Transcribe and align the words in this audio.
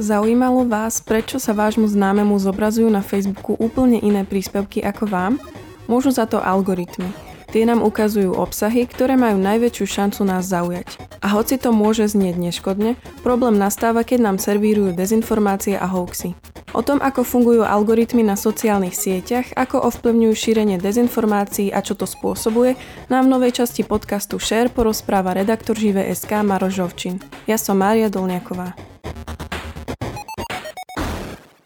Zaujímalo 0.00 0.64
vás, 0.64 1.04
prečo 1.04 1.36
sa 1.36 1.52
vášmu 1.52 1.84
známemu 1.84 2.40
zobrazujú 2.40 2.88
na 2.88 3.04
Facebooku 3.04 3.52
úplne 3.60 4.00
iné 4.00 4.24
príspevky 4.24 4.80
ako 4.80 5.04
vám? 5.04 5.32
Môžu 5.92 6.08
za 6.08 6.24
to 6.24 6.40
algoritmy. 6.40 7.12
Tie 7.52 7.68
nám 7.68 7.84
ukazujú 7.84 8.32
obsahy, 8.32 8.88
ktoré 8.88 9.20
majú 9.20 9.36
najväčšiu 9.36 9.84
šancu 9.84 10.24
nás 10.24 10.48
zaujať. 10.48 10.96
A 11.20 11.36
hoci 11.36 11.60
to 11.60 11.76
môže 11.76 12.16
znieť 12.16 12.32
neškodne, 12.40 12.96
problém 13.20 13.60
nastáva, 13.60 14.00
keď 14.00 14.24
nám 14.24 14.36
servírujú 14.40 14.96
dezinformácie 14.96 15.76
a 15.76 15.84
hoaxy. 15.84 16.32
O 16.72 16.80
tom, 16.80 16.96
ako 17.04 17.20
fungujú 17.20 17.60
algoritmy 17.60 18.24
na 18.24 18.40
sociálnych 18.40 18.96
sieťach, 18.96 19.52
ako 19.52 19.84
ovplyvňujú 19.84 20.32
šírenie 20.32 20.80
dezinformácií 20.80 21.76
a 21.76 21.84
čo 21.84 21.92
to 21.92 22.08
spôsobuje, 22.08 22.72
nám 23.12 23.28
v 23.28 23.32
novej 23.36 23.52
časti 23.60 23.84
podcastu 23.84 24.40
Share 24.40 24.72
porozpráva 24.72 25.36
redaktor 25.36 25.76
Žive.sk 25.76 26.40
Maro 26.40 26.72
Žovčin. 26.72 27.20
Ja 27.44 27.60
som 27.60 27.84
Mária 27.84 28.08
Dolniaková. 28.08 28.72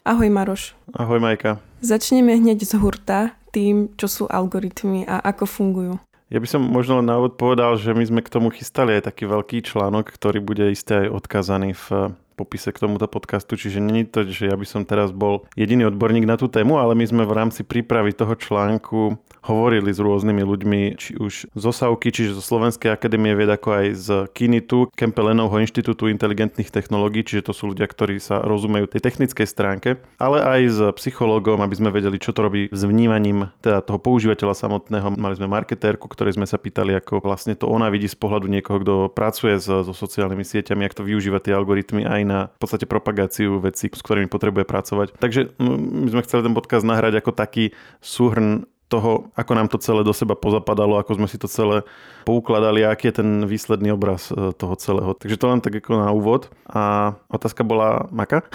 Ahoj 0.05 0.29
Maroš. 0.29 0.77
Ahoj 0.93 1.17
Majka. 1.17 1.57
Začneme 1.81 2.37
hneď 2.37 2.61
z 2.61 2.77
hurta 2.77 3.33
tým, 3.49 3.89
čo 3.97 4.05
sú 4.05 4.23
algoritmy 4.29 5.01
a 5.01 5.17
ako 5.17 5.49
fungujú. 5.49 5.93
Ja 6.29 6.37
by 6.37 6.45
som 6.45 6.61
možno 6.61 7.01
na 7.01 7.17
úvod 7.17 7.41
povedal, 7.41 7.73
že 7.81 7.89
my 7.97 8.05
sme 8.05 8.21
k 8.21 8.29
tomu 8.29 8.53
chystali 8.53 8.93
aj 9.01 9.09
taký 9.09 9.25
veľký 9.25 9.65
článok, 9.65 10.13
ktorý 10.13 10.45
bude 10.45 10.69
isté 10.69 11.09
aj 11.09 11.25
odkazaný 11.25 11.73
v 11.73 12.13
popise 12.35 12.75
k 12.75 12.83
tomuto 12.83 13.07
podcastu, 13.07 13.55
čiže 13.55 13.79
není 13.79 14.03
to, 14.03 14.27
že 14.27 14.51
ja 14.51 14.55
by 14.59 14.67
som 14.67 14.83
teraz 14.83 15.15
bol 15.15 15.47
jediný 15.55 15.87
odborník 15.87 16.27
na 16.27 16.35
tú 16.35 16.51
tému, 16.51 16.77
ale 16.77 16.93
my 16.93 17.05
sme 17.07 17.23
v 17.23 17.33
rámci 17.33 17.63
prípravy 17.63 18.11
toho 18.11 18.35
článku 18.35 19.15
hovorili 19.45 19.93
s 19.93 20.01
rôznymi 20.01 20.41
ľuďmi, 20.41 20.81
či 20.97 21.15
už 21.21 21.53
zo 21.53 21.71
SAUKY, 21.71 22.09
čiže 22.09 22.31
zo 22.35 22.43
Slovenskej 22.43 22.89
akadémie 22.89 23.37
vied, 23.37 23.47
ako 23.47 23.69
aj 23.77 23.85
z 23.93 24.07
KINITu, 24.33 24.89
Kempelenovho 24.97 25.61
inštitútu 25.61 26.09
inteligentných 26.09 26.73
technológií, 26.73 27.21
čiže 27.21 27.49
to 27.49 27.53
sú 27.53 27.71
ľudia, 27.71 27.85
ktorí 27.85 28.17
sa 28.17 28.41
rozumejú 28.41 28.89
tej 28.89 29.05
technickej 29.05 29.45
stránke, 29.45 29.89
ale 30.17 30.41
aj 30.41 30.61
s 30.65 30.79
psychológom, 30.97 31.61
aby 31.61 31.77
sme 31.77 31.93
vedeli, 31.93 32.17
čo 32.17 32.33
to 32.33 32.41
robí 32.41 32.67
s 32.73 32.81
vnímaním 32.83 33.53
teda 33.61 33.85
toho 33.85 34.01
používateľa 34.01 34.57
samotného. 34.57 35.13
Mali 35.13 35.37
sme 35.37 35.45
marketérku, 35.45 36.09
ktorej 36.09 36.41
sme 36.41 36.49
sa 36.49 36.57
pýtali, 36.57 36.97
ako 36.97 37.21
vlastne 37.21 37.53
to 37.53 37.69
ona 37.69 37.93
vidí 37.93 38.09
z 38.09 38.17
pohľadu 38.17 38.49
niekoho, 38.49 38.81
kto 38.81 38.93
pracuje 39.13 39.61
so, 39.61 39.85
so 39.85 39.93
sociálnymi 39.93 40.41
sieťami, 40.41 40.89
ako 40.89 41.05
to 41.05 41.07
využíva 41.07 41.37
tie 41.37 41.53
algoritmy 41.53 42.01
aj 42.01 42.24
na 42.25 42.51
v 42.51 42.59
podstate 42.59 42.89
propagáciu 42.89 43.61
vecí, 43.61 43.87
s 43.87 44.01
ktorými 44.01 44.27
potrebuje 44.27 44.65
pracovať. 44.65 45.07
Takže 45.15 45.55
my 45.61 46.09
sme 46.09 46.25
chceli 46.25 46.41
ten 46.41 46.57
podcast 46.57 46.83
nahrať 46.83 47.21
ako 47.21 47.31
taký 47.31 47.71
súhrn 48.01 48.65
toho, 48.85 49.33
ako 49.33 49.51
nám 49.57 49.67
to 49.67 49.81
celé 49.81 50.05
do 50.05 50.13
seba 50.13 50.37
pozapadalo, 50.37 51.01
ako 51.01 51.17
sme 51.17 51.27
si 51.27 51.41
to 51.41 51.49
celé 51.49 51.81
poukladali 52.23 52.85
a 52.85 52.93
aký 52.93 53.09
je 53.09 53.17
ten 53.21 53.29
výsledný 53.49 53.97
obraz 53.97 54.29
e, 54.29 54.53
toho 54.53 54.75
celého. 54.77 55.17
Takže 55.17 55.41
to 55.41 55.45
len 55.49 55.61
tak 55.61 55.73
ako 55.81 55.91
na 55.97 56.13
úvod. 56.13 56.53
A 56.69 57.13
otázka 57.33 57.65
bola, 57.65 58.05
Maka? 58.13 58.45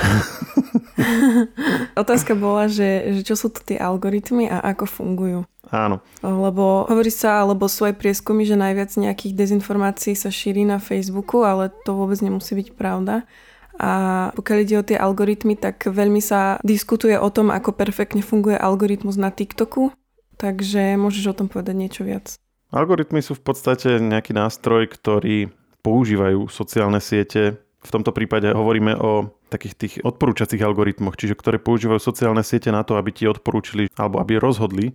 otázka 2.02 2.38
bola, 2.38 2.70
že, 2.70 3.18
že 3.18 3.22
čo 3.26 3.34
sú 3.34 3.50
to 3.50 3.58
tie 3.66 3.78
algoritmy 3.78 4.46
a 4.46 4.62
ako 4.70 4.86
fungujú. 4.86 5.40
Áno. 5.70 6.02
Lebo 6.22 6.86
hovorí 6.86 7.10
sa, 7.10 7.42
alebo 7.42 7.66
sú 7.66 7.86
aj 7.86 7.98
prieskumy, 7.98 8.46
že 8.46 8.58
najviac 8.58 8.90
nejakých 8.94 9.34
dezinformácií 9.34 10.14
sa 10.14 10.30
šíri 10.30 10.62
na 10.62 10.78
Facebooku, 10.78 11.42
ale 11.42 11.74
to 11.86 11.94
vôbec 11.94 12.18
nemusí 12.22 12.54
byť 12.54 12.68
pravda. 12.74 13.26
A 13.80 13.92
pokiaľ 14.36 14.58
ide 14.60 14.76
o 14.76 14.84
tie 14.84 15.00
algoritmy, 15.00 15.56
tak 15.56 15.88
veľmi 15.88 16.20
sa 16.20 16.60
diskutuje 16.60 17.16
o 17.16 17.32
tom, 17.32 17.48
ako 17.48 17.72
perfektne 17.72 18.20
funguje 18.20 18.60
algoritmus 18.60 19.16
na 19.16 19.32
TikToku, 19.32 19.96
takže 20.36 21.00
môžeš 21.00 21.32
o 21.32 21.36
tom 21.40 21.48
povedať 21.48 21.74
niečo 21.80 22.04
viac. 22.04 22.36
Algoritmy 22.76 23.24
sú 23.24 23.32
v 23.40 23.42
podstate 23.48 23.96
nejaký 23.96 24.36
nástroj, 24.36 24.92
ktorý 24.92 25.48
používajú 25.80 26.52
sociálne 26.52 27.00
siete. 27.00 27.56
V 27.80 27.88
tomto 27.88 28.12
prípade 28.12 28.52
hovoríme 28.52 29.00
o 29.00 29.32
takých 29.50 29.74
tých 29.74 29.94
odporúčacích 30.06 30.62
algoritmoch, 30.62 31.18
čiže 31.18 31.34
ktoré 31.34 31.58
používajú 31.58 31.98
sociálne 31.98 32.46
siete 32.46 32.70
na 32.70 32.86
to, 32.86 32.94
aby 32.94 33.10
ti 33.10 33.26
odporúčili 33.26 33.90
alebo 33.98 34.22
aby 34.22 34.38
rozhodli, 34.38 34.94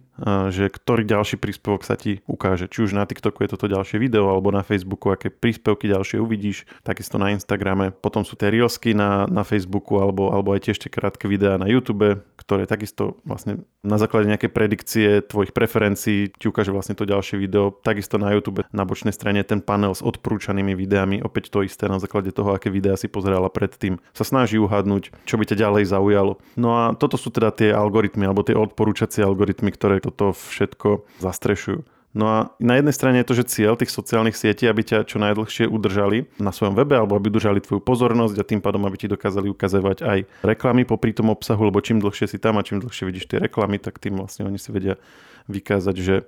že 0.50 0.72
ktorý 0.72 1.04
ďalší 1.04 1.36
príspevok 1.36 1.84
sa 1.84 2.00
ti 2.00 2.24
ukáže. 2.24 2.72
Či 2.72 2.88
už 2.88 2.92
na 2.96 3.04
TikToku 3.04 3.44
je 3.44 3.52
toto 3.52 3.68
ďalšie 3.68 4.00
video 4.00 4.32
alebo 4.32 4.56
na 4.56 4.64
Facebooku, 4.64 5.12
aké 5.12 5.28
príspevky 5.28 5.92
ďalšie 5.92 6.24
uvidíš, 6.24 6.64
takisto 6.88 7.20
na 7.20 7.36
Instagrame. 7.36 7.92
Potom 7.92 8.24
sú 8.24 8.40
tie 8.40 8.48
reelsky 8.48 8.96
na, 8.96 9.28
na 9.28 9.44
Facebooku 9.44 10.00
alebo, 10.00 10.32
alebo 10.32 10.56
aj 10.56 10.72
tie 10.72 10.88
krátke 10.88 11.28
videá 11.28 11.60
na 11.60 11.68
YouTube, 11.68 12.24
ktoré 12.38 12.70
takisto 12.70 13.20
vlastne 13.26 13.66
na 13.82 13.98
základe 13.98 14.30
nejakej 14.30 14.52
predikcie 14.54 15.08
tvojich 15.26 15.52
preferencií 15.52 16.30
ti 16.30 16.46
ukáže 16.46 16.70
vlastne 16.70 16.94
to 16.94 17.10
ďalšie 17.10 17.42
video. 17.42 17.74
Takisto 17.74 18.22
na 18.22 18.30
YouTube 18.32 18.62
na 18.70 18.86
bočnej 18.86 19.12
strane 19.12 19.42
ten 19.42 19.66
panel 19.66 19.98
s 19.98 20.06
odporúčanými 20.06 20.78
videami, 20.78 21.26
opäť 21.26 21.50
to 21.50 21.66
isté 21.66 21.90
na 21.90 21.98
základe 21.98 22.30
toho, 22.30 22.54
aké 22.54 22.70
videá 22.70 22.94
si 22.94 23.10
pozerala 23.10 23.50
predtým. 23.50 23.98
Sa 24.14 24.22
snaží 24.22 24.45
snaží 24.46 24.62
uhadnúť, 24.62 25.10
čo 25.26 25.42
by 25.42 25.50
ťa 25.50 25.58
ďalej 25.58 25.90
zaujalo. 25.90 26.38
No 26.54 26.78
a 26.78 26.94
toto 26.94 27.18
sú 27.18 27.34
teda 27.34 27.50
tie 27.50 27.74
algoritmy, 27.74 28.30
alebo 28.30 28.46
tie 28.46 28.54
odporúčacie 28.54 29.26
algoritmy, 29.26 29.74
ktoré 29.74 29.98
toto 29.98 30.38
všetko 30.38 31.02
zastrešujú. 31.18 31.82
No 32.16 32.32
a 32.32 32.38
na 32.64 32.80
jednej 32.80 32.96
strane 32.96 33.20
je 33.20 33.28
to, 33.28 33.36
že 33.42 33.52
cieľ 33.60 33.76
tých 33.76 33.92
sociálnych 33.92 34.40
sietí, 34.40 34.70
aby 34.70 34.88
ťa 34.88 35.04
čo 35.04 35.20
najdlhšie 35.20 35.68
udržali 35.68 36.32
na 36.40 36.56
svojom 36.56 36.78
webe, 36.78 36.96
alebo 36.96 37.18
aby 37.18 37.28
udržali 37.28 37.60
tvoju 37.60 37.84
pozornosť 37.84 38.40
a 38.40 38.48
tým 38.48 38.64
pádom, 38.64 38.88
aby 38.88 38.96
ti 38.96 39.12
dokázali 39.12 39.52
ukazovať 39.52 39.98
aj 40.06 40.20
reklamy 40.46 40.88
popri 40.88 41.12
tom 41.12 41.28
obsahu, 41.34 41.68
lebo 41.68 41.84
čím 41.84 42.00
dlhšie 42.00 42.32
si 42.32 42.38
tam 42.40 42.56
a 42.56 42.64
čím 42.64 42.80
dlhšie 42.80 43.04
vidíš 43.04 43.28
tie 43.28 43.44
reklamy, 43.44 43.84
tak 43.84 44.00
tým 44.00 44.16
vlastne 44.16 44.48
oni 44.48 44.56
si 44.56 44.72
vedia 44.72 44.96
vykázať, 45.52 45.96
že 46.00 46.24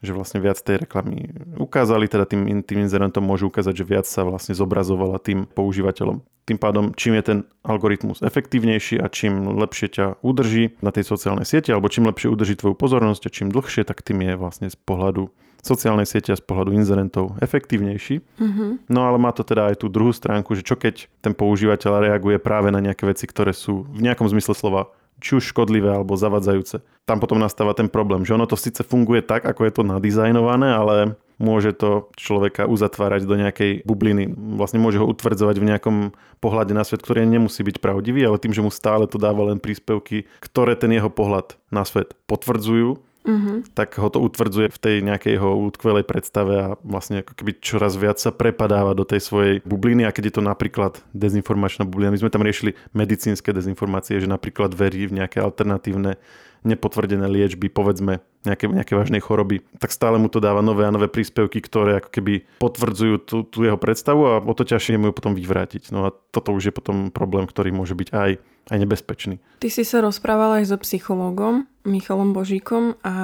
že 0.00 0.16
vlastne 0.16 0.40
viac 0.40 0.56
tej 0.56 0.84
reklamy 0.84 1.28
ukázali, 1.60 2.08
teda 2.08 2.24
tým, 2.24 2.64
tým 2.64 2.88
inzerentom 2.88 3.20
môžu 3.20 3.52
ukázať, 3.52 3.84
že 3.84 3.84
viac 3.84 4.06
sa 4.08 4.24
vlastne 4.24 4.56
zobrazovala 4.56 5.20
tým 5.20 5.44
používateľom. 5.44 6.24
Tým 6.48 6.58
pádom, 6.58 6.96
čím 6.96 7.20
je 7.20 7.24
ten 7.24 7.38
algoritmus 7.62 8.24
efektívnejší 8.24 8.98
a 8.98 9.06
čím 9.12 9.54
lepšie 9.60 9.88
ťa 9.92 10.06
udrží 10.24 10.80
na 10.80 10.90
tej 10.90 11.04
sociálnej 11.06 11.46
siete, 11.46 11.70
alebo 11.70 11.92
čím 11.92 12.08
lepšie 12.08 12.32
udrží 12.32 12.58
tvoju 12.58 12.74
pozornosť 12.74 13.28
a 13.28 13.30
čím 13.30 13.52
dlhšie, 13.52 13.84
tak 13.86 14.00
tým 14.02 14.24
je 14.24 14.34
vlastne 14.40 14.66
z 14.72 14.74
pohľadu 14.74 15.30
sociálnej 15.60 16.08
siete 16.08 16.32
a 16.32 16.40
z 16.40 16.44
pohľadu 16.44 16.72
inzerentov 16.72 17.36
efektívnejší. 17.44 18.24
Mm-hmm. 18.40 18.70
No 18.88 19.00
ale 19.04 19.20
má 19.20 19.30
to 19.36 19.44
teda 19.44 19.68
aj 19.68 19.84
tú 19.84 19.92
druhú 19.92 20.10
stránku, 20.10 20.56
že 20.56 20.64
čo 20.64 20.74
keď 20.74 21.06
ten 21.20 21.36
používateľ 21.36 22.10
reaguje 22.10 22.40
práve 22.40 22.72
na 22.72 22.80
nejaké 22.80 23.04
veci, 23.04 23.28
ktoré 23.28 23.52
sú 23.52 23.84
v 23.92 24.00
nejakom 24.00 24.26
zmysle 24.26 24.56
slova 24.56 24.88
či 25.20 25.38
už 25.38 25.52
škodlivé 25.52 25.92
alebo 25.92 26.18
zavadzajúce. 26.18 26.80
Tam 27.04 27.20
potom 27.20 27.38
nastáva 27.38 27.76
ten 27.76 27.92
problém, 27.92 28.24
že 28.24 28.34
ono 28.34 28.48
to 28.48 28.56
síce 28.56 28.80
funguje 28.82 29.20
tak, 29.20 29.44
ako 29.44 29.68
je 29.68 29.72
to 29.76 29.82
nadizajnované, 29.84 30.68
ale 30.72 30.96
môže 31.40 31.72
to 31.72 32.12
človeka 32.20 32.68
uzatvárať 32.68 33.24
do 33.24 33.34
nejakej 33.36 33.72
bubliny. 33.88 34.28
Vlastne 34.60 34.78
môže 34.78 35.00
ho 35.00 35.08
utvrdzovať 35.08 35.56
v 35.56 35.68
nejakom 35.72 35.96
pohľade 36.44 36.76
na 36.76 36.84
svet, 36.84 37.00
ktorý 37.00 37.24
nemusí 37.24 37.64
byť 37.64 37.80
pravdivý, 37.80 38.28
ale 38.28 38.36
tým, 38.36 38.52
že 38.52 38.60
mu 38.60 38.68
stále 38.68 39.08
to 39.08 39.16
dáva 39.16 39.48
len 39.48 39.56
príspevky, 39.56 40.28
ktoré 40.44 40.76
ten 40.76 40.92
jeho 40.92 41.08
pohľad 41.08 41.56
na 41.72 41.88
svet 41.88 42.12
potvrdzujú, 42.28 43.00
mm-hmm. 43.24 43.74
tak 43.76 43.96
ho 44.00 44.08
to 44.08 44.18
utvrdzuje 44.20 44.68
v 44.72 44.78
tej 44.78 44.96
nejakej 45.04 45.38
jeho 45.38 45.50
útkvelej 45.70 46.04
predstave 46.06 46.54
a 46.56 46.68
vlastne 46.84 47.20
ako 47.20 47.32
keby 47.36 47.52
čoraz 47.60 47.96
viac 47.96 48.18
sa 48.20 48.32
prepadáva 48.32 48.96
do 48.96 49.04
tej 49.04 49.20
svojej 49.20 49.54
bubliny 49.64 50.04
a 50.06 50.14
keď 50.14 50.30
je 50.30 50.34
to 50.40 50.42
napríklad 50.44 50.92
dezinformačná 51.12 51.84
bublina. 51.84 52.12
My 52.12 52.20
sme 52.20 52.32
tam 52.32 52.44
riešili 52.44 52.76
medicínske 52.96 53.52
dezinformácie, 53.52 54.20
že 54.20 54.30
napríklad 54.30 54.72
verí 54.72 55.08
v 55.08 55.22
nejaké 55.22 55.40
alternatívne 55.40 56.20
nepotvrdené 56.60 57.24
liečby, 57.24 57.72
povedzme 57.72 58.20
nejaké, 58.44 58.68
nejaké 58.68 58.92
vážnej 58.92 59.20
choroby, 59.24 59.64
tak 59.80 59.92
stále 59.92 60.20
mu 60.20 60.28
to 60.28 60.44
dáva 60.44 60.60
nové 60.60 60.84
a 60.84 60.92
nové 60.92 61.08
príspevky, 61.08 61.60
ktoré 61.64 62.00
ako 62.00 62.10
keby 62.12 62.44
potvrdzujú 62.60 63.14
tú, 63.24 63.36
tú 63.48 63.64
jeho 63.64 63.80
predstavu 63.80 64.22
a 64.28 64.34
o 64.40 64.52
to 64.52 64.68
ťažšie 64.68 65.00
mu 65.00 65.12
ju 65.12 65.14
potom 65.16 65.32
vyvrátiť. 65.32 65.88
No 65.92 66.08
a 66.08 66.12
toto 66.12 66.52
už 66.52 66.68
je 66.68 66.76
potom 66.76 67.08
problém, 67.08 67.48
ktorý 67.48 67.72
môže 67.72 67.96
byť 67.96 68.08
aj 68.12 68.30
aj 68.70 68.78
nebezpečný. 68.78 69.42
Ty 69.58 69.68
si 69.68 69.82
sa 69.82 70.00
rozprával 70.00 70.62
aj 70.62 70.72
so 70.72 70.78
psychológom 70.80 71.66
Michalom 71.82 72.30
Božíkom 72.30 72.96
a 73.02 73.14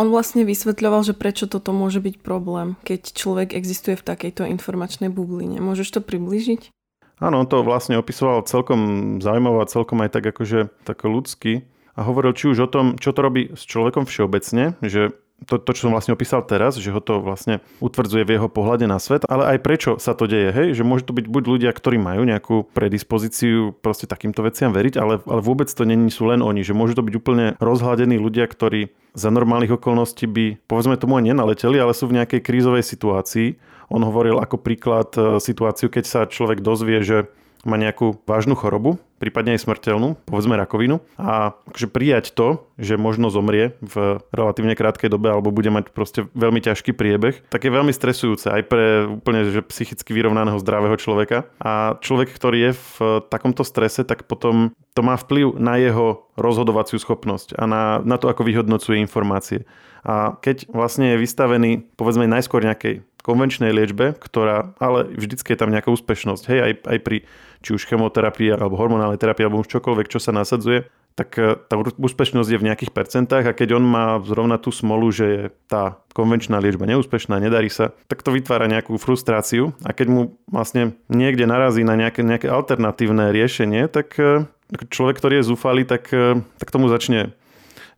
on 0.00 0.08
vlastne 0.08 0.48
vysvetľoval, 0.48 1.04
že 1.04 1.14
prečo 1.14 1.44
toto 1.44 1.76
môže 1.76 2.00
byť 2.00 2.24
problém, 2.24 2.74
keď 2.82 3.12
človek 3.12 3.52
existuje 3.52 3.94
v 4.00 4.06
takejto 4.06 4.48
informačnej 4.48 5.12
bubline. 5.12 5.60
Môžeš 5.60 5.98
to 5.98 6.00
približiť? 6.00 6.72
Áno, 7.18 7.42
on 7.42 7.50
to 7.50 7.66
vlastne 7.66 7.98
opisoval 7.98 8.46
celkom 8.46 9.18
zaujímavé 9.18 9.66
a 9.66 9.70
celkom 9.70 9.98
aj 10.06 10.14
tak 10.14 10.24
akože 10.30 10.70
tak 10.86 11.02
ľudsky 11.02 11.66
a 11.98 12.06
hovoril 12.06 12.30
či 12.30 12.54
už 12.54 12.58
o 12.64 12.68
tom, 12.70 12.94
čo 12.94 13.10
to 13.10 13.20
robí 13.26 13.50
s 13.58 13.66
človekom 13.66 14.06
všeobecne, 14.06 14.78
že 14.86 15.10
to, 15.46 15.62
to, 15.62 15.70
čo 15.70 15.86
som 15.86 15.94
vlastne 15.94 16.18
opísal 16.18 16.42
teraz, 16.42 16.74
že 16.74 16.90
ho 16.90 16.98
to 16.98 17.22
vlastne 17.22 17.62
utvrdzuje 17.78 18.26
v 18.26 18.34
jeho 18.34 18.50
pohľade 18.50 18.90
na 18.90 18.98
svet, 18.98 19.22
ale 19.30 19.54
aj 19.54 19.58
prečo 19.62 19.90
sa 20.02 20.18
to 20.18 20.26
deje, 20.26 20.50
hej, 20.50 20.74
že 20.74 20.82
môže 20.82 21.06
to 21.06 21.14
byť 21.14 21.30
buď 21.30 21.44
ľudia, 21.46 21.70
ktorí 21.70 21.94
majú 22.02 22.26
nejakú 22.26 22.66
predispozíciu 22.74 23.78
proste 23.78 24.10
takýmto 24.10 24.42
veciam 24.42 24.74
veriť, 24.74 24.94
ale, 24.98 25.22
ale 25.22 25.40
vôbec 25.40 25.70
to 25.70 25.86
není 25.86 26.10
sú 26.10 26.26
len 26.26 26.42
oni, 26.42 26.66
že 26.66 26.74
môžu 26.74 26.98
to 26.98 27.06
byť 27.06 27.14
úplne 27.14 27.46
rozhľadení 27.62 28.18
ľudia, 28.18 28.50
ktorí 28.50 28.90
za 29.14 29.30
normálnych 29.30 29.78
okolností 29.78 30.26
by, 30.26 30.46
povedzme 30.66 30.98
tomu 30.98 31.18
aj 31.18 31.30
nenaleteli, 31.30 31.78
ale 31.78 31.94
sú 31.94 32.10
v 32.10 32.18
nejakej 32.18 32.42
krízovej 32.42 32.82
situácii. 32.86 33.58
On 33.88 34.04
hovoril 34.04 34.36
ako 34.36 34.60
príklad 34.60 35.10
e, 35.16 35.40
situáciu, 35.40 35.88
keď 35.88 36.04
sa 36.04 36.20
človek 36.28 36.60
dozvie, 36.60 37.00
že 37.00 37.32
má 37.66 37.74
nejakú 37.80 38.22
vážnu 38.26 38.54
chorobu, 38.54 39.00
prípadne 39.18 39.58
aj 39.58 39.66
smrteľnú, 39.66 40.14
povedzme 40.30 40.54
rakovinu 40.54 41.02
a 41.18 41.58
akože 41.66 41.88
prijať 41.90 42.30
to, 42.32 42.70
že 42.78 42.94
možno 42.94 43.34
zomrie 43.34 43.74
v 43.82 44.22
relatívne 44.30 44.78
krátkej 44.78 45.10
dobe 45.10 45.34
alebo 45.34 45.50
bude 45.50 45.68
mať 45.74 45.90
proste 45.90 46.30
veľmi 46.38 46.62
ťažký 46.62 46.94
priebeh, 46.94 47.50
tak 47.50 47.66
je 47.66 47.74
veľmi 47.74 47.90
stresujúce 47.90 48.46
aj 48.46 48.62
pre 48.70 49.10
úplne 49.10 49.50
že 49.50 49.66
psychicky 49.66 50.14
vyrovnaného 50.14 50.62
zdravého 50.62 50.94
človeka. 50.94 51.50
A 51.58 51.98
človek, 51.98 52.30
ktorý 52.30 52.70
je 52.70 52.72
v 52.78 52.94
takomto 53.26 53.66
strese, 53.66 54.06
tak 54.06 54.30
potom 54.30 54.70
to 54.94 55.02
má 55.02 55.18
vplyv 55.18 55.58
na 55.58 55.78
jeho 55.78 56.30
rozhodovaciu 56.38 57.02
schopnosť 57.02 57.58
a 57.58 57.66
na, 57.66 57.82
na 58.06 58.16
to, 58.18 58.30
ako 58.30 58.46
vyhodnocuje 58.46 59.02
informácie. 59.02 59.66
A 60.06 60.38
keď 60.38 60.70
vlastne 60.70 61.14
je 61.14 61.22
vystavený, 61.22 61.70
povedzme 61.98 62.30
najskôr 62.30 62.62
nejakej 62.62 63.02
konvenčnej 63.28 63.68
liečbe, 63.76 64.16
ktorá, 64.16 64.72
ale 64.80 65.12
vždycky 65.12 65.52
je 65.52 65.60
tam 65.60 65.68
nejaká 65.68 65.92
úspešnosť, 65.92 66.44
hej, 66.48 66.60
aj, 66.64 66.72
aj 66.88 66.98
pri 67.04 67.18
či 67.60 67.76
už 67.76 67.84
chemoterapii 67.84 68.56
alebo 68.56 68.80
hormonálnej 68.80 69.20
terapii 69.20 69.44
alebo 69.44 69.60
už 69.60 69.68
čokoľvek, 69.68 70.08
čo 70.08 70.22
sa 70.22 70.32
nasadzuje, 70.32 70.88
tak 71.18 71.34
e, 71.34 71.58
tá 71.58 71.74
úspešnosť 71.76 72.48
je 72.54 72.60
v 72.62 72.66
nejakých 72.70 72.94
percentách 72.94 73.44
a 73.50 73.56
keď 73.56 73.82
on 73.82 73.84
má 73.84 74.22
zrovna 74.22 74.56
tú 74.62 74.70
smolu, 74.70 75.10
že 75.10 75.26
je 75.26 75.42
tá 75.66 75.98
konvenčná 76.14 76.62
liečba 76.62 76.86
neúspešná, 76.86 77.42
nedarí 77.42 77.66
sa, 77.66 77.90
tak 78.06 78.22
to 78.22 78.30
vytvára 78.30 78.70
nejakú 78.70 78.94
frustráciu 78.96 79.74
a 79.82 79.90
keď 79.90 80.06
mu 80.06 80.20
vlastne 80.46 80.94
niekde 81.10 81.50
narazí 81.50 81.82
na 81.82 81.98
nejaké, 81.98 82.22
nejaké 82.22 82.46
alternatívne 82.46 83.34
riešenie, 83.34 83.90
tak 83.90 84.14
e, 84.22 84.46
človek, 84.88 85.18
ktorý 85.18 85.42
je 85.42 85.48
zúfalý, 85.50 85.82
tak, 85.82 86.14
e, 86.14 86.38
tak 86.62 86.70
tomu 86.70 86.86
začne 86.86 87.34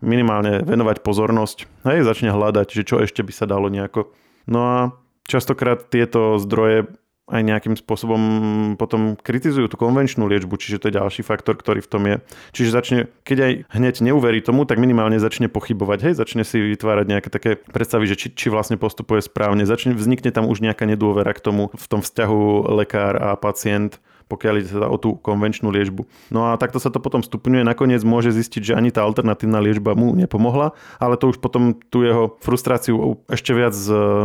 minimálne 0.01 0.65
venovať 0.65 1.05
pozornosť. 1.05 1.69
Hej, 1.85 2.09
začne 2.09 2.33
hľadať, 2.33 2.73
že 2.73 2.83
čo 2.89 3.05
ešte 3.05 3.21
by 3.21 3.33
sa 3.37 3.45
dalo 3.45 3.69
nejako. 3.69 4.09
No 4.49 4.61
a 4.65 4.77
častokrát 5.31 5.87
tieto 5.87 6.43
zdroje 6.43 6.91
aj 7.31 7.43
nejakým 7.47 7.75
spôsobom 7.79 8.23
potom 8.75 9.15
kritizujú 9.15 9.71
tú 9.71 9.79
konvenčnú 9.79 10.27
liečbu, 10.27 10.59
čiže 10.59 10.83
to 10.83 10.91
je 10.91 10.99
ďalší 10.99 11.23
faktor, 11.23 11.55
ktorý 11.55 11.79
v 11.79 11.91
tom 11.91 12.03
je. 12.11 12.17
Čiže 12.51 12.75
začne, 12.75 12.99
keď 13.23 13.39
aj 13.39 13.53
hneď 13.71 13.95
neuverí 14.03 14.43
tomu, 14.43 14.67
tak 14.67 14.83
minimálne 14.83 15.23
začne 15.23 15.47
pochybovať, 15.47 16.11
hej, 16.11 16.15
začne 16.19 16.43
si 16.43 16.59
vytvárať 16.59 17.07
nejaké 17.07 17.29
také 17.31 17.55
predstavy, 17.57 18.11
že 18.11 18.19
či, 18.19 18.29
či 18.35 18.47
vlastne 18.51 18.77
postupuje 18.77 19.23
správne, 19.23 19.63
začne, 19.63 19.95
vznikne 19.95 20.35
tam 20.35 20.51
už 20.51 20.59
nejaká 20.59 20.85
nedôvera 20.91 21.31
k 21.31 21.41
tomu 21.41 21.71
v 21.71 21.87
tom 21.87 22.03
vzťahu 22.03 22.75
lekár 22.83 23.15
a 23.15 23.39
pacient 23.39 24.03
pokiaľ 24.31 24.55
ide 24.63 24.71
teda 24.71 24.87
o 24.87 24.95
tú 24.95 25.19
konvenčnú 25.19 25.75
liečbu. 25.75 26.07
No 26.31 26.55
a 26.55 26.57
takto 26.57 26.79
sa 26.79 26.95
to 26.95 27.03
potom 27.03 27.27
stupňuje, 27.27 27.67
nakoniec 27.67 28.07
môže 28.07 28.31
zistiť, 28.31 28.71
že 28.71 28.77
ani 28.79 28.95
tá 28.95 29.03
alternatívna 29.03 29.59
liečba 29.59 29.99
mu 29.99 30.15
nepomohla, 30.15 30.79
ale 31.03 31.19
to 31.19 31.35
už 31.35 31.43
potom 31.43 31.75
tú 31.91 32.07
jeho 32.07 32.39
frustráciu 32.39 33.19
ešte 33.27 33.51
viac 33.51 33.75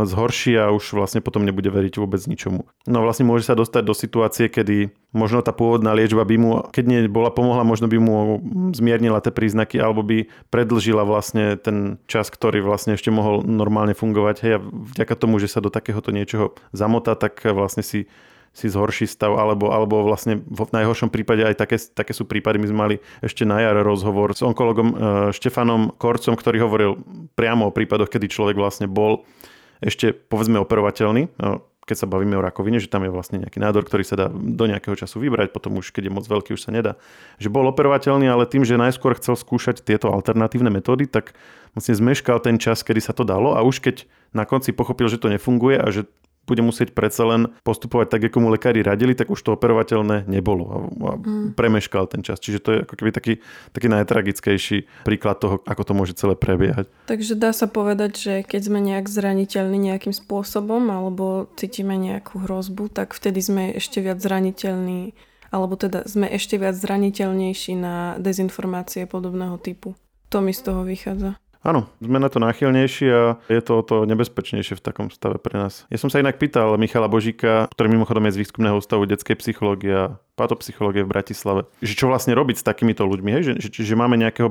zhorší 0.06 0.54
a 0.54 0.70
už 0.70 0.94
vlastne 0.94 1.18
potom 1.18 1.42
nebude 1.42 1.66
veriť 1.66 1.98
vôbec 1.98 2.22
ničomu. 2.30 2.70
No 2.86 3.02
vlastne 3.02 3.26
môže 3.26 3.50
sa 3.50 3.58
dostať 3.58 3.82
do 3.82 3.94
situácie, 3.98 4.46
kedy 4.46 4.94
možno 5.10 5.42
tá 5.42 5.50
pôvodná 5.50 5.96
liečba 5.96 6.22
by 6.22 6.36
mu, 6.38 6.50
keď 6.70 6.84
nie 6.86 7.00
bola 7.10 7.32
pomohla, 7.32 7.66
možno 7.66 7.90
by 7.90 7.98
mu 7.98 8.38
zmiernila 8.76 9.18
tie 9.24 9.32
príznaky 9.32 9.80
alebo 9.80 10.04
by 10.04 10.28
predlžila 10.52 11.02
vlastne 11.08 11.56
ten 11.56 11.98
čas, 12.04 12.28
ktorý 12.28 12.60
vlastne 12.60 12.94
ešte 12.94 13.08
mohol 13.08 13.42
normálne 13.42 13.96
fungovať. 13.96 14.36
Hej, 14.44 14.52
a 14.60 14.62
vďaka 14.62 15.14
tomu, 15.16 15.40
že 15.40 15.48
sa 15.48 15.64
do 15.64 15.72
takéhoto 15.72 16.12
niečoho 16.12 16.52
zamotá, 16.76 17.16
tak 17.16 17.40
vlastne 17.48 17.80
si 17.80 18.06
si 18.52 18.72
zhorší 18.72 19.04
stav, 19.04 19.36
alebo, 19.36 19.68
alebo 19.68 20.00
vlastne 20.04 20.40
v 20.44 20.60
najhoršom 20.72 21.12
prípade 21.12 21.44
aj 21.44 21.60
také, 21.60 21.76
také 21.76 22.12
sú 22.16 22.24
prípady. 22.24 22.56
My 22.56 22.68
sme 22.70 22.78
mali 22.78 22.96
ešte 23.20 23.44
na 23.44 23.60
jar 23.60 23.76
rozhovor 23.84 24.32
s 24.32 24.40
onkologom 24.40 24.88
e, 24.88 24.94
Štefanom 25.36 25.92
Korcom, 25.96 26.34
ktorý 26.36 26.64
hovoril 26.64 26.90
priamo 27.36 27.68
o 27.68 27.74
prípadoch, 27.74 28.08
kedy 28.08 28.32
človek 28.32 28.56
vlastne 28.56 28.88
bol 28.88 29.28
ešte 29.84 30.16
povedzme 30.16 30.56
operovateľný, 30.56 31.28
e, 31.28 31.30
keď 31.86 31.96
sa 32.02 32.10
bavíme 32.10 32.34
o 32.34 32.42
rakovine, 32.42 32.82
že 32.82 32.90
tam 32.90 33.06
je 33.06 33.14
vlastne 33.14 33.38
nejaký 33.46 33.62
nádor, 33.62 33.86
ktorý 33.86 34.02
sa 34.02 34.18
dá 34.18 34.26
do 34.34 34.64
nejakého 34.66 34.98
času 34.98 35.22
vybrať, 35.22 35.54
potom 35.54 35.78
už 35.78 35.94
keď 35.94 36.10
je 36.10 36.12
moc 36.18 36.26
veľký, 36.26 36.58
už 36.58 36.66
sa 36.66 36.74
nedá. 36.74 36.98
Že 37.38 37.54
bol 37.54 37.70
operovateľný, 37.70 38.26
ale 38.26 38.50
tým, 38.50 38.66
že 38.66 38.74
najskôr 38.74 39.14
chcel 39.22 39.38
skúšať 39.38 39.86
tieto 39.86 40.10
alternatívne 40.10 40.66
metódy, 40.66 41.06
tak 41.06 41.38
vlastne 41.78 41.94
zmeškal 41.94 42.42
ten 42.42 42.58
čas, 42.58 42.82
kedy 42.82 42.98
sa 42.98 43.14
to 43.14 43.22
dalo 43.22 43.54
a 43.54 43.62
už 43.62 43.78
keď 43.78 44.02
na 44.34 44.42
konci 44.42 44.74
pochopil, 44.74 45.06
že 45.06 45.22
to 45.22 45.30
nefunguje 45.30 45.78
a 45.78 45.86
že 45.94 46.10
bude 46.46 46.62
musieť 46.62 46.94
predsa 46.94 47.26
len 47.26 47.52
postupovať 47.66 48.06
tak, 48.16 48.22
ako 48.30 48.38
mu 48.38 48.48
lekári 48.54 48.80
radili, 48.80 49.18
tak 49.18 49.28
už 49.28 49.42
to 49.42 49.58
operovateľné 49.58 50.30
nebolo 50.30 50.64
a, 50.70 50.76
a 50.86 51.12
mm. 51.18 51.58
premeškal 51.58 52.06
ten 52.06 52.22
čas. 52.22 52.38
Čiže 52.38 52.58
to 52.62 52.68
je 52.72 52.78
ako 52.86 52.94
keby 52.94 53.10
taký, 53.10 53.42
taký 53.74 53.90
najtragickejší 53.90 55.02
príklad 55.02 55.42
toho, 55.42 55.60
ako 55.66 55.82
to 55.82 55.92
môže 55.92 56.14
celé 56.14 56.38
prebiehať. 56.38 56.86
Takže 57.10 57.34
dá 57.34 57.50
sa 57.50 57.66
povedať, 57.66 58.12
že 58.16 58.34
keď 58.46 58.60
sme 58.62 58.78
nejak 58.78 59.10
zraniteľní 59.10 59.78
nejakým 59.90 60.14
spôsobom 60.14 60.86
alebo 60.88 61.50
cítime 61.58 61.98
nejakú 61.98 62.46
hrozbu, 62.46 62.94
tak 62.94 63.12
vtedy 63.12 63.42
sme 63.42 63.62
ešte 63.74 63.98
viac 63.98 64.22
zraniteľní 64.22 65.12
alebo 65.50 65.78
teda 65.78 66.04
sme 66.10 66.26
ešte 66.26 66.58
viac 66.58 66.74
zraniteľnejší 66.74 67.78
na 67.78 68.18
dezinformácie 68.18 69.06
podobného 69.06 69.56
typu. 69.62 69.94
To 70.34 70.42
mi 70.42 70.50
z 70.50 70.60
toho 70.66 70.82
vychádza. 70.82 71.38
Áno, 71.66 71.90
sme 71.98 72.22
na 72.22 72.30
to 72.30 72.38
náchylnejší 72.38 73.06
a 73.10 73.42
je 73.50 73.58
to 73.58 73.72
o 73.74 73.82
to 73.82 73.96
nebezpečnejšie 74.06 74.78
v 74.78 74.84
takom 74.86 75.10
stave 75.10 75.42
pre 75.42 75.58
nás. 75.58 75.82
Ja 75.90 75.98
som 75.98 76.06
sa 76.06 76.22
inak 76.22 76.38
pýtal 76.38 76.78
Michala 76.78 77.10
Božíka, 77.10 77.66
ktorý 77.74 77.90
mimochodom 77.90 78.22
je 78.30 78.38
z 78.38 78.40
výskumného 78.46 78.78
ústavu 78.78 79.02
detskej 79.02 79.34
psychológie 79.42 79.90
a 79.90 80.14
patopsychológie 80.38 81.02
v 81.02 81.10
Bratislave, 81.10 81.66
že 81.82 81.98
čo 81.98 82.06
vlastne 82.06 82.38
robiť 82.38 82.62
s 82.62 82.66
takýmito 82.70 83.02
ľuďmi, 83.02 83.30
hej? 83.34 83.42
Že, 83.42 83.52
že, 83.66 83.68
že 83.82 83.94
máme 83.98 84.14
nejakého 84.14 84.46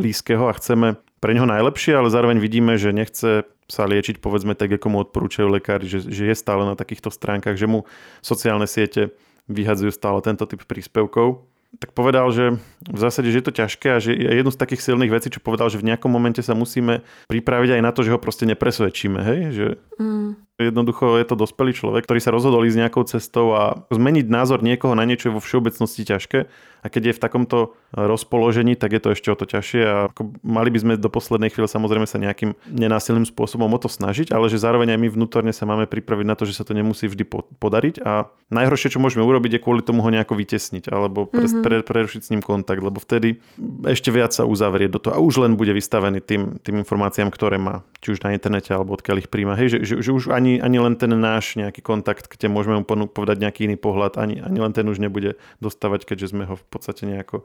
blízkeho 0.00 0.48
a 0.48 0.56
chceme 0.56 0.96
pre 1.20 1.36
neho 1.36 1.44
najlepšie, 1.44 1.92
ale 1.92 2.08
zároveň 2.08 2.40
vidíme, 2.40 2.80
že 2.80 2.96
nechce 2.96 3.44
sa 3.68 3.84
liečiť 3.84 4.24
povedzme 4.24 4.56
tak, 4.56 4.80
ako 4.80 4.86
mu 4.88 4.98
odporúčajú 5.04 5.52
lekári, 5.52 5.84
že, 5.84 6.08
že 6.08 6.24
je 6.24 6.36
stále 6.38 6.64
na 6.64 6.72
takýchto 6.72 7.12
stránkach, 7.12 7.60
že 7.60 7.68
mu 7.68 7.84
sociálne 8.24 8.64
siete 8.64 9.12
vyhadzujú 9.50 9.92
stále 9.92 10.24
tento 10.24 10.48
typ 10.48 10.64
príspevkov 10.64 11.44
tak 11.76 11.92
povedal, 11.92 12.32
že 12.32 12.56
v 12.88 12.98
zásade, 12.98 13.28
že 13.28 13.42
je 13.42 13.46
to 13.46 13.56
ťažké 13.56 13.88
a 13.92 13.98
že 14.00 14.16
jednu 14.16 14.48
z 14.48 14.60
takých 14.60 14.80
silných 14.80 15.12
vecí, 15.12 15.28
čo 15.28 15.44
povedal, 15.44 15.68
že 15.68 15.76
v 15.76 15.92
nejakom 15.92 16.08
momente 16.08 16.40
sa 16.40 16.56
musíme 16.56 17.04
pripraviť 17.28 17.76
aj 17.76 17.82
na 17.84 17.90
to, 17.92 18.00
že 18.00 18.12
ho 18.16 18.18
proste 18.20 18.48
nepresvedčíme, 18.48 19.20
hej? 19.20 19.40
Že 19.52 19.66
mm. 20.00 20.30
Jednoducho 20.56 21.20
je 21.20 21.26
to 21.28 21.36
dospelý 21.36 21.76
človek, 21.76 22.08
ktorý 22.08 22.20
sa 22.20 22.32
rozhodol 22.32 22.64
ísť 22.64 22.80
nejakou 22.80 23.04
cestou 23.04 23.52
a 23.52 23.84
zmeniť 23.92 24.26
názor 24.32 24.64
niekoho 24.64 24.96
na 24.96 25.04
niečo 25.04 25.28
je 25.28 25.36
vo 25.36 25.44
všeobecnosti 25.44 26.08
ťažké 26.08 26.38
a 26.80 26.86
keď 26.86 27.02
je 27.10 27.16
v 27.18 27.22
takomto 27.22 27.58
rozpoložení, 27.90 28.78
tak 28.78 28.94
je 28.94 29.00
to 29.02 29.08
ešte 29.18 29.28
o 29.34 29.36
to 29.36 29.44
ťažšie 29.44 29.82
a 29.82 29.94
ako 30.14 30.38
mali 30.46 30.70
by 30.70 30.78
sme 30.78 30.92
do 30.94 31.10
poslednej 31.10 31.50
chvíle 31.50 31.66
samozrejme 31.66 32.06
sa 32.06 32.22
nejakým 32.22 32.54
nenásilným 32.70 33.26
spôsobom 33.26 33.66
o 33.66 33.78
to 33.82 33.90
snažiť, 33.90 34.30
ale 34.30 34.46
že 34.46 34.62
zároveň 34.62 34.94
aj 34.94 35.00
my 35.02 35.08
vnútorne 35.10 35.50
sa 35.50 35.66
máme 35.66 35.90
pripraviť 35.90 36.26
na 36.26 36.38
to, 36.38 36.46
že 36.46 36.54
sa 36.54 36.62
to 36.62 36.78
nemusí 36.78 37.10
vždy 37.10 37.26
podariť 37.58 38.06
a 38.06 38.30
najhoršie, 38.54 38.94
čo 38.94 39.02
môžeme 39.02 39.26
urobiť, 39.26 39.58
je 39.58 39.64
kvôli 39.66 39.82
tomu 39.82 40.06
ho 40.06 40.10
nejako 40.14 40.38
vytesniť 40.38 40.86
alebo 40.94 41.26
pre, 41.26 41.50
mm-hmm. 41.50 41.64
pre, 41.66 41.76
prerušiť 41.82 42.20
s 42.22 42.30
ním 42.30 42.42
kontakt, 42.46 42.78
lebo 42.78 43.02
vtedy 43.02 43.42
ešte 43.82 44.14
viac 44.14 44.30
sa 44.30 44.46
uzavrie 44.46 44.86
do 44.86 45.02
toho 45.02 45.18
a 45.18 45.20
už 45.20 45.42
len 45.42 45.58
bude 45.58 45.74
vystavený 45.74 46.22
tým, 46.22 46.62
tým 46.62 46.86
informáciám, 46.86 47.34
ktoré 47.34 47.58
má, 47.58 47.82
či 47.98 48.14
už 48.14 48.22
na 48.22 48.30
internete 48.30 48.70
alebo 48.70 48.94
odkiaľ 48.94 49.26
ich 49.26 49.30
príjma. 49.32 49.58
Hej, 49.58 49.78
že, 49.78 49.78
že, 49.82 49.94
že 50.06 50.10
už 50.14 50.30
ani, 50.30 50.45
ani 50.62 50.78
len 50.78 50.94
ten 50.94 51.10
náš 51.12 51.58
nejaký 51.58 51.82
kontakt, 51.82 52.30
kde 52.30 52.46
môžeme 52.46 52.78
mu 52.78 52.84
povedať 53.10 53.42
nejaký 53.42 53.66
iný 53.66 53.76
pohľad, 53.76 54.16
ani, 54.16 54.38
ani 54.38 54.58
len 54.62 54.72
ten 54.72 54.86
už 54.86 55.02
nebude 55.02 55.34
dostávať, 55.58 56.06
keďže 56.06 56.32
sme 56.32 56.46
ho 56.46 56.54
v 56.54 56.66
podstate 56.70 57.04
nejako 57.04 57.42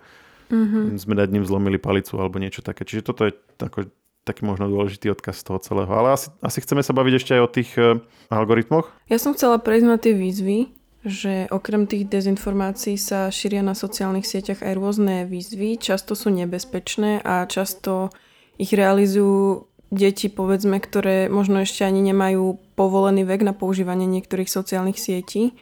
mm-hmm. 0.51 1.00
sme 1.00 1.15
nad 1.17 1.31
ním 1.31 1.48
zlomili 1.48 1.79
palicu 1.79 2.20
alebo 2.20 2.38
niečo 2.38 2.62
také. 2.62 2.84
Čiže 2.84 3.01
toto 3.08 3.25
je 3.25 3.34
tako, 3.55 3.88
taký 4.27 4.46
možno 4.46 4.67
dôležitý 4.67 5.10
odkaz 5.10 5.41
z 5.41 5.48
toho 5.50 5.60
celého. 5.63 5.91
Ale 5.91 6.13
asi, 6.13 6.29
asi 6.43 6.60
chceme 6.62 6.84
sa 6.86 6.93
baviť 6.93 7.13
ešte 7.17 7.31
aj 7.34 7.41
o 7.41 7.50
tých 7.50 7.72
uh, 7.79 7.98
algoritmoch. 8.29 8.91
Ja 9.10 9.17
som 9.17 9.34
chcela 9.34 9.58
prejsť 9.58 9.88
na 9.88 9.98
tie 9.98 10.13
výzvy, 10.13 10.70
že 11.01 11.50
okrem 11.50 11.89
tých 11.89 12.05
dezinformácií 12.05 12.93
sa 13.00 13.34
šíria 13.34 13.65
na 13.65 13.74
sociálnych 13.74 14.27
sieťach 14.27 14.62
aj 14.62 14.77
rôzne 14.77 15.25
výzvy, 15.25 15.81
často 15.81 16.13
sú 16.13 16.29
nebezpečné 16.29 17.25
a 17.25 17.50
často 17.50 18.13
ich 18.62 18.70
realizujú 18.77 19.70
deti, 19.91 20.31
povedzme, 20.31 20.79
ktoré 20.79 21.27
možno 21.27 21.62
ešte 21.62 21.83
ani 21.83 22.00
nemajú 22.01 22.57
povolený 22.79 23.27
vek 23.27 23.43
na 23.43 23.53
používanie 23.53 24.07
niektorých 24.07 24.48
sociálnych 24.48 24.98
sietí 24.98 25.53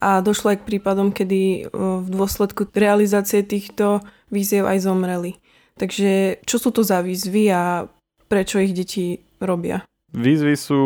a 0.00 0.20
došlo 0.24 0.56
aj 0.56 0.64
k 0.64 0.68
prípadom, 0.74 1.12
kedy 1.12 1.40
e, 1.40 1.60
v 1.76 2.08
dôsledku 2.08 2.68
realizácie 2.72 3.44
týchto 3.44 4.00
výziev 4.32 4.64
aj 4.64 4.84
zomreli. 4.84 5.38
Takže 5.76 6.40
čo 6.48 6.56
sú 6.56 6.72
to 6.72 6.80
za 6.80 7.04
výzvy 7.04 7.52
a 7.52 7.84
prečo 8.32 8.60
ich 8.60 8.72
deti 8.72 9.20
robia? 9.38 9.84
Výzvy 10.16 10.56
sú 10.56 10.80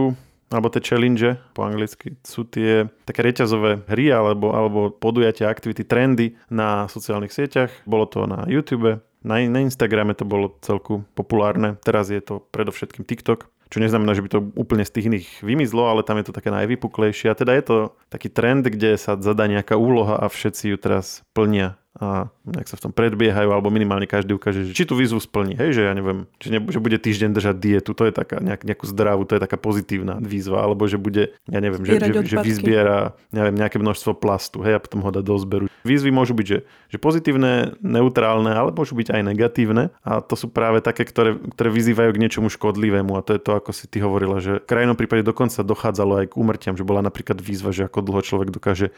alebo 0.51 0.67
tie 0.67 0.83
challenge 0.83 1.39
po 1.55 1.63
anglicky, 1.63 2.19
sú 2.27 2.43
tie 2.43 2.91
také 3.07 3.23
reťazové 3.23 3.87
hry 3.87 4.11
alebo, 4.11 4.51
alebo 4.51 4.91
podujatia, 4.91 5.47
aktivity, 5.47 5.87
trendy 5.87 6.35
na 6.51 6.91
sociálnych 6.91 7.31
sieťach. 7.31 7.71
Bolo 7.87 8.11
to 8.11 8.27
na 8.27 8.43
YouTube, 8.51 8.99
na, 9.25 9.41
na 9.45 9.61
Instagrame 9.65 10.17
to 10.17 10.25
bolo 10.25 10.57
celku 10.65 11.05
populárne, 11.17 11.77
teraz 11.85 12.09
je 12.09 12.21
to 12.21 12.45
predovšetkým 12.53 13.05
TikTok 13.05 13.49
čo 13.71 13.79
neznamená, 13.79 14.19
že 14.19 14.27
by 14.27 14.31
to 14.35 14.51
úplne 14.59 14.83
z 14.83 14.91
tých 14.91 15.07
iných 15.07 15.29
vymizlo, 15.47 15.87
ale 15.87 16.03
tam 16.03 16.19
je 16.19 16.27
to 16.27 16.35
také 16.35 16.51
najvypuklejšie. 16.51 17.31
A 17.31 17.39
teda 17.39 17.55
je 17.55 17.65
to 17.65 17.77
taký 18.11 18.27
trend, 18.27 18.67
kde 18.67 18.99
sa 18.99 19.15
zadá 19.15 19.47
nejaká 19.47 19.79
úloha 19.79 20.19
a 20.19 20.27
všetci 20.27 20.75
ju 20.75 20.77
teraz 20.77 21.23
plnia 21.39 21.79
a 22.01 22.33
nejak 22.49 22.65
sa 22.65 22.81
v 22.81 22.89
tom 22.89 22.93
predbiehajú, 22.97 23.53
alebo 23.53 23.69
minimálne 23.69 24.09
každý 24.09 24.33
ukáže, 24.33 24.65
že 24.65 24.73
či 24.73 24.89
tú 24.89 24.97
výzvu 24.97 25.21
splní, 25.21 25.53
hej, 25.53 25.77
že 25.77 25.83
ja 25.85 25.93
neviem, 25.93 26.25
že, 26.41 26.49
ne, 26.49 26.65
že 26.65 26.81
bude 26.81 26.97
týždeň 26.97 27.37
držať 27.37 27.57
dietu, 27.61 27.93
to 27.93 28.09
je 28.09 28.13
taká 28.17 28.41
nejak, 28.41 28.65
nejakú 28.65 28.89
zdravú, 28.89 29.29
to 29.29 29.37
je 29.37 29.45
taká 29.45 29.61
pozitívna 29.61 30.17
výzva, 30.17 30.65
alebo 30.65 30.89
že 30.89 30.97
bude, 30.97 31.37
ja 31.45 31.61
neviem, 31.61 31.85
že, 31.85 32.01
že, 32.01 32.25
že 32.25 32.37
vyzbiera 32.41 33.13
neviem, 33.37 33.53
nejaké 33.53 33.77
množstvo 33.77 34.17
plastu, 34.17 34.65
hej, 34.65 34.77
a 34.77 34.81
potom 34.81 35.05
ho 35.05 35.13
dá 35.13 35.21
do 35.21 35.37
zberu. 35.37 35.69
Výzvy 35.85 36.09
môžu 36.09 36.33
byť, 36.33 36.47
že, 36.49 36.59
že 36.89 36.97
pozitívne, 36.97 37.77
neutrálne, 37.85 38.49
ale 38.57 38.73
môžu 38.73 38.97
byť 38.97 39.13
aj 39.13 39.21
negatívne 39.21 39.93
a 40.01 40.25
to 40.25 40.41
sú 40.41 40.49
práve 40.49 40.81
také, 40.81 41.05
ktoré, 41.05 41.37
ktoré 41.37 41.69
vyzývajú 41.69 42.17
k 42.17 42.23
niečomu 42.25 42.49
škodlivému 42.49 43.13
a 43.13 43.21
to 43.21 43.37
je 43.37 43.45
to, 43.45 43.53
ako 43.61 43.77
si 43.77 43.85
ty 43.93 44.01
hovorila, 44.01 44.41
že 44.41 44.65
v 44.65 44.69
krajnom 44.73 44.97
prípade 44.97 45.21
dokonca 45.21 45.61
dochádzalo 45.61 46.25
aj 46.25 46.27
k 46.33 46.39
úmrtiam, 46.41 46.81
že 46.81 46.85
bola 46.89 47.05
napríklad 47.05 47.45
výzva, 47.45 47.77
že 47.77 47.85
ako 47.85 48.01
dlho 48.01 48.25
človek 48.25 48.49
dokáže 48.49 48.89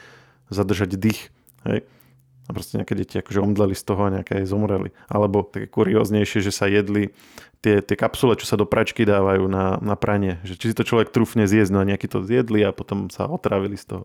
zadržať 0.55 0.95
dých. 0.95 1.35
Hej 1.67 1.83
a 2.47 2.51
proste 2.51 2.79
nejaké 2.79 2.99
deti 2.99 3.17
akože 3.23 3.39
omdleli 3.39 3.75
z 3.77 3.85
toho 3.87 4.03
a 4.09 4.13
nejaké 4.19 4.43
aj 4.43 4.51
zomreli. 4.51 4.91
Alebo 5.07 5.47
také 5.47 5.71
kurióznejšie, 5.71 6.43
že 6.43 6.51
sa 6.51 6.67
jedli 6.67 7.15
tie, 7.63 7.79
tie 7.79 7.97
kapsule, 7.97 8.35
čo 8.35 8.51
sa 8.51 8.59
do 8.59 8.67
pračky 8.67 9.07
dávajú 9.07 9.47
na, 9.47 9.79
na 9.79 9.95
pranie. 9.95 10.43
Že 10.43 10.55
či 10.59 10.67
si 10.71 10.77
to 10.77 10.83
človek 10.83 11.15
trúfne 11.15 11.47
zjesť, 11.47 11.71
no 11.71 11.79
a 11.81 11.89
nejaký 11.89 12.11
to 12.11 12.27
zjedli 12.27 12.67
a 12.67 12.75
potom 12.75 13.09
sa 13.09 13.31
otravili 13.31 13.79
z 13.79 13.95
toho. 13.95 14.05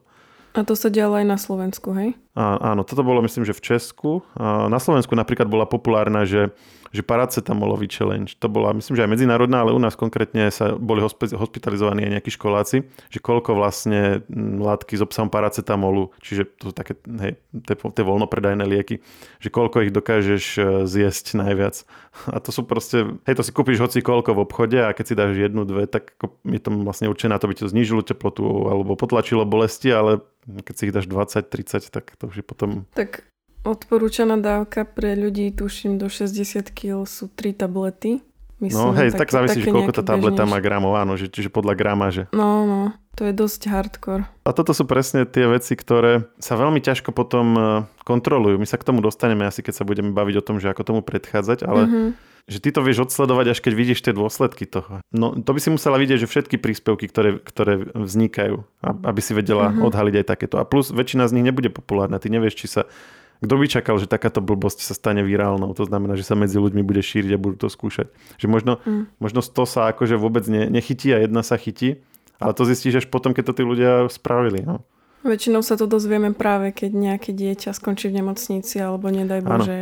A 0.57 0.65
to 0.65 0.73
sa 0.73 0.89
dialo 0.89 1.21
aj 1.21 1.25
na 1.27 1.37
Slovensku, 1.37 1.93
hej? 1.93 2.17
Á, 2.33 2.73
áno, 2.73 2.81
toto 2.81 3.05
bolo 3.05 3.21
myslím, 3.21 3.45
že 3.45 3.53
v 3.53 3.61
Česku. 3.61 4.25
Na 4.41 4.81
Slovensku 4.81 5.13
napríklad 5.13 5.45
bola 5.45 5.69
populárna, 5.69 6.25
že 6.25 6.49
že 6.91 7.01
paracetamolový 7.03 7.87
challenge, 7.87 8.37
to 8.37 8.47
bola, 8.51 8.75
myslím, 8.75 8.95
že 8.97 9.03
aj 9.03 9.11
medzinárodná, 9.11 9.63
ale 9.63 9.75
u 9.75 9.79
nás 9.81 9.95
konkrétne 9.95 10.49
sa 10.51 10.75
boli 10.75 11.03
hospitalizovaní 11.03 12.07
aj 12.07 12.11
nejakí 12.19 12.31
školáci, 12.33 12.87
že 13.09 13.19
koľko 13.19 13.57
vlastne 13.57 14.23
látky 14.35 14.99
s 14.99 15.05
obsahom 15.05 15.31
paracetamolu, 15.31 16.11
čiže 16.19 16.47
to 16.59 16.71
sú 16.71 16.73
také 16.73 16.99
hej, 17.21 17.39
tie, 17.65 17.75
tie 17.75 18.03
voľnopredajné 18.03 18.63
lieky, 18.67 19.01
že 19.39 19.49
koľko 19.49 19.87
ich 19.87 19.91
dokážeš 19.95 20.43
e, 20.57 20.61
zjesť 20.87 21.39
najviac. 21.39 21.83
A 22.35 22.37
to 22.43 22.49
sú 22.51 22.65
proste, 22.65 23.19
hej, 23.29 23.35
to 23.37 23.43
si 23.45 23.51
kúpiš 23.53 23.79
hoci 23.83 23.99
koľko 24.01 24.33
v 24.35 24.43
obchode 24.43 24.79
a 24.81 24.91
keď 24.91 25.05
si 25.05 25.13
dáš 25.13 25.31
jednu, 25.37 25.63
dve, 25.63 25.85
tak 25.85 26.17
je 26.43 26.61
to 26.61 26.69
vlastne 26.83 27.07
určené 27.11 27.37
na 27.37 27.39
to, 27.39 27.45
by 27.45 27.55
to 27.55 27.69
znížilo 27.69 28.01
teplotu 28.01 28.43
alebo 28.71 28.97
potlačilo 28.97 29.45
bolesti, 29.45 29.93
ale 29.93 30.23
keď 30.47 30.73
si 30.73 30.83
ich 30.89 30.95
dáš 30.95 31.05
20, 31.05 31.45
30, 31.45 31.93
tak 31.93 32.15
to 32.17 32.31
už 32.31 32.41
je 32.41 32.45
potom... 32.45 32.87
Tak 32.95 33.27
Odporúčaná 33.67 34.39
dávka 34.39 34.87
pre 34.87 35.19
ľudí, 35.19 35.51
tuším, 35.51 35.99
do 35.99 36.07
60 36.07 36.71
kg 36.71 37.03
sú 37.03 37.27
3 37.27 37.51
tablety. 37.67 38.23
Myslím, 38.63 38.79
no 38.79 38.95
hej, 38.95 39.11
také, 39.11 39.27
tak 39.27 39.29
závisí, 39.35 39.59
že 39.61 39.69
koľko 39.69 39.91
tá 39.93 40.01
tableta 40.07 40.47
bežnejšie. 40.47 40.53
má 40.55 40.57
gramov, 40.63 40.93
áno, 40.97 41.13
že, 41.13 41.29
čiže 41.29 41.51
podľa 41.51 41.77
grama, 41.77 42.09
že. 42.09 42.31
No, 42.31 42.65
no, 42.65 42.95
to 43.13 43.27
je 43.27 43.33
dosť 43.35 43.69
hardcore. 43.69 44.23
A 44.47 44.49
toto 44.55 44.71
sú 44.71 44.87
presne 44.87 45.27
tie 45.27 45.45
veci, 45.45 45.77
ktoré 45.77 46.25
sa 46.41 46.57
veľmi 46.57 46.79
ťažko 46.81 47.13
potom 47.13 47.45
e, 47.53 47.61
kontrolujú. 48.01 48.57
My 48.57 48.65
sa 48.65 48.81
k 48.81 48.87
tomu 48.87 49.03
dostaneme 49.03 49.45
asi, 49.45 49.61
keď 49.61 49.73
sa 49.77 49.85
budeme 49.85 50.09
baviť 50.09 50.35
o 50.41 50.45
tom, 50.45 50.57
že 50.57 50.73
ako 50.73 50.81
tomu 50.87 51.01
predchádzať, 51.05 51.69
ale 51.69 51.81
mm-hmm. 51.85 52.07
že 52.49 52.57
ty 52.57 52.69
to 52.73 52.81
vieš 52.81 53.05
odsledovať, 53.05 53.45
až 53.53 53.59
keď 53.61 53.73
vidíš 53.77 53.99
tie 54.01 54.13
dôsledky 54.17 54.65
toho. 54.65 55.05
No 55.13 55.37
to 55.37 55.53
by 55.53 55.59
si 55.61 55.69
musela 55.69 56.01
vidieť, 56.01 56.25
že 56.25 56.31
všetky 56.31 56.57
príspevky, 56.57 57.05
ktoré, 57.13 57.37
ktoré 57.37 57.93
vznikajú, 57.93 58.65
aby 59.05 59.21
si 59.21 59.37
vedela 59.37 59.69
mm-hmm. 59.69 59.85
odhaliť 59.85 60.15
aj 60.23 60.25
takéto. 60.25 60.55
A 60.57 60.65
plus 60.65 60.89
väčšina 60.89 61.29
z 61.29 61.35
nich 61.37 61.45
nebude 61.45 61.69
populárna. 61.69 62.17
Ty 62.17 62.33
nevieš, 62.33 62.57
či 62.57 62.69
sa 62.69 62.89
kto 63.37 63.53
by 63.53 63.65
čakal, 63.69 63.95
že 64.01 64.09
takáto 64.09 64.41
blbosť 64.41 64.81
sa 64.81 64.93
stane 64.97 65.21
virálnou? 65.21 65.73
To 65.77 65.85
znamená, 65.85 66.17
že 66.17 66.25
sa 66.25 66.33
medzi 66.33 66.57
ľuďmi 66.57 66.81
bude 66.81 67.05
šíriť 67.05 67.37
a 67.37 67.41
budú 67.41 67.65
to 67.65 67.69
skúšať. 67.69 68.09
Že 68.41 68.47
možno, 68.49 68.73
mm. 68.81 69.21
možno 69.21 69.39
to 69.45 69.63
sa 69.69 69.93
akože 69.93 70.17
vôbec 70.17 70.45
ne, 70.49 70.65
nechytí 70.73 71.13
a 71.13 71.21
jedna 71.21 71.45
sa 71.45 71.57
chytí, 71.61 72.01
ale 72.41 72.57
to 72.57 72.65
zistíš 72.65 73.05
až 73.05 73.07
potom, 73.09 73.37
keď 73.37 73.53
to 73.53 73.61
tí 73.61 73.63
ľudia 73.65 74.09
spravili. 74.09 74.65
No. 74.65 74.81
Väčšinou 75.25 75.61
sa 75.65 75.77
to 75.77 75.89
dozvieme 75.89 76.33
práve, 76.33 76.73
keď 76.73 76.91
nejaké 76.93 77.33
dieťa 77.33 77.73
skončí 77.73 78.09
v 78.09 78.21
nemocnici 78.21 78.77
alebo 78.81 79.09
nedaj 79.09 79.41
Bože 79.41 79.79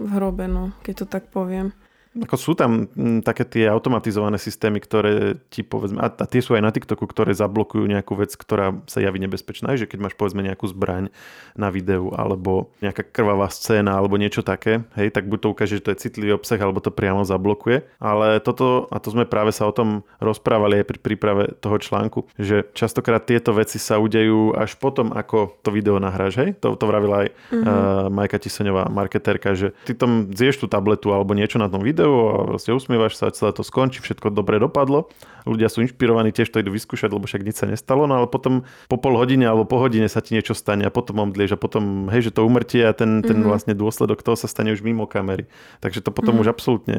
v 0.00 0.08
hrobe, 0.16 0.48
no, 0.48 0.72
keď 0.84 1.04
to 1.04 1.06
tak 1.08 1.28
poviem. 1.28 1.76
Ako 2.24 2.36
sú 2.36 2.52
tam 2.58 2.90
m, 2.94 3.20
mm, 3.20 3.20
také 3.22 3.46
tie 3.46 3.64
automatizované 3.70 4.40
systémy, 4.40 4.82
ktoré 4.82 5.38
ti 5.52 5.62
povedzme, 5.62 6.02
a, 6.02 6.08
a 6.10 6.26
tie 6.26 6.42
sú 6.42 6.58
aj 6.58 6.62
na 6.64 6.72
TikToku, 6.74 7.04
ktoré 7.06 7.36
zablokujú 7.36 7.84
nejakú 7.86 8.18
vec, 8.18 8.34
ktorá 8.34 8.74
sa 8.90 8.98
javí 8.98 9.22
nebezpečná, 9.22 9.78
že 9.78 9.86
keď 9.86 9.98
máš 10.08 10.14
povedzme 10.18 10.42
nejakú 10.42 10.66
zbraň 10.66 11.12
na 11.54 11.68
videu 11.70 12.10
alebo 12.14 12.74
nejaká 12.82 13.06
krvavá 13.06 13.46
scéna 13.50 13.94
alebo 13.94 14.18
niečo 14.18 14.42
také, 14.42 14.82
hej, 14.98 15.14
tak 15.14 15.30
buď 15.30 15.38
to 15.38 15.48
ukáže, 15.54 15.74
že 15.78 15.84
to 15.84 15.92
je 15.94 16.02
citlivý 16.08 16.34
obsah, 16.34 16.58
alebo 16.58 16.82
to 16.82 16.90
priamo 16.90 17.22
zablokuje. 17.22 17.86
Ale 18.02 18.42
toto, 18.42 18.90
a 18.90 18.98
to 18.98 19.14
sme 19.14 19.24
práve 19.24 19.54
sa 19.54 19.66
o 19.68 19.72
tom 19.74 20.02
rozprávali 20.18 20.82
aj 20.82 20.86
pri 20.90 20.98
príprave 20.98 21.44
toho 21.62 21.76
článku, 21.78 22.26
že 22.38 22.66
častokrát 22.74 23.22
tieto 23.24 23.54
veci 23.54 23.78
sa 23.78 24.02
udejú 24.02 24.56
až 24.56 24.74
potom, 24.78 25.14
ako 25.14 25.58
to 25.62 25.70
video 25.70 26.02
nahráš, 26.02 26.40
hej? 26.40 26.50
To, 26.62 26.74
to 26.74 26.84
vravila 26.86 27.26
aj 27.26 27.28
mm-hmm. 27.30 27.64
uh, 27.64 28.06
Majka 28.10 28.38
Tisoňová, 28.42 28.90
marketérka, 28.90 29.54
že 29.54 29.74
ty 29.86 29.94
tam 29.94 30.30
zješ 30.32 30.64
tú 30.64 30.66
tabletu 30.66 31.10
alebo 31.14 31.36
niečo 31.36 31.60
na 31.60 31.70
tom 31.70 31.84
videu 31.84 32.07
videu 32.08 32.14
a 32.32 32.46
proste 32.46 32.72
usmievaš 32.72 33.20
sa, 33.20 33.30
celé 33.30 33.52
to 33.52 33.62
skončí, 33.62 34.00
všetko 34.00 34.32
dobre 34.32 34.56
dopadlo. 34.58 35.08
Ľudia 35.48 35.72
sú 35.72 35.80
inšpirovaní, 35.80 36.28
tiež 36.28 36.52
to 36.52 36.60
idú 36.60 36.68
vyskúšať, 36.76 37.08
lebo 37.08 37.24
však 37.24 37.40
nič 37.40 37.56
sa 37.64 37.66
nestalo, 37.68 38.04
no 38.04 38.20
ale 38.20 38.28
potom 38.28 38.68
po 38.84 39.00
pol 39.00 39.16
hodine 39.16 39.48
alebo 39.48 39.64
po 39.64 39.80
hodine 39.80 40.04
sa 40.04 40.20
ti 40.20 40.36
niečo 40.36 40.52
stane 40.52 40.84
a 40.84 40.92
potom 40.92 41.24
omdlieš 41.24 41.56
a 41.56 41.58
potom, 41.60 42.12
hej, 42.12 42.28
že 42.28 42.34
to 42.36 42.44
umrtie 42.44 42.84
a 42.84 42.92
ten, 42.92 43.24
ten 43.24 43.40
mm-hmm. 43.40 43.48
vlastne 43.48 43.72
dôsledok 43.72 44.20
toho 44.20 44.36
sa 44.36 44.44
stane 44.44 44.76
už 44.76 44.84
mimo 44.84 45.08
kamery. 45.08 45.48
Takže 45.80 46.04
to 46.04 46.12
potom 46.12 46.36
mm-hmm. 46.36 46.44
už 46.44 46.52
absolútne 46.52 46.96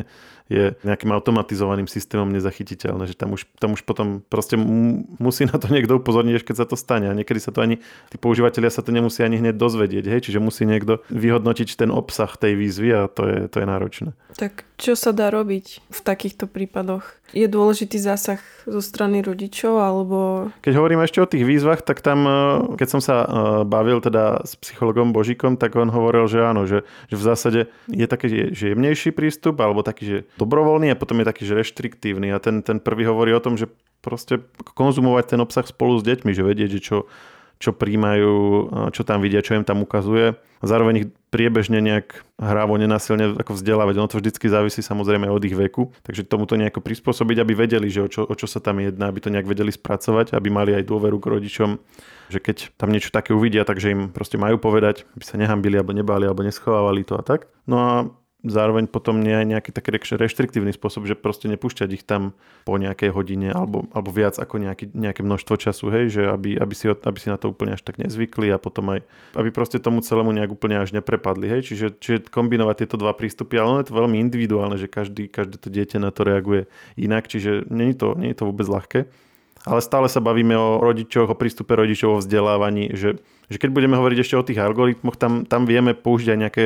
je 0.50 0.74
nejakým 0.82 1.14
automatizovaným 1.14 1.86
systémom 1.86 2.26
nezachytiteľné, 2.34 3.06
že 3.06 3.14
tam 3.14 3.38
už, 3.38 3.46
tam 3.62 3.78
už 3.78 3.86
potom 3.86 4.26
proste 4.26 4.58
musí 5.22 5.46
na 5.46 5.62
to 5.62 5.70
niekto 5.70 6.02
upozorniť, 6.02 6.42
keď 6.42 6.56
sa 6.58 6.66
to 6.66 6.74
stane. 6.74 7.06
A 7.06 7.14
niekedy 7.14 7.38
sa 7.38 7.54
to 7.54 7.62
ani, 7.62 7.78
tí 8.10 8.18
používateľia 8.18 8.74
sa 8.74 8.82
to 8.82 8.90
nemusia 8.90 9.30
ani 9.30 9.38
hneď 9.38 9.54
dozvedieť, 9.62 10.10
hej? 10.10 10.20
čiže 10.26 10.42
musí 10.42 10.66
niekto 10.66 11.06
vyhodnotiť 11.14 11.78
ten 11.78 11.94
obsah 11.94 12.34
tej 12.34 12.58
výzvy 12.58 12.90
a 12.98 13.02
to 13.06 13.30
je, 13.30 13.38
to 13.46 13.62
je 13.62 13.66
náročné. 13.70 14.10
Tak 14.42 14.66
čo 14.82 14.98
sa 15.00 15.16
dá 15.16 15.32
robiť 15.32 15.80
v 15.88 16.00
takýchto 16.04 16.52
prípadoch? 16.52 17.08
Je 17.32 17.48
dôležitý 17.48 17.96
zásah 17.96 18.44
zo 18.68 18.84
strany 18.84 19.24
rodičov 19.24 19.80
alebo... 19.80 20.50
Keď 20.60 20.74
hovorím 20.76 21.00
ešte 21.08 21.24
o 21.24 21.30
tých 21.30 21.48
výzvach, 21.48 21.80
tak 21.80 22.04
tam, 22.04 22.28
e, 22.28 22.40
keď 22.76 22.88
som 22.92 23.00
sa 23.00 23.16
e, 23.24 23.28
bavil 23.64 24.04
teda 24.04 24.44
s 24.44 24.60
psychologom 24.60 25.16
Božikom, 25.16 25.56
tak 25.56 25.80
on 25.80 25.88
hovoril, 25.88 26.28
že 26.28 26.44
áno, 26.44 26.68
že, 26.68 26.84
že 27.08 27.16
v 27.16 27.24
zásade 27.24 27.62
je 27.88 28.06
taký 28.06 28.52
že 28.52 28.76
jemnejší 28.76 29.16
prístup 29.16 29.64
alebo 29.64 29.80
taký, 29.80 30.04
že 30.04 30.18
dobrovoľný 30.36 30.92
a 30.92 31.00
potom 31.00 31.24
je 31.24 31.30
taký, 31.32 31.48
že 31.48 31.56
reštriktívny. 31.56 32.36
A 32.36 32.44
ten, 32.44 32.60
ten 32.60 32.84
prvý 32.84 33.08
hovorí 33.08 33.32
o 33.32 33.40
tom, 33.40 33.56
že 33.56 33.72
proste 34.04 34.44
konzumovať 34.76 35.36
ten 35.36 35.40
obsah 35.40 35.64
spolu 35.64 36.00
s 36.00 36.04
deťmi, 36.04 36.32
že 36.36 36.44
vedieť, 36.44 36.70
že 36.76 36.82
čo, 36.84 36.98
čo 37.60 37.76
príjmajú, 37.76 38.36
čo 38.96 39.04
tam 39.04 39.20
vidia, 39.20 39.44
čo 39.44 39.54
im 39.54 39.68
tam 39.68 39.84
ukazuje. 39.84 40.40
Zároveň 40.60 40.96
ich 40.96 41.08
priebežne 41.32 41.80
nejak 41.80 42.24
hrávo 42.36 42.76
nenasilne 42.76 43.36
ako 43.36 43.56
vzdelávať. 43.56 43.96
Ono 43.96 44.12
to 44.12 44.20
vždycky 44.20 44.52
závisí 44.52 44.84
samozrejme 44.84 45.28
od 45.28 45.44
ich 45.44 45.56
veku, 45.56 45.92
takže 46.04 46.28
tomuto 46.28 46.60
nejako 46.60 46.84
prispôsobiť, 46.84 47.38
aby 47.40 47.54
vedeli, 47.56 47.88
že 47.88 48.04
o 48.04 48.10
čo, 48.12 48.28
o 48.28 48.36
čo 48.36 48.48
sa 48.48 48.60
tam 48.60 48.80
jedná, 48.84 49.08
aby 49.08 49.24
to 49.24 49.32
nejak 49.32 49.48
vedeli 49.48 49.72
spracovať, 49.72 50.36
aby 50.36 50.48
mali 50.52 50.76
aj 50.76 50.88
dôveru 50.88 51.16
k 51.20 51.32
rodičom, 51.36 51.80
že 52.28 52.40
keď 52.44 52.76
tam 52.76 52.92
niečo 52.92 53.12
také 53.12 53.32
uvidia, 53.32 53.64
takže 53.64 53.92
im 53.92 54.02
proste 54.12 54.36
majú 54.36 54.60
povedať, 54.60 55.08
aby 55.16 55.24
sa 55.24 55.40
nehambili 55.40 55.80
alebo 55.80 55.96
nebali 55.96 56.28
alebo 56.28 56.44
neschovávali 56.44 57.08
to 57.08 57.16
a 57.16 57.24
tak. 57.24 57.48
No 57.64 57.76
a 57.80 57.92
zároveň 58.40 58.88
potom 58.88 59.20
nie 59.20 59.36
aj 59.36 59.46
nejaký 59.52 59.72
taký 59.76 60.16
reštriktívny 60.16 60.72
spôsob, 60.72 61.04
že 61.04 61.20
proste 61.20 61.52
nepúšťať 61.52 61.90
ich 61.92 62.08
tam 62.08 62.32
po 62.64 62.80
nejakej 62.80 63.12
hodine 63.12 63.52
alebo, 63.52 63.92
alebo 63.92 64.10
viac 64.16 64.40
ako 64.40 64.64
nejaký, 64.64 64.96
nejaké 64.96 65.28
množstvo 65.28 65.60
času, 65.60 65.92
hej, 65.92 66.06
že 66.08 66.22
aby, 66.24 66.56
aby, 66.56 66.72
si, 66.72 66.88
aby 66.88 67.18
si 67.20 67.28
na 67.28 67.36
to 67.36 67.52
úplne 67.52 67.76
až 67.76 67.84
tak 67.84 68.00
nezvykli 68.00 68.48
a 68.56 68.58
potom 68.62 68.96
aj, 68.96 69.04
aby 69.36 69.50
proste 69.52 69.84
tomu 69.84 70.00
celému 70.00 70.32
nejak 70.32 70.56
úplne 70.56 70.80
až 70.80 70.96
neprepadli, 70.96 71.52
hej, 71.52 71.62
čiže, 71.68 71.88
čiže 72.00 72.18
kombinovať 72.32 72.88
tieto 72.88 72.96
dva 72.96 73.12
prístupy, 73.12 73.60
ale 73.60 73.68
ono 73.68 73.80
je 73.84 73.90
to 73.92 74.00
veľmi 74.00 74.18
individuálne, 74.24 74.80
že 74.80 74.88
každý, 74.88 75.28
každé 75.28 75.60
to 75.60 75.68
dieťa 75.68 76.00
na 76.00 76.16
to 76.16 76.24
reaguje 76.24 76.72
inak, 76.96 77.28
čiže 77.28 77.68
je 77.68 77.96
to, 78.00 78.16
je 78.16 78.36
to 78.36 78.44
vôbec 78.48 78.68
ľahké. 78.72 79.00
Ale 79.68 79.84
stále 79.84 80.08
sa 80.08 80.24
bavíme 80.24 80.56
o 80.56 80.80
rodičoch, 80.80 81.28
o 81.28 81.36
prístupe 81.36 81.76
rodičov, 81.76 82.10
o 82.16 82.22
vzdelávaní, 82.24 82.96
že, 82.96 83.20
že 83.52 83.58
keď 83.60 83.76
budeme 83.76 84.00
hovoriť 84.00 84.18
ešte 84.24 84.36
o 84.40 84.48
tých 84.48 84.64
algoritmoch, 84.64 85.20
tam, 85.20 85.44
tam 85.44 85.68
vieme 85.68 85.92
použiť 85.92 86.32
aj 86.32 86.40
nejaké 86.40 86.66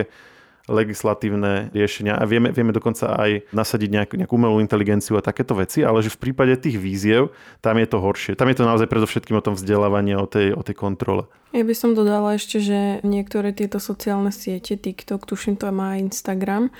legislatívne 0.63 1.75
riešenia 1.75 2.15
a 2.15 2.23
vieme, 2.23 2.55
vieme 2.55 2.71
dokonca 2.71 3.19
aj 3.19 3.51
nasadiť 3.51 3.89
nejakú, 3.91 4.13
nejakú 4.15 4.33
umelú 4.39 4.63
inteligenciu 4.63 5.19
a 5.19 5.25
takéto 5.25 5.59
veci, 5.59 5.83
ale 5.83 5.99
že 5.99 6.15
v 6.15 6.29
prípade 6.29 6.55
tých 6.55 6.79
víziev 6.79 7.35
tam 7.59 7.75
je 7.75 7.87
to 7.87 7.99
horšie. 7.99 8.39
Tam 8.39 8.47
je 8.47 8.55
to 8.55 8.63
naozaj 8.63 8.87
predovšetkým 8.87 9.35
o 9.35 9.43
tom 9.43 9.59
vzdelávaní, 9.59 10.15
o 10.15 10.23
tej, 10.23 10.55
o 10.55 10.63
tej 10.63 10.75
kontrole. 10.79 11.27
Ja 11.51 11.67
by 11.67 11.75
som 11.75 11.91
dodala 11.91 12.39
ešte, 12.39 12.63
že 12.63 13.03
niektoré 13.03 13.51
tieto 13.51 13.83
sociálne 13.83 14.31
siete, 14.31 14.79
TikTok, 14.79 15.27
tuším 15.27 15.59
to 15.59 15.67
má 15.75 15.99
Instagram, 15.99 16.71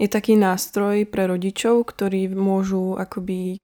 je 0.00 0.10
taký 0.10 0.34
nástroj 0.34 1.06
pre 1.06 1.30
rodičov, 1.30 1.86
ktorí 1.86 2.32
môžu 2.34 2.98
akoby 2.98 3.62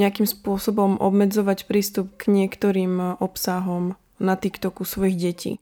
nejakým 0.00 0.24
spôsobom 0.24 0.96
obmedzovať 1.00 1.68
prístup 1.68 2.16
k 2.16 2.32
niektorým 2.32 3.20
obsahom 3.20 3.98
na 4.16 4.40
TikToku 4.40 4.88
svojich 4.88 5.16
detí 5.20 5.52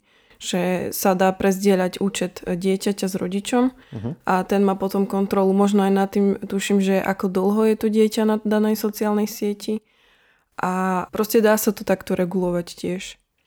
že 0.44 0.92
sa 0.92 1.16
dá 1.16 1.32
prezdieľať 1.32 2.04
účet 2.04 2.44
dieťaťa 2.44 3.06
s 3.08 3.14
rodičom 3.16 3.64
uh-huh. 3.72 4.12
a 4.28 4.44
ten 4.44 4.60
má 4.60 4.76
potom 4.76 5.08
kontrolu 5.08 5.56
možno 5.56 5.88
aj 5.88 5.92
nad 5.96 6.08
tým, 6.12 6.36
tuším, 6.44 6.84
že 6.84 7.00
ako 7.00 7.32
dlho 7.32 7.62
je 7.72 7.76
to 7.80 7.88
dieťa 7.88 8.22
na 8.28 8.36
danej 8.44 8.76
sociálnej 8.76 9.24
sieti 9.24 9.80
a 10.60 11.04
proste 11.10 11.40
dá 11.40 11.56
sa 11.56 11.72
to 11.72 11.82
takto 11.82 12.12
regulovať 12.12 12.66
tiež. 12.76 13.02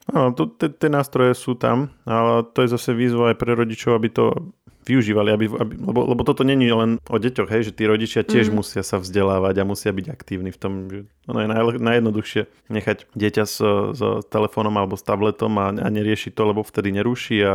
Áno, 0.07 0.31
tie 0.55 0.89
nástroje 0.89 1.35
sú 1.35 1.59
tam, 1.59 1.91
ale 2.07 2.47
to 2.55 2.63
je 2.63 2.71
zase 2.71 2.95
výzva 2.95 3.35
aj 3.35 3.43
pre 3.43 3.51
rodičov, 3.59 3.99
aby 3.99 4.07
to 4.07 4.55
využívali, 4.87 5.29
aby, 5.35 5.45
aby, 5.51 5.73
lebo, 5.77 5.99
lebo 6.15 6.21
toto 6.23 6.47
není 6.47 6.71
len 6.71 6.97
o 7.11 7.17
deťoch, 7.19 7.51
hej, 7.51 7.69
že 7.69 7.75
tí 7.75 7.83
rodičia 7.83 8.23
tiež 8.23 8.49
mm. 8.49 8.55
musia 8.55 8.81
sa 8.81 8.97
vzdelávať 8.97 9.55
a 9.59 9.67
musia 9.67 9.91
byť 9.91 10.07
aktívni 10.07 10.55
v 10.55 10.59
tom, 10.59 10.73
že 10.87 10.99
ono 11.27 11.39
je 11.43 11.47
naj, 11.51 11.61
najjednoduchšie 11.77 12.41
nechať 12.71 12.97
dieťa 13.11 13.43
s, 13.43 13.57
s 13.93 14.01
telefónom 14.31 14.73
alebo 14.79 14.95
s 14.95 15.03
tabletom 15.03 15.53
a, 15.59 15.75
a 15.75 15.87
neriešiť 15.91 16.31
to, 16.31 16.43
lebo 16.47 16.63
vtedy 16.63 16.95
neruší 16.95 17.37
a, 17.43 17.53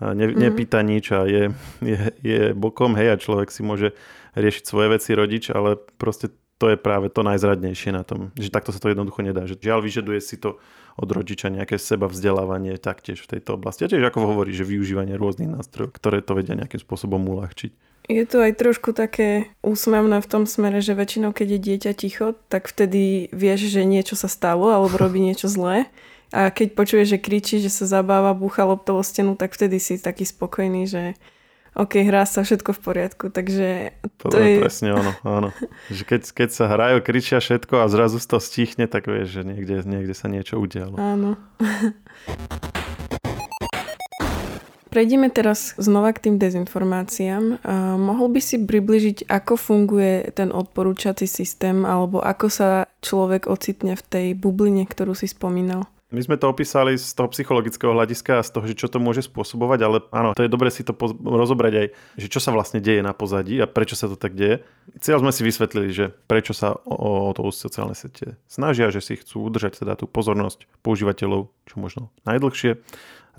a 0.00 0.04
ne, 0.16 0.32
mm. 0.32 0.36
nepýta 0.40 0.80
nič 0.80 1.12
a 1.12 1.28
je, 1.28 1.52
je, 1.84 1.98
je 2.24 2.42
bokom, 2.56 2.96
hej, 2.96 3.14
a 3.14 3.20
človek 3.20 3.52
si 3.52 3.60
môže 3.60 3.92
riešiť 4.32 4.64
svoje 4.64 4.88
veci 4.96 5.12
rodič, 5.12 5.52
ale 5.52 5.76
proste 6.00 6.32
to 6.62 6.70
je 6.70 6.78
práve 6.78 7.10
to 7.10 7.26
najzradnejšie 7.26 7.90
na 7.90 8.06
tom, 8.06 8.30
že 8.38 8.46
takto 8.46 8.70
sa 8.70 8.78
to 8.78 8.94
jednoducho 8.94 9.26
nedá. 9.26 9.50
Že 9.50 9.58
žiaľ, 9.58 9.82
vyžaduje 9.82 10.22
si 10.22 10.38
to 10.38 10.62
od 10.94 11.08
rodiča 11.10 11.50
nejaké 11.50 11.74
seba 11.74 12.06
vzdelávanie 12.06 12.78
taktiež 12.78 13.18
v 13.26 13.34
tejto 13.34 13.58
oblasti. 13.58 13.82
A 13.82 13.90
tiež 13.90 14.06
ako 14.06 14.30
hovorí, 14.30 14.54
že 14.54 14.62
využívanie 14.62 15.18
rôznych 15.18 15.50
nástrojov, 15.50 15.90
ktoré 15.98 16.22
to 16.22 16.38
vedia 16.38 16.54
nejakým 16.54 16.78
spôsobom 16.78 17.18
uľahčiť. 17.18 17.74
Je 18.06 18.22
to 18.22 18.46
aj 18.46 18.62
trošku 18.62 18.94
také 18.94 19.50
úsmevné 19.66 20.22
v 20.22 20.30
tom 20.30 20.46
smere, 20.46 20.78
že 20.78 20.94
väčšinou, 20.94 21.34
keď 21.34 21.58
je 21.58 21.60
dieťa 21.66 21.92
ticho, 21.98 22.38
tak 22.46 22.70
vtedy 22.70 23.26
vieš, 23.34 23.74
že 23.74 23.82
niečo 23.82 24.14
sa 24.14 24.30
stalo 24.30 24.70
alebo 24.70 24.94
robí 24.94 25.18
niečo 25.18 25.50
zlé. 25.50 25.90
A 26.30 26.54
keď 26.54 26.78
počuješ, 26.78 27.18
že 27.18 27.22
kričí, 27.22 27.58
že 27.58 27.74
sa 27.74 27.90
zabáva, 27.90 28.38
búcha 28.38 28.62
loptou 28.62 29.02
stenu, 29.02 29.34
tak 29.34 29.50
vtedy 29.50 29.82
si 29.82 29.98
taký 29.98 30.22
spokojný, 30.22 30.86
že 30.86 31.18
OK, 31.72 32.04
hrá 32.04 32.28
sa 32.28 32.44
všetko 32.44 32.76
v 32.76 32.80
poriadku, 32.84 33.24
takže... 33.32 33.96
To, 34.20 34.28
to 34.28 34.36
je 34.36 34.60
presne 34.60 34.92
ono, 34.92 35.12
áno. 35.24 35.48
Že 35.88 36.02
keď, 36.04 36.22
keď 36.36 36.48
sa 36.52 36.68
hrajú, 36.68 37.00
kričia 37.00 37.40
všetko 37.40 37.80
a 37.80 37.88
zrazu 37.88 38.20
to 38.20 38.36
stichne, 38.36 38.84
tak 38.84 39.08
vieš, 39.08 39.40
že 39.40 39.42
niekde, 39.48 39.80
niekde 39.88 40.12
sa 40.12 40.28
niečo 40.28 40.60
udialo. 40.60 41.00
Áno. 41.00 41.40
Prejdeme 44.92 45.32
teraz 45.32 45.72
znova 45.80 46.12
k 46.12 46.28
tým 46.28 46.36
dezinformáciám. 46.36 47.64
Uh, 47.64 47.96
mohol 47.96 48.28
by 48.28 48.44
si 48.44 48.60
približiť, 48.60 49.24
ako 49.24 49.56
funguje 49.56 50.28
ten 50.36 50.52
odporúčací 50.52 51.24
systém 51.24 51.88
alebo 51.88 52.20
ako 52.20 52.52
sa 52.52 52.84
človek 53.00 53.48
ocitne 53.48 53.96
v 53.96 54.04
tej 54.04 54.26
bubline, 54.36 54.84
ktorú 54.84 55.16
si 55.16 55.24
spomínal? 55.24 55.88
My 56.12 56.20
sme 56.20 56.36
to 56.36 56.52
opísali 56.52 57.00
z 57.00 57.08
toho 57.16 57.32
psychologického 57.32 57.96
hľadiska 57.96 58.38
a 58.38 58.46
z 58.46 58.50
toho, 58.52 58.64
že 58.68 58.76
čo 58.76 58.92
to 58.92 59.00
môže 59.00 59.24
spôsobovať, 59.24 59.78
ale 59.80 59.96
áno, 60.12 60.36
to 60.36 60.44
je 60.44 60.52
dobre 60.52 60.68
si 60.68 60.84
to 60.84 60.92
poz- 60.92 61.16
rozobrať 61.16 61.72
aj, 61.72 61.86
že 62.20 62.28
čo 62.28 62.38
sa 62.38 62.52
vlastne 62.52 62.84
deje 62.84 63.00
na 63.00 63.16
pozadí 63.16 63.56
a 63.56 63.64
prečo 63.64 63.96
sa 63.96 64.12
to 64.12 64.20
tak 64.20 64.36
deje. 64.36 64.60
Cieľ 65.00 65.24
sme 65.24 65.32
si 65.32 65.40
vysvetlili, 65.40 65.88
že 65.88 66.12
prečo 66.28 66.52
sa 66.52 66.76
o, 66.84 67.32
o 67.32 67.32
to 67.32 67.48
sociálne 67.48 67.96
siete 67.96 68.36
snažia, 68.44 68.92
že 68.92 69.00
si 69.00 69.16
chcú 69.16 69.48
udržať 69.48 69.82
teda 69.82 69.96
tú 69.96 70.04
pozornosť 70.04 70.68
používateľov 70.84 71.48
čo 71.66 71.76
možno 71.80 72.02
najdlhšie 72.28 72.84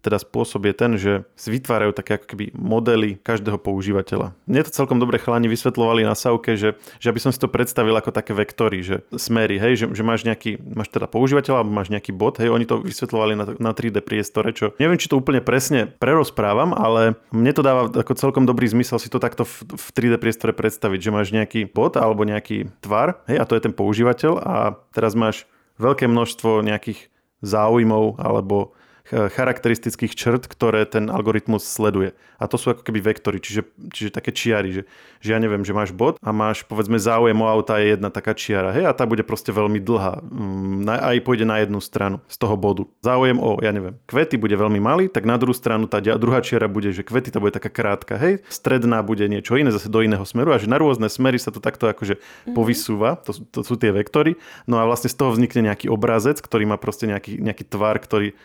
teda 0.03 0.19
spôsob 0.19 0.67
je 0.67 0.73
ten, 0.75 0.91
že 0.99 1.23
si 1.39 1.47
vytvárajú 1.47 1.95
také 1.95 2.19
ako 2.19 2.35
keby 2.35 2.51
modely 2.51 3.15
každého 3.23 3.55
používateľa. 3.55 4.35
Mne 4.43 4.67
to 4.67 4.75
celkom 4.75 4.99
dobre 4.99 5.15
chalani 5.15 5.47
vysvetlovali 5.47 6.03
na 6.03 6.11
Sauke, 6.11 6.59
že, 6.59 6.75
že 6.99 7.07
aby 7.07 7.23
som 7.23 7.31
si 7.31 7.39
to 7.39 7.47
predstavil 7.47 7.95
ako 7.95 8.11
také 8.11 8.35
vektory, 8.35 8.83
že 8.83 9.07
smery, 9.15 9.55
hej, 9.57 9.79
že, 9.79 9.85
že 9.95 10.03
máš 10.03 10.27
nejaký, 10.27 10.59
máš 10.59 10.91
teda 10.91 11.07
používateľa 11.07 11.63
alebo 11.63 11.71
máš 11.71 11.87
nejaký 11.87 12.11
bod, 12.11 12.43
hej, 12.43 12.51
oni 12.51 12.67
to 12.67 12.83
vysvetlovali 12.83 13.33
na, 13.39 13.45
na 13.55 13.71
3D 13.71 14.03
priestore, 14.03 14.51
čo 14.51 14.75
neviem, 14.75 14.99
či 14.99 15.07
to 15.07 15.15
úplne 15.15 15.39
presne 15.39 15.87
prerozprávam, 15.87 16.75
ale 16.75 17.15
mne 17.31 17.55
to 17.55 17.63
dáva 17.63 17.87
ako 17.87 18.19
celkom 18.19 18.43
dobrý 18.43 18.67
zmysel 18.67 18.99
si 18.99 19.07
to 19.07 19.23
takto 19.23 19.47
v, 19.47 19.55
v 19.71 19.85
3D 19.95 20.19
priestore 20.19 20.51
predstaviť, 20.51 20.99
že 20.99 21.15
máš 21.15 21.31
nejaký 21.31 21.71
bod 21.71 21.95
alebo 21.95 22.27
nejaký 22.27 22.67
tvar, 22.83 23.23
hej, 23.31 23.39
a 23.39 23.47
to 23.47 23.55
je 23.55 23.63
ten 23.63 23.71
používateľ 23.71 24.43
a 24.43 24.55
teraz 24.91 25.15
máš 25.15 25.47
veľké 25.79 26.05
množstvo 26.11 26.61
nejakých 26.61 27.09
záujmov 27.43 28.19
alebo 28.21 28.75
charakteristických 29.11 30.15
črt, 30.15 30.47
ktoré 30.47 30.87
ten 30.87 31.11
algoritmus 31.11 31.67
sleduje. 31.67 32.15
A 32.39 32.47
to 32.47 32.55
sú 32.55 32.71
ako 32.71 32.87
keby 32.87 33.03
vektory, 33.13 33.43
čiže, 33.43 33.67
čiže 33.91 34.15
také 34.15 34.31
čiary, 34.31 34.71
že, 34.71 34.83
že 35.19 35.29
ja 35.35 35.39
neviem, 35.43 35.63
že 35.67 35.75
máš 35.75 35.91
bod 35.91 36.15
a 36.23 36.31
máš 36.31 36.63
povedzme 36.63 36.95
záujem 36.95 37.35
o 37.35 37.47
auta 37.47 37.83
je 37.83 37.95
jedna 37.95 38.07
taká 38.07 38.31
čiara, 38.31 38.71
hej, 38.71 38.87
a 38.87 38.95
tá 38.95 39.03
bude 39.03 39.23
proste 39.27 39.51
veľmi 39.51 39.79
dlhá, 39.83 40.23
mm, 40.23 40.87
aj 40.87 41.17
pôjde 41.23 41.43
na 41.43 41.59
jednu 41.59 41.83
stranu 41.83 42.23
z 42.31 42.35
toho 42.39 42.55
bodu. 42.55 42.83
Záujem 43.03 43.39
o, 43.39 43.59
ja 43.59 43.75
neviem, 43.75 43.99
kvety 44.07 44.39
bude 44.39 44.55
veľmi 44.55 44.79
malý, 44.79 45.11
tak 45.11 45.27
na 45.27 45.35
druhú 45.35 45.55
stranu 45.55 45.87
tá 45.87 45.99
druhá 45.99 46.39
čiara 46.39 46.71
bude, 46.71 46.95
že 46.95 47.03
kvety 47.03 47.31
to 47.31 47.43
bude 47.43 47.55
taká 47.55 47.67
krátka, 47.67 48.15
hej, 48.15 48.39
stredná 48.47 49.03
bude 49.03 49.27
niečo 49.27 49.59
iné, 49.59 49.71
zase 49.71 49.91
do 49.91 49.99
iného 49.99 50.23
smeru 50.23 50.55
a 50.55 50.59
že 50.59 50.71
na 50.71 50.79
rôzne 50.79 51.11
smery 51.11 51.39
sa 51.39 51.51
to 51.51 51.59
takto 51.59 51.91
akože 51.91 52.19
mm-hmm. 52.19 52.55
povysúva, 52.55 53.19
to, 53.19 53.35
to 53.51 53.67
sú 53.67 53.75
tie 53.75 53.91
vektory, 53.91 54.39
no 54.63 54.79
a 54.79 54.87
vlastne 54.87 55.11
z 55.11 55.15
toho 55.15 55.31
vznikne 55.35 55.71
nejaký 55.71 55.91
obrazec, 55.91 56.39
ktorý 56.39 56.67
má 56.67 56.79
proste 56.79 57.07
nejaký, 57.07 57.39
nejaký 57.39 57.67
tvar, 57.67 57.99
ktorý 57.99 58.35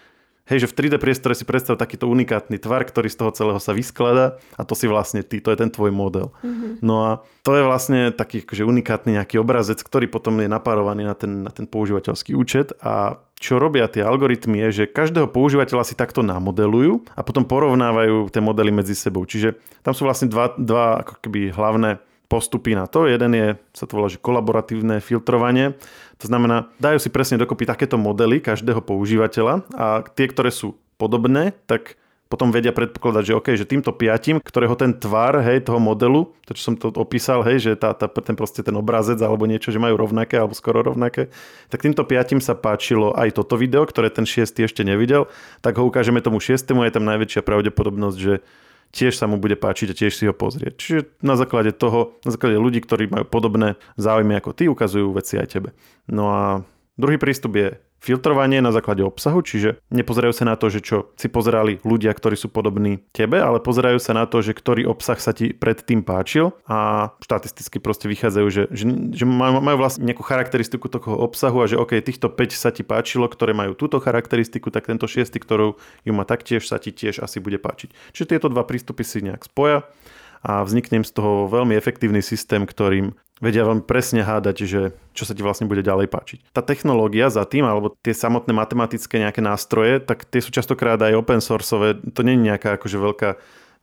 Hej, 0.48 0.64
že 0.64 0.70
v 0.72 0.76
3D 0.80 0.96
priestore 0.96 1.36
si 1.36 1.44
predstav 1.44 1.76
takýto 1.76 2.08
unikátny 2.08 2.56
tvar, 2.56 2.88
ktorý 2.88 3.12
z 3.12 3.20
toho 3.20 3.30
celého 3.36 3.60
sa 3.60 3.76
vyskladá 3.76 4.40
a 4.56 4.64
to 4.64 4.72
si 4.72 4.88
vlastne 4.88 5.20
ty, 5.20 5.44
to 5.44 5.52
je 5.52 5.60
ten 5.60 5.68
tvoj 5.68 5.92
model. 5.92 6.32
Mm-hmm. 6.40 6.80
No 6.80 6.94
a 7.04 7.10
to 7.44 7.52
je 7.52 7.68
vlastne 7.68 8.00
taký 8.16 8.40
akože 8.40 8.64
unikátny 8.64 9.20
nejaký 9.20 9.36
obrazec, 9.36 9.76
ktorý 9.84 10.08
potom 10.08 10.40
je 10.40 10.48
napárovaný 10.48 11.04
na 11.04 11.12
ten, 11.12 11.44
na 11.44 11.52
ten 11.52 11.68
používateľský 11.68 12.32
účet 12.32 12.72
a 12.80 13.20
čo 13.38 13.60
robia 13.60 13.86
tie 13.86 14.02
algoritmy 14.02 14.66
je, 14.66 14.82
že 14.82 14.90
každého 14.90 15.30
používateľa 15.30 15.84
si 15.86 15.94
takto 15.94 16.26
namodelujú 16.26 17.06
a 17.14 17.20
potom 17.22 17.46
porovnávajú 17.46 18.32
tie 18.32 18.42
modely 18.42 18.72
medzi 18.72 18.98
sebou. 18.98 19.22
Čiže 19.28 19.54
tam 19.84 19.94
sú 19.94 20.08
vlastne 20.08 20.26
dva, 20.26 20.56
dva 20.58 21.06
ako 21.06 21.22
keby 21.22 21.54
hlavné 21.54 22.02
postupy 22.28 22.76
na 22.76 22.84
to. 22.84 23.08
Jeden 23.08 23.32
je, 23.32 23.48
sa 23.72 23.88
to 23.88 23.96
volá, 23.96 24.12
že 24.12 24.20
kolaboratívne 24.20 25.00
filtrovanie. 25.00 25.74
To 26.20 26.28
znamená, 26.28 26.68
dajú 26.76 27.00
si 27.00 27.08
presne 27.08 27.40
dokopy 27.40 27.64
takéto 27.64 27.96
modely 27.96 28.44
každého 28.44 28.84
používateľa 28.84 29.64
a 29.72 30.04
tie, 30.04 30.28
ktoré 30.28 30.52
sú 30.52 30.76
podobné, 31.00 31.56
tak 31.64 31.96
potom 32.28 32.52
vedia 32.52 32.76
predpokladať, 32.76 33.24
že 33.24 33.36
OK, 33.40 33.48
že 33.56 33.64
týmto 33.64 33.88
piatim, 33.96 34.36
ktorého 34.44 34.76
ten 34.76 34.92
tvar, 34.92 35.40
hej, 35.40 35.64
toho 35.64 35.80
modelu, 35.80 36.28
to 36.44 36.52
čo 36.52 36.62
som 36.72 36.74
to 36.76 36.92
opísal, 36.92 37.40
hej, 37.40 37.64
že 37.64 37.72
tá, 37.72 37.96
tá, 37.96 38.04
ten 38.04 38.36
proste 38.36 38.60
ten 38.60 38.76
obrazec 38.76 39.16
alebo 39.24 39.48
niečo, 39.48 39.72
že 39.72 39.80
majú 39.80 39.96
rovnaké 39.96 40.36
alebo 40.36 40.52
skoro 40.52 40.84
rovnaké, 40.84 41.32
tak 41.72 41.80
týmto 41.80 42.04
piatim 42.04 42.44
sa 42.44 42.52
páčilo 42.52 43.16
aj 43.16 43.32
toto 43.32 43.56
video, 43.56 43.88
ktoré 43.88 44.12
ten 44.12 44.28
šiestý 44.28 44.68
ešte 44.68 44.84
nevidel, 44.84 45.24
tak 45.64 45.80
ho 45.80 45.88
ukážeme 45.88 46.20
tomu 46.20 46.36
šiestému, 46.36 46.84
je 46.84 46.92
tam 46.92 47.08
najväčšia 47.08 47.40
pravdepodobnosť, 47.40 48.18
že 48.20 48.44
tiež 48.92 49.16
sa 49.16 49.28
mu 49.28 49.36
bude 49.36 49.56
páčiť 49.56 49.88
a 49.92 49.98
tiež 49.98 50.12
si 50.14 50.24
ho 50.24 50.34
pozrieť. 50.34 50.72
Čiže 50.76 51.00
na 51.20 51.36
základe 51.36 51.72
toho, 51.76 52.16
na 52.24 52.30
základe 52.32 52.56
ľudí, 52.56 52.80
ktorí 52.84 53.10
majú 53.12 53.24
podobné 53.28 53.76
záujmy 54.00 54.36
ako 54.38 54.50
ty, 54.56 54.64
ukazujú 54.68 55.12
veci 55.12 55.36
aj 55.36 55.48
tebe. 55.48 55.70
No 56.08 56.32
a 56.32 56.42
druhý 56.96 57.20
prístup 57.20 57.56
je 57.58 57.68
filtrovanie 57.98 58.62
na 58.62 58.70
základe 58.70 59.02
obsahu, 59.02 59.42
čiže 59.42 59.82
nepozerajú 59.90 60.34
sa 60.34 60.44
na 60.46 60.54
to, 60.54 60.70
že 60.70 60.80
čo 60.82 61.10
si 61.18 61.26
pozerali 61.26 61.82
ľudia, 61.82 62.14
ktorí 62.14 62.38
sú 62.38 62.48
podobní 62.48 63.02
tebe, 63.10 63.42
ale 63.42 63.58
pozerajú 63.58 63.98
sa 63.98 64.14
na 64.14 64.24
to, 64.24 64.40
že 64.40 64.54
ktorý 64.54 64.86
obsah 64.86 65.18
sa 65.18 65.34
ti 65.34 65.50
predtým 65.50 66.06
páčil 66.06 66.54
a 66.70 67.10
štatisticky 67.20 67.82
proste 67.82 68.06
vychádzajú, 68.06 68.46
že, 68.48 68.62
že, 68.70 68.84
že 69.12 69.24
majú, 69.26 69.76
vlastne 69.76 70.06
nejakú 70.06 70.22
charakteristiku 70.22 70.86
toho 70.86 71.18
obsahu 71.18 71.62
a 71.62 71.70
že 71.70 71.76
OK, 71.76 71.98
týchto 71.98 72.30
5 72.30 72.54
sa 72.54 72.70
ti 72.70 72.86
páčilo, 72.86 73.26
ktoré 73.26 73.52
majú 73.52 73.74
túto 73.74 73.98
charakteristiku, 73.98 74.70
tak 74.70 74.86
tento 74.86 75.10
6, 75.10 75.34
ktorú 75.34 75.76
ju 76.06 76.12
má 76.14 76.22
taktiež, 76.22 76.64
sa 76.64 76.78
ti 76.78 76.94
tiež 76.94 77.20
asi 77.20 77.42
bude 77.42 77.58
páčiť. 77.58 77.90
Čiže 78.14 78.38
tieto 78.38 78.46
dva 78.48 78.62
prístupy 78.62 79.02
si 79.02 79.20
nejak 79.20 79.50
spoja 79.50 79.84
a 80.42 80.62
vznikne 80.62 81.02
z 81.02 81.12
toho 81.12 81.46
veľmi 81.50 81.74
efektívny 81.74 82.22
systém, 82.22 82.64
ktorým 82.64 83.14
vedia 83.38 83.62
veľmi 83.62 83.86
presne 83.86 84.26
hádať, 84.26 84.56
že 84.66 84.80
čo 85.14 85.22
sa 85.22 85.32
ti 85.34 85.46
vlastne 85.46 85.70
bude 85.70 85.82
ďalej 85.82 86.10
páčiť. 86.10 86.38
Tá 86.50 86.62
technológia 86.62 87.30
za 87.30 87.46
tým, 87.46 87.66
alebo 87.66 87.94
tie 88.02 88.14
samotné 88.14 88.50
matematické 88.50 89.22
nejaké 89.22 89.38
nástroje, 89.38 90.02
tak 90.02 90.26
tie 90.26 90.42
sú 90.42 90.50
častokrát 90.50 90.98
aj 90.98 91.14
open 91.14 91.38
sourceové. 91.38 92.02
To 92.14 92.20
nie 92.26 92.34
je 92.34 92.46
nejaká 92.50 92.78
akože 92.78 92.98
veľká 92.98 93.30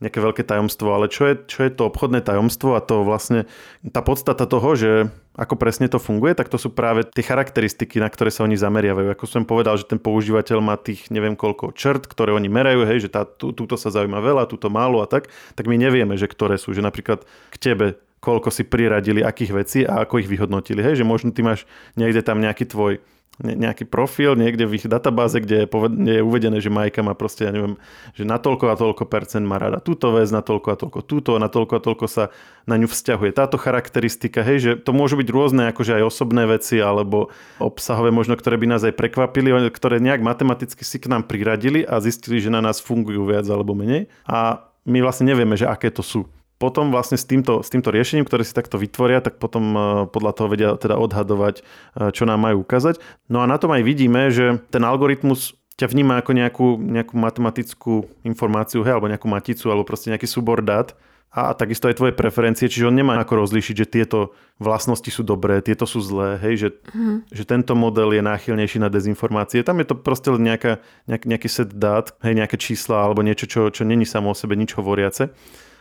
nejaké 0.04 0.20
veľké 0.20 0.44
tajomstvo, 0.44 0.92
ale 0.92 1.08
čo 1.08 1.32
je, 1.32 1.36
čo 1.48 1.64
je 1.64 1.72
to 1.72 1.88
obchodné 1.88 2.20
tajomstvo 2.20 2.76
a 2.76 2.84
to 2.84 3.08
vlastne 3.08 3.48
tá 3.96 4.04
podstata 4.04 4.44
toho, 4.44 4.76
že 4.76 4.92
ako 5.36 5.56
presne 5.56 5.88
to 5.88 6.00
funguje, 6.00 6.36
tak 6.36 6.52
to 6.52 6.60
sú 6.60 6.72
práve 6.72 7.08
tie 7.12 7.24
charakteristiky, 7.24 8.00
na 8.00 8.12
ktoré 8.12 8.32
sa 8.32 8.44
oni 8.44 8.60
zameriavajú. 8.60 9.12
Ako 9.12 9.26
som 9.28 9.48
povedal, 9.48 9.76
že 9.80 9.88
ten 9.88 10.00
používateľ 10.00 10.58
má 10.64 10.76
tých 10.76 11.08
neviem 11.12 11.36
koľko 11.36 11.76
črt, 11.76 12.08
ktoré 12.08 12.36
oni 12.36 12.48
merajú, 12.48 12.88
hej, 12.88 13.08
že 13.08 13.10
tá, 13.12 13.24
tú, 13.24 13.56
túto 13.56 13.76
sa 13.80 13.92
zaujíma 13.92 14.20
veľa, 14.20 14.52
túto 14.52 14.68
málo 14.68 15.00
a 15.04 15.08
tak, 15.08 15.32
tak 15.56 15.68
my 15.68 15.76
nevieme, 15.80 16.16
že 16.20 16.28
ktoré 16.28 16.60
sú. 16.60 16.76
Že 16.76 16.88
napríklad 16.88 17.24
k 17.52 17.56
tebe 17.56 18.00
koľko 18.26 18.50
si 18.50 18.66
priradili 18.66 19.22
akých 19.22 19.52
vecí 19.54 19.80
a 19.86 20.02
ako 20.02 20.18
ich 20.18 20.32
vyhodnotili. 20.32 20.82
Hej, 20.82 21.04
že 21.04 21.06
možno 21.06 21.30
ty 21.30 21.46
máš 21.46 21.70
niekde 21.94 22.26
tam 22.26 22.42
nejaký 22.42 22.66
tvoj 22.66 22.98
nejaký 23.44 23.84
profil 23.84 24.40
niekde 24.40 24.64
v 24.64 24.80
ich 24.80 24.88
databáze, 24.88 25.44
kde 25.44 25.64
je, 25.64 25.68
poved- 25.68 25.92
je 25.92 26.24
uvedené, 26.24 26.64
že 26.64 26.72
Majka 26.72 27.04
má 27.04 27.12
proste, 27.12 27.44
ja 27.44 27.52
neviem, 27.52 27.76
že 28.16 28.24
na 28.24 28.40
toľko 28.40 28.72
a 28.72 28.80
toľko 28.80 29.04
percent 29.12 29.44
má 29.44 29.60
rada 29.60 29.84
túto 29.84 30.16
vec, 30.16 30.32
na 30.32 30.40
toľko 30.40 30.68
a 30.72 30.76
toľko 30.80 31.00
túto, 31.04 31.32
na 31.36 31.52
toľko 31.52 31.74
a 31.76 31.82
toľko 31.84 32.06
sa 32.08 32.24
na 32.64 32.80
ňu 32.80 32.88
vzťahuje. 32.88 33.36
Táto 33.36 33.60
charakteristika, 33.60 34.40
hej, 34.40 34.58
že 34.64 34.72
to 34.80 34.96
môžu 34.96 35.20
byť 35.20 35.28
rôzne 35.28 35.64
akože 35.76 36.00
aj 36.00 36.04
osobné 36.08 36.48
veci 36.48 36.80
alebo 36.80 37.28
obsahové 37.60 38.16
možno, 38.16 38.40
ktoré 38.40 38.56
by 38.56 38.68
nás 38.72 38.88
aj 38.88 38.96
prekvapili, 38.96 39.52
ktoré 39.68 40.00
nejak 40.00 40.24
matematicky 40.24 40.88
si 40.88 40.98
k 41.04 41.12
nám 41.12 41.28
priradili 41.28 41.84
a 41.84 42.00
zistili, 42.00 42.40
že 42.40 42.48
na 42.48 42.64
nás 42.64 42.80
fungujú 42.80 43.28
viac 43.28 43.44
alebo 43.52 43.76
menej. 43.76 44.08
A 44.24 44.64
my 44.88 45.04
vlastne 45.04 45.28
nevieme, 45.28 45.60
že 45.60 45.68
aké 45.68 45.92
to 45.92 46.06
sú 46.06 46.30
potom 46.66 46.90
vlastne 46.90 47.22
s 47.22 47.30
týmto, 47.30 47.62
s 47.62 47.70
týmto 47.70 47.94
riešením, 47.94 48.26
ktoré 48.26 48.42
si 48.42 48.58
takto 48.58 48.82
vytvoria, 48.82 49.22
tak 49.22 49.38
potom 49.38 49.64
e, 49.78 49.80
podľa 50.10 50.32
toho 50.34 50.48
vedia 50.50 50.70
teda 50.74 50.98
odhadovať, 50.98 51.62
e, 51.62 51.64
čo 52.10 52.26
nám 52.26 52.42
majú 52.42 52.66
ukázať. 52.66 52.98
No 53.30 53.46
a 53.46 53.46
na 53.46 53.62
tom 53.62 53.70
aj 53.70 53.86
vidíme, 53.86 54.34
že 54.34 54.58
ten 54.74 54.82
algoritmus 54.82 55.54
ťa 55.78 55.94
vníma 55.94 56.26
ako 56.26 56.32
nejakú, 56.34 56.68
nejakú 56.82 57.14
matematickú 57.14 57.94
informáciu, 58.26 58.82
hej, 58.82 58.98
alebo 58.98 59.12
nejakú 59.14 59.30
maticu, 59.30 59.70
alebo 59.70 59.86
proste 59.86 60.10
nejaký 60.10 60.26
súbor 60.26 60.66
dát 60.66 60.98
a 61.36 61.52
takisto 61.52 61.92
aj 61.92 62.00
tvoje 62.00 62.14
preferencie, 62.16 62.72
čiže 62.72 62.88
on 62.88 62.96
nemá 62.96 63.20
ako 63.20 63.44
rozlíšiť, 63.44 63.76
že 63.76 63.92
tieto 63.92 64.32
vlastnosti 64.56 65.12
sú 65.12 65.20
dobré, 65.20 65.60
tieto 65.60 65.84
sú 65.84 66.00
zlé, 66.00 66.40
hej, 66.40 66.56
že, 66.56 66.70
mm. 66.96 67.28
že 67.28 67.44
tento 67.44 67.76
model 67.76 68.16
je 68.16 68.24
náchylnejší 68.24 68.80
na 68.80 68.88
dezinformácie. 68.88 69.60
Tam 69.68 69.76
je 69.84 69.92
to 69.92 70.00
proste 70.00 70.32
nejaká, 70.32 70.80
nejak, 71.12 71.28
nejaký 71.28 71.50
set 71.52 71.76
dát, 71.76 72.16
hej, 72.24 72.40
nejaké 72.40 72.56
čísla 72.56 73.04
alebo 73.04 73.20
niečo, 73.20 73.52
čo, 73.52 73.68
čo 73.68 73.84
není 73.84 74.08
samo 74.08 74.32
o 74.32 74.36
sebe 74.40 74.56
nič 74.56 74.80
hovoriace. 74.80 75.36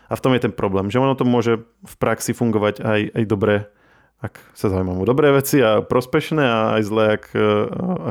A 0.09 0.14
v 0.17 0.23
tom 0.23 0.33
je 0.37 0.45
ten 0.45 0.55
problém, 0.55 0.93
že 0.93 1.01
ono 1.01 1.17
to 1.17 1.25
môže 1.25 1.64
v 1.64 1.95
praxi 1.97 2.37
fungovať 2.37 2.85
aj, 2.85 3.01
aj 3.14 3.25
dobre, 3.25 3.55
ak 4.25 4.40
sa 4.57 4.73
zaujímam 4.73 5.05
o 5.05 5.09
dobré 5.09 5.29
veci 5.37 5.61
a 5.61 5.85
prospešné 5.85 6.45
a 6.45 6.59
aj 6.81 6.83
zlé, 6.88 7.05
ak, 7.21 7.25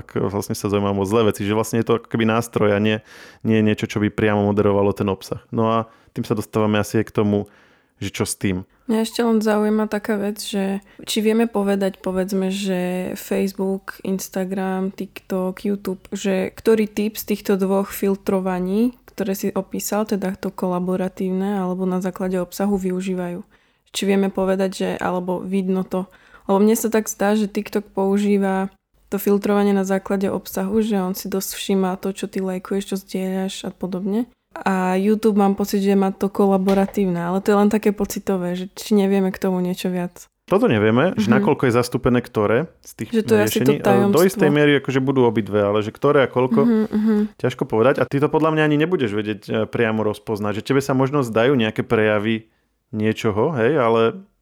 ak 0.06 0.08
vlastne 0.30 0.54
sa 0.54 0.70
zaujímam 0.70 1.02
o 1.02 1.10
zlé 1.10 1.34
veci. 1.34 1.42
Že 1.42 1.58
vlastne 1.58 1.82
je 1.82 1.88
to 1.90 1.98
ako 1.98 2.06
keby 2.06 2.30
nástroj 2.30 2.78
a 2.78 2.80
nie, 2.82 3.02
nie 3.42 3.66
niečo, 3.66 3.90
čo 3.90 3.98
by 3.98 4.14
priamo 4.14 4.46
moderovalo 4.46 4.94
ten 4.94 5.10
obsah. 5.10 5.42
No 5.50 5.74
a 5.74 5.78
tým 6.14 6.22
sa 6.22 6.38
dostávame 6.38 6.78
asi 6.78 7.02
aj 7.02 7.10
k 7.10 7.16
tomu, 7.18 7.50
že 7.98 8.14
čo 8.14 8.30
s 8.30 8.38
tým. 8.38 8.68
Mňa 8.86 9.00
ešte 9.00 9.24
len 9.24 9.40
zaujíma 9.40 9.88
taká 9.88 10.20
vec, 10.20 10.44
že 10.44 10.84
či 11.08 11.24
vieme 11.24 11.48
povedať, 11.48 12.04
povedzme, 12.04 12.52
že 12.52 13.14
Facebook, 13.16 14.04
Instagram, 14.04 14.92
TikTok, 14.92 15.64
YouTube, 15.64 16.04
že 16.12 16.52
ktorý 16.52 16.92
typ 16.92 17.16
z 17.16 17.24
týchto 17.32 17.56
dvoch 17.56 17.96
filtrovaní, 17.96 19.00
ktoré 19.14 19.38
si 19.38 19.54
opísal, 19.54 20.10
teda 20.10 20.34
to 20.36 20.50
kolaboratívne 20.50 21.62
alebo 21.62 21.86
na 21.86 22.02
základe 22.02 22.42
obsahu 22.42 22.76
využívajú 22.76 23.46
či 23.94 24.10
vieme 24.10 24.34
povedať, 24.34 24.70
že 24.74 24.90
alebo 24.98 25.40
vidno 25.40 25.86
to. 25.86 26.10
Lebo 26.50 26.60
mne 26.60 26.76
sa 26.76 26.90
tak 26.90 27.08
zdá, 27.08 27.38
že 27.38 27.48
TikTok 27.48 27.94
používa 27.94 28.74
to 29.08 29.22
filtrovanie 29.22 29.72
na 29.72 29.86
základe 29.86 30.28
obsahu, 30.28 30.82
že 30.82 30.98
on 30.98 31.14
si 31.14 31.30
dosť 31.30 31.56
všíma 31.56 32.02
to, 32.02 32.12
čo 32.12 32.26
ty 32.26 32.42
lajkuješ, 32.42 32.84
čo 32.90 32.96
zdieľaš 32.98 33.70
a 33.70 33.72
podobne. 33.72 34.26
A 34.58 34.98
YouTube 34.98 35.38
mám 35.38 35.54
pocit, 35.54 35.86
že 35.86 35.94
má 35.94 36.10
to 36.10 36.30
kolaboratívne, 36.30 37.22
ale 37.22 37.42
to 37.42 37.54
je 37.54 37.58
len 37.62 37.70
také 37.70 37.94
pocitové, 37.94 38.58
že 38.58 38.66
či 38.74 38.98
nevieme 38.98 39.30
k 39.30 39.42
tomu 39.42 39.62
niečo 39.62 39.94
viac. 39.94 40.26
Toto 40.44 40.68
nevieme, 40.68 41.16
mm-hmm. 41.16 41.24
že 41.24 41.28
mhm. 41.32 41.36
nakoľko 41.40 41.64
je 41.72 41.74
zastúpené 41.74 42.20
ktoré 42.20 42.68
z 42.84 42.92
tých 43.00 43.10
že 43.16 43.24
to 43.24 43.34
riešení. 43.40 43.80
Je 43.80 43.84
to 43.84 44.12
Do 44.12 44.22
istej 44.28 44.50
miery 44.52 44.84
akože 44.84 45.00
budú 45.00 45.24
obidve, 45.24 45.64
ale 45.64 45.80
že 45.80 45.96
ktoré 45.96 46.28
a 46.28 46.30
koľko, 46.30 46.62
mm-hmm. 46.68 47.20
ťažko 47.40 47.64
povedať. 47.64 48.04
A 48.04 48.08
ty 48.08 48.20
to 48.20 48.28
podľa 48.28 48.52
mňa 48.52 48.64
ani 48.68 48.78
nebudeš 48.84 49.16
vedieť 49.16 49.42
e, 49.48 49.52
priamo 49.72 50.04
rozpoznať, 50.04 50.60
že 50.60 50.66
tebe 50.68 50.84
sa 50.84 50.92
možno 50.92 51.24
zdajú 51.24 51.56
nejaké 51.56 51.88
prejavy 51.88 52.52
niečoho, 52.92 53.56
hej, 53.56 53.80
ale 53.80 54.02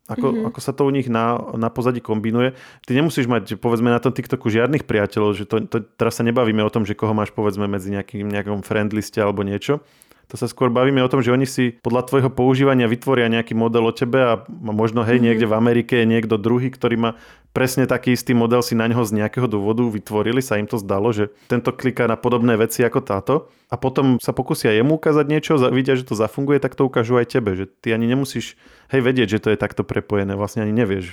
ako, 0.10 0.28
mm-hmm. 0.28 0.48
ako 0.52 0.60
sa 0.60 0.72
to 0.76 0.84
u 0.84 0.92
nich 0.92 1.08
na, 1.08 1.40
na 1.56 1.70
pozadí 1.72 2.04
kombinuje. 2.04 2.58
Ty 2.84 2.92
nemusíš 2.98 3.30
mať, 3.30 3.56
povedzme, 3.62 3.94
na 3.94 4.02
tom 4.02 4.12
TikToku 4.12 4.52
žiadnych 4.52 4.84
priateľov, 4.84 5.32
že 5.38 5.46
to, 5.48 5.64
to, 5.70 5.86
teraz 5.96 6.20
sa 6.20 6.28
nebavíme 6.28 6.60
o 6.66 6.74
tom, 6.74 6.84
že 6.84 6.98
koho 6.98 7.16
máš, 7.16 7.32
povedzme, 7.32 7.70
medzi 7.70 7.94
nejakým, 7.94 8.28
nejakom 8.28 8.66
friendliste 8.66 9.22
alebo 9.24 9.46
niečo. 9.46 9.80
To 10.32 10.40
sa 10.40 10.48
skôr 10.48 10.72
bavíme 10.72 11.04
o 11.04 11.12
tom, 11.12 11.20
že 11.20 11.36
oni 11.36 11.44
si 11.44 11.76
podľa 11.84 12.08
tvojho 12.08 12.32
používania 12.32 12.88
vytvoria 12.88 13.28
nejaký 13.28 13.52
model 13.52 13.84
o 13.84 13.92
tebe 13.92 14.24
a 14.24 14.40
možno, 14.48 15.04
hej, 15.04 15.20
mm-hmm. 15.20 15.28
niekde 15.28 15.46
v 15.52 15.58
Amerike 15.60 15.94
je 16.00 16.08
niekto 16.08 16.40
druhý, 16.40 16.72
ktorý 16.72 16.96
má 16.96 17.12
presne 17.52 17.84
taký 17.84 18.16
istý 18.16 18.32
model 18.32 18.64
si 18.64 18.72
na 18.72 18.88
neho 18.88 19.04
z 19.04 19.12
nejakého 19.12 19.44
dôvodu 19.52 19.84
vytvorili, 19.84 20.40
sa 20.40 20.56
im 20.56 20.72
to 20.72 20.80
zdalo, 20.80 21.12
že 21.12 21.36
tento 21.52 21.76
kliká 21.76 22.08
na 22.08 22.16
podobné 22.16 22.56
veci 22.56 22.80
ako 22.80 23.00
táto 23.04 23.34
a 23.68 23.76
potom 23.76 24.24
sa 24.24 24.32
pokusia 24.32 24.72
jemu 24.72 24.96
ukázať 24.96 25.26
niečo, 25.28 25.60
vidia, 25.68 26.00
že 26.00 26.08
to 26.08 26.16
zafunguje, 26.16 26.64
tak 26.64 26.80
to 26.80 26.88
ukážu 26.88 27.20
aj 27.20 27.28
tebe, 27.28 27.52
že 27.60 27.68
ty 27.68 27.92
ani 27.92 28.08
nemusíš 28.08 28.56
hej, 28.88 29.04
vedieť, 29.04 29.36
že 29.36 29.42
to 29.44 29.50
je 29.52 29.60
takto 29.60 29.84
prepojené, 29.84 30.40
vlastne 30.40 30.64
ani 30.64 30.72
nevieš 30.72 31.12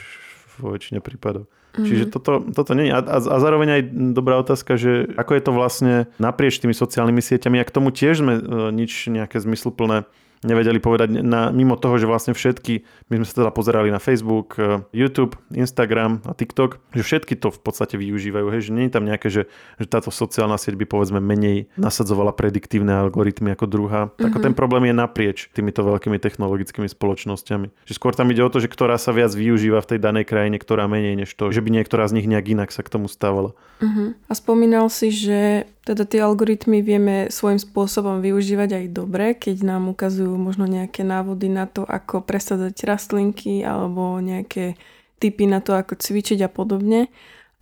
vo 0.62 0.70
väčšine 0.70 1.02
prípadov. 1.02 1.50
Mm-hmm. 1.74 1.86
Čiže 1.86 2.04
toto, 2.08 2.42
toto 2.48 2.72
nie 2.72 2.88
je. 2.88 2.92
A, 2.96 3.00
a, 3.04 3.18
a 3.20 3.36
zároveň 3.38 3.68
aj 3.78 3.82
dobrá 4.16 4.40
otázka, 4.40 4.80
že 4.80 5.06
ako 5.14 5.32
je 5.36 5.42
to 5.42 5.52
vlastne 5.52 5.94
naprieč 6.16 6.58
tými 6.58 6.72
sociálnymi 6.72 7.20
sieťami 7.20 7.60
a 7.60 7.68
k 7.68 7.74
tomu 7.74 7.92
tiež 7.92 8.24
sme 8.24 8.34
e, 8.38 8.42
nič 8.72 9.12
nejaké 9.12 9.38
zmysluplné 9.38 10.08
nevedeli 10.46 10.78
povedať 10.78 11.22
na, 11.22 11.50
mimo 11.50 11.74
toho, 11.74 11.98
že 11.98 12.06
vlastne 12.06 12.32
všetky, 12.34 12.86
my 13.10 13.14
sme 13.22 13.26
sa 13.26 13.34
teda 13.44 13.50
pozerali 13.50 13.90
na 13.90 13.98
Facebook, 13.98 14.54
eh, 14.58 14.82
YouTube, 14.94 15.34
Instagram 15.50 16.22
a 16.26 16.32
TikTok, 16.34 16.78
že 16.94 17.02
všetky 17.02 17.34
to 17.38 17.50
v 17.50 17.60
podstate 17.60 17.98
využívajú, 17.98 18.46
hej, 18.54 18.70
že 18.70 18.74
nie 18.74 18.86
je 18.86 18.92
tam 18.94 19.04
nejaké, 19.06 19.28
že, 19.30 19.50
že 19.78 19.86
táto 19.86 20.14
sociálna 20.14 20.60
sieť 20.60 20.78
by 20.78 20.86
povedzme 20.86 21.18
menej 21.18 21.70
nasadzovala 21.74 22.34
prediktívne 22.34 22.94
algoritmy 22.94 23.54
ako 23.58 23.66
druhá. 23.66 24.02
Mm-hmm. 24.08 24.22
Tak 24.22 24.32
ten 24.38 24.54
problém 24.54 24.90
je 24.90 24.94
naprieč 24.94 25.38
týmito 25.50 25.82
veľkými 25.82 26.18
technologickými 26.22 26.86
spoločnosťami. 26.86 27.66
Že 27.88 27.92
skôr 27.94 28.14
tam 28.14 28.30
ide 28.30 28.42
o 28.44 28.50
to, 28.52 28.62
že 28.62 28.70
ktorá 28.70 28.98
sa 29.00 29.10
viac 29.10 29.34
využíva 29.34 29.82
v 29.82 29.96
tej 29.96 29.98
danej 29.98 30.28
krajine, 30.28 30.58
ktorá 30.60 30.86
menej 30.86 31.24
než 31.24 31.30
to, 31.34 31.50
že 31.50 31.62
by 31.64 31.70
niektorá 31.72 32.06
z 32.06 32.22
nich 32.22 32.26
nejak 32.30 32.46
inak 32.54 32.70
sa 32.70 32.86
k 32.86 32.92
tomu 32.92 33.10
stávala. 33.10 33.54
Mm-hmm. 33.82 34.08
A 34.26 34.32
spomínal 34.34 34.86
si, 34.90 35.10
že 35.14 35.70
teda 35.88 36.04
tie 36.04 36.20
algoritmy 36.20 36.84
vieme 36.84 37.32
svojím 37.32 37.56
spôsobom 37.56 38.20
využívať 38.20 38.76
aj 38.76 38.86
dobre, 38.92 39.32
keď 39.32 39.64
nám 39.64 39.88
ukazujú 39.88 40.36
možno 40.36 40.68
nejaké 40.68 41.00
návody 41.00 41.48
na 41.48 41.64
to, 41.64 41.88
ako 41.88 42.20
presadzať 42.20 42.76
rastlinky 42.84 43.64
alebo 43.64 44.20
nejaké 44.20 44.76
typy 45.16 45.48
na 45.48 45.64
to, 45.64 45.72
ako 45.72 45.96
cvičiť 45.96 46.44
a 46.44 46.52
podobne. 46.52 47.08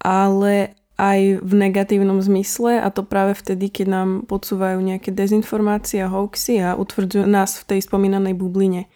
Ale 0.02 0.74
aj 0.98 1.38
v 1.38 1.52
negatívnom 1.54 2.18
zmysle 2.18 2.82
a 2.82 2.90
to 2.90 3.06
práve 3.06 3.38
vtedy, 3.38 3.70
keď 3.70 3.86
nám 3.86 4.08
podsúvajú 4.26 4.82
nejaké 4.82 5.14
dezinformácie 5.14 6.02
a 6.02 6.10
hoaxy 6.10 6.58
a 6.58 6.74
utvrdzujú 6.74 7.30
nás 7.30 7.62
v 7.62 7.76
tej 7.76 7.80
spomínanej 7.86 8.34
bubline. 8.34 8.90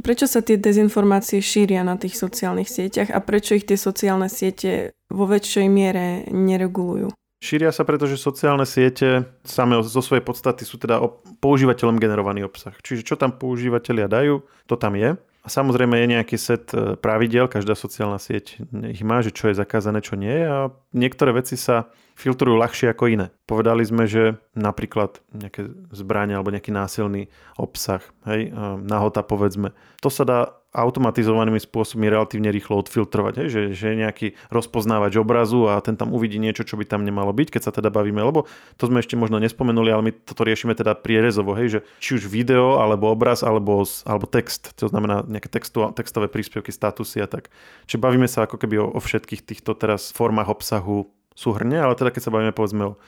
Prečo 0.00 0.30
sa 0.30 0.40
tie 0.40 0.56
dezinformácie 0.56 1.42
šíria 1.42 1.82
na 1.82 1.98
tých 1.98 2.16
sociálnych 2.16 2.70
sieťach 2.70 3.10
a 3.10 3.18
prečo 3.18 3.58
ich 3.58 3.66
tie 3.66 3.76
sociálne 3.76 4.30
siete 4.30 4.94
vo 5.10 5.26
väčšej 5.26 5.66
miere 5.66 6.24
neregulujú? 6.30 7.10
Šíria 7.40 7.72
sa, 7.72 7.88
pretože 7.88 8.20
sociálne 8.20 8.68
siete 8.68 9.24
same 9.48 9.80
zo 9.80 10.04
svojej 10.04 10.20
podstaty 10.20 10.68
sú 10.68 10.76
teda 10.76 11.00
používateľom 11.40 11.96
generovaný 11.96 12.44
obsah. 12.44 12.76
Čiže 12.84 13.00
čo 13.00 13.16
tam 13.16 13.32
používateľia 13.32 14.12
dajú, 14.12 14.44
to 14.68 14.76
tam 14.76 14.92
je. 14.92 15.16
A 15.40 15.48
samozrejme 15.48 15.96
je 15.96 16.12
nejaký 16.12 16.36
set 16.36 16.68
e, 16.76 17.00
pravidel, 17.00 17.48
každá 17.48 17.72
sociálna 17.72 18.20
sieť 18.20 18.60
ich 18.92 19.00
má, 19.00 19.24
že 19.24 19.32
čo 19.32 19.48
je 19.48 19.56
zakázané, 19.56 20.04
čo 20.04 20.20
nie 20.20 20.36
je 20.36 20.44
a 20.44 20.68
niektoré 20.92 21.32
veci 21.32 21.56
sa 21.56 21.88
filtrujú 22.20 22.60
ľahšie 22.60 22.92
ako 22.92 23.04
iné. 23.08 23.26
Povedali 23.48 23.80
sme, 23.80 24.04
že 24.04 24.36
napríklad 24.52 25.24
nejaké 25.32 25.72
zbranie 25.96 26.36
alebo 26.36 26.52
nejaký 26.52 26.68
násilný 26.68 27.32
obsah, 27.56 28.04
hej, 28.28 28.52
nahota 28.84 29.24
povedzme, 29.24 29.72
to 30.04 30.12
sa 30.12 30.28
dá 30.28 30.40
automatizovanými 30.70 31.58
spôsobmi 31.58 32.06
relatívne 32.06 32.54
rýchlo 32.54 32.78
odfiltrovať, 32.78 33.34
hej? 33.42 33.48
Že, 33.50 33.62
že 33.74 33.88
nejaký 33.98 34.26
rozpoznávač 34.54 35.18
obrazu 35.18 35.66
a 35.66 35.82
ten 35.82 35.98
tam 35.98 36.14
uvidí 36.14 36.38
niečo, 36.38 36.62
čo 36.62 36.78
by 36.78 36.86
tam 36.86 37.02
nemalo 37.02 37.34
byť, 37.34 37.58
keď 37.58 37.62
sa 37.66 37.72
teda 37.74 37.90
bavíme, 37.90 38.22
lebo 38.22 38.46
to 38.78 38.86
sme 38.86 39.02
ešte 39.02 39.18
možno 39.18 39.42
nespomenuli, 39.42 39.90
ale 39.90 40.02
my 40.06 40.12
toto 40.14 40.46
riešime 40.46 40.78
teda 40.78 40.94
prierezovo, 40.94 41.58
hej? 41.58 41.68
že 41.74 41.80
či 41.98 42.22
už 42.22 42.30
video, 42.30 42.78
alebo 42.78 43.10
obraz, 43.10 43.42
alebo, 43.42 43.82
alebo 44.06 44.26
text, 44.30 44.70
to 44.78 44.86
znamená 44.86 45.26
nejaké 45.26 45.50
textu, 45.50 45.90
textové 45.90 46.30
príspevky, 46.30 46.70
statusy 46.70 47.18
a 47.18 47.26
tak. 47.26 47.50
Čiže 47.90 47.98
bavíme 47.98 48.30
sa 48.30 48.46
ako 48.46 48.62
keby 48.62 48.78
o, 48.78 48.86
o 48.94 49.00
všetkých 49.02 49.42
týchto 49.42 49.74
teraz 49.74 50.14
formách 50.14 50.54
obsahu 50.54 51.10
súhrne, 51.34 51.80
ale 51.80 51.94
teda 51.96 52.10
keď 52.10 52.22
sa 52.26 52.32
bavíme 52.34 52.54
povedzme 52.54 52.84
o 52.94 52.98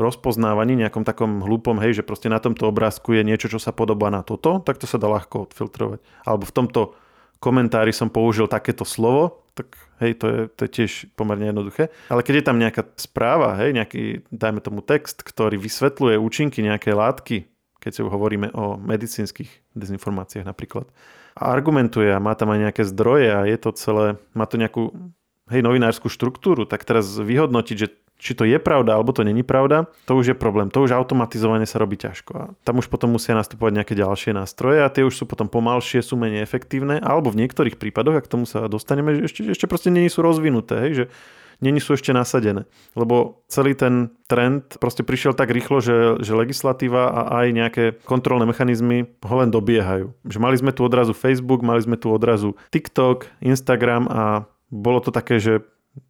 rozpoznávaní, 0.00 0.72
nejakom 0.80 1.04
takom 1.04 1.44
hlúpom, 1.44 1.76
hej, 1.76 2.00
že 2.00 2.06
proste 2.06 2.32
na 2.32 2.40
tomto 2.40 2.64
obrázku 2.64 3.12
je 3.12 3.22
niečo, 3.28 3.52
čo 3.52 3.60
sa 3.60 3.76
podobá 3.76 4.08
na 4.08 4.24
toto, 4.24 4.64
tak 4.64 4.80
to 4.80 4.88
sa 4.88 4.96
dá 4.96 5.04
ľahko 5.04 5.52
odfiltrovať. 5.52 6.00
Alebo 6.24 6.48
v 6.48 6.56
tomto 6.56 6.80
komentári 7.42 7.92
som 7.92 8.08
použil 8.08 8.48
takéto 8.48 8.88
slovo, 8.88 9.44
tak 9.52 9.76
hej, 10.00 10.16
to 10.16 10.26
je, 10.30 10.40
to 10.48 10.60
je 10.64 10.70
tiež 10.70 10.92
pomerne 11.12 11.52
jednoduché. 11.52 11.92
Ale 12.08 12.24
keď 12.24 12.34
je 12.40 12.46
tam 12.48 12.56
nejaká 12.56 12.82
správa, 12.96 13.60
hej, 13.60 13.76
nejaký, 13.76 14.24
dajme 14.32 14.64
tomu 14.64 14.80
text, 14.80 15.20
ktorý 15.20 15.60
vysvetľuje 15.60 16.16
účinky 16.16 16.64
nejakej 16.64 16.94
látky, 16.96 17.36
keď 17.82 17.90
si 17.92 18.00
hovoríme 18.00 18.48
o 18.56 18.80
medicínskych 18.80 19.76
dezinformáciách 19.76 20.48
napríklad, 20.48 20.88
a 21.36 21.52
argumentuje 21.52 22.08
a 22.12 22.22
má 22.22 22.32
tam 22.32 22.52
aj 22.52 22.70
nejaké 22.70 22.82
zdroje 22.88 23.28
a 23.28 23.40
je 23.44 23.58
to 23.60 23.70
celé, 23.76 24.06
má 24.32 24.44
to 24.48 24.56
nejakú 24.60 24.92
hej, 25.50 25.64
novinárskú 25.64 26.12
štruktúru, 26.12 26.68
tak 26.68 26.86
teraz 26.86 27.08
vyhodnotiť, 27.18 27.76
že 27.78 27.88
či 28.22 28.38
to 28.38 28.46
je 28.46 28.54
pravda 28.62 28.94
alebo 28.94 29.10
to 29.10 29.26
není 29.26 29.42
pravda, 29.42 29.90
to 30.06 30.14
už 30.14 30.30
je 30.30 30.36
problém. 30.38 30.70
To 30.70 30.86
už 30.86 30.94
automatizovanie 30.94 31.66
sa 31.66 31.82
robí 31.82 31.98
ťažko. 31.98 32.32
A 32.38 32.44
tam 32.62 32.78
už 32.78 32.86
potom 32.86 33.10
musia 33.10 33.34
nastupovať 33.34 33.82
nejaké 33.82 33.94
ďalšie 33.98 34.30
nástroje 34.30 34.78
a 34.78 34.92
tie 34.94 35.02
už 35.02 35.10
sú 35.10 35.24
potom 35.26 35.50
pomalšie, 35.50 36.06
sú 36.06 36.14
menej 36.14 36.46
efektívne, 36.46 37.02
alebo 37.02 37.34
v 37.34 37.42
niektorých 37.42 37.82
prípadoch, 37.82 38.22
ak 38.22 38.30
tomu 38.30 38.46
sa 38.46 38.70
dostaneme, 38.70 39.18
že 39.18 39.26
ešte, 39.26 39.40
ešte 39.50 39.66
proste 39.66 39.90
nie 39.90 40.06
sú 40.06 40.22
rozvinuté, 40.22 40.74
hej, 40.86 40.92
že 40.94 41.04
není 41.58 41.82
sú 41.82 41.98
ešte 41.98 42.14
nasadené. 42.14 42.66
Lebo 42.94 43.42
celý 43.50 43.74
ten 43.74 44.14
trend 44.30 44.78
proste 44.78 45.02
prišiel 45.02 45.34
tak 45.34 45.50
rýchlo, 45.50 45.82
že, 45.82 46.22
že 46.22 46.38
legislatíva 46.38 47.10
a 47.10 47.42
aj 47.42 47.46
nejaké 47.50 47.84
kontrolné 48.06 48.46
mechanizmy 48.46 49.10
ho 49.18 49.34
len 49.38 49.50
dobiehajú. 49.50 50.14
Že 50.26 50.38
mali 50.38 50.56
sme 50.58 50.70
tu 50.70 50.86
odrazu 50.86 51.10
Facebook, 51.14 51.66
mali 51.66 51.82
sme 51.82 51.98
tu 51.98 52.10
odrazu 52.10 52.58
TikTok, 52.70 53.26
Instagram 53.42 54.10
a 54.10 54.22
bolo 54.72 55.04
to 55.04 55.12
také, 55.12 55.36
že 55.36 55.60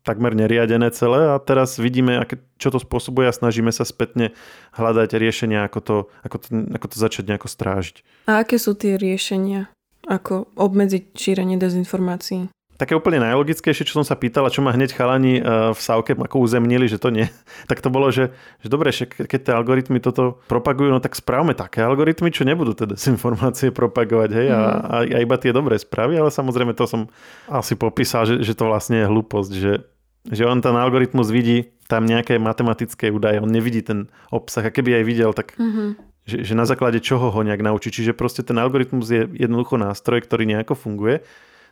takmer 0.06 0.38
neriadené 0.38 0.94
celé 0.94 1.34
a 1.34 1.42
teraz 1.42 1.74
vidíme, 1.82 2.22
čo 2.54 2.70
to 2.70 2.78
spôsobuje 2.78 3.26
a 3.26 3.34
snažíme 3.34 3.74
sa 3.74 3.82
spätne 3.82 4.30
hľadať 4.78 5.10
riešenia, 5.18 5.66
ako 5.66 5.80
to, 5.82 5.96
ako 6.22 6.36
to, 6.38 6.46
ako 6.70 6.86
to 6.86 6.96
začať 6.96 7.24
nejako 7.26 7.48
strážiť. 7.50 7.96
A 8.30 8.46
aké 8.46 8.62
sú 8.62 8.78
tie 8.78 8.94
riešenia? 8.94 9.74
Ako 10.06 10.50
obmedziť 10.54 11.14
šírenie 11.14 11.58
dezinformácií? 11.58 12.50
Také 12.82 12.98
úplne 12.98 13.22
najlogickejšie, 13.22 13.86
čo 13.86 14.02
som 14.02 14.02
sa 14.02 14.18
pýtal 14.18 14.42
a 14.42 14.50
čo 14.50 14.58
ma 14.58 14.74
hneď 14.74 14.90
chalani 14.90 15.38
e, 15.38 15.42
v 15.70 15.78
Sávke 15.78 16.18
ako 16.18 16.42
uzemnili, 16.42 16.90
že 16.90 16.98
to 16.98 17.14
nie, 17.14 17.30
tak 17.70 17.78
to 17.78 17.94
bolo, 17.94 18.10
že, 18.10 18.34
že 18.58 18.66
dobre, 18.66 18.90
že 18.90 19.06
keď 19.06 19.38
tie 19.38 19.54
algoritmy 19.54 20.02
toto 20.02 20.42
propagujú, 20.50 20.90
no 20.90 20.98
tak 20.98 21.14
správame 21.14 21.54
také 21.54 21.86
algoritmy, 21.86 22.34
čo 22.34 22.42
nebudú 22.42 22.74
teda 22.74 22.98
informácie 23.14 23.70
propagovať, 23.70 24.30
hej, 24.34 24.46
mm. 24.50 24.56
a, 24.58 24.62
a, 24.82 24.96
a 25.06 25.18
iba 25.22 25.38
tie 25.38 25.54
dobré 25.54 25.78
správy, 25.78 26.18
ale 26.18 26.34
samozrejme 26.34 26.74
to 26.74 26.90
som 26.90 27.06
asi 27.46 27.78
popísal, 27.78 28.26
že, 28.26 28.42
že 28.42 28.58
to 28.58 28.66
vlastne 28.66 28.98
je 28.98 29.06
hlúposť, 29.06 29.52
že, 29.54 29.86
že 30.26 30.42
on 30.42 30.58
ten 30.58 30.74
algoritmus 30.74 31.30
vidí 31.30 31.70
tam 31.86 32.02
nejaké 32.02 32.42
matematické 32.42 33.14
údaje, 33.14 33.38
on 33.38 33.52
nevidí 33.52 33.86
ten 33.86 34.10
obsah 34.34 34.66
a 34.66 34.74
keby 34.74 34.98
aj 34.98 35.04
videl, 35.06 35.30
tak 35.30 35.54
mm-hmm 35.54 36.10
že, 36.22 36.46
že 36.46 36.54
na 36.54 36.62
základe 36.62 37.02
čoho 37.02 37.34
ho 37.34 37.40
nejak 37.42 37.66
naučí. 37.66 37.90
Čiže 37.90 38.14
proste 38.14 38.46
ten 38.46 38.54
algoritmus 38.54 39.10
je 39.10 39.26
jednoducho 39.34 39.74
nástroj, 39.74 40.22
ktorý 40.22 40.46
nejako 40.46 40.78
funguje 40.78 41.26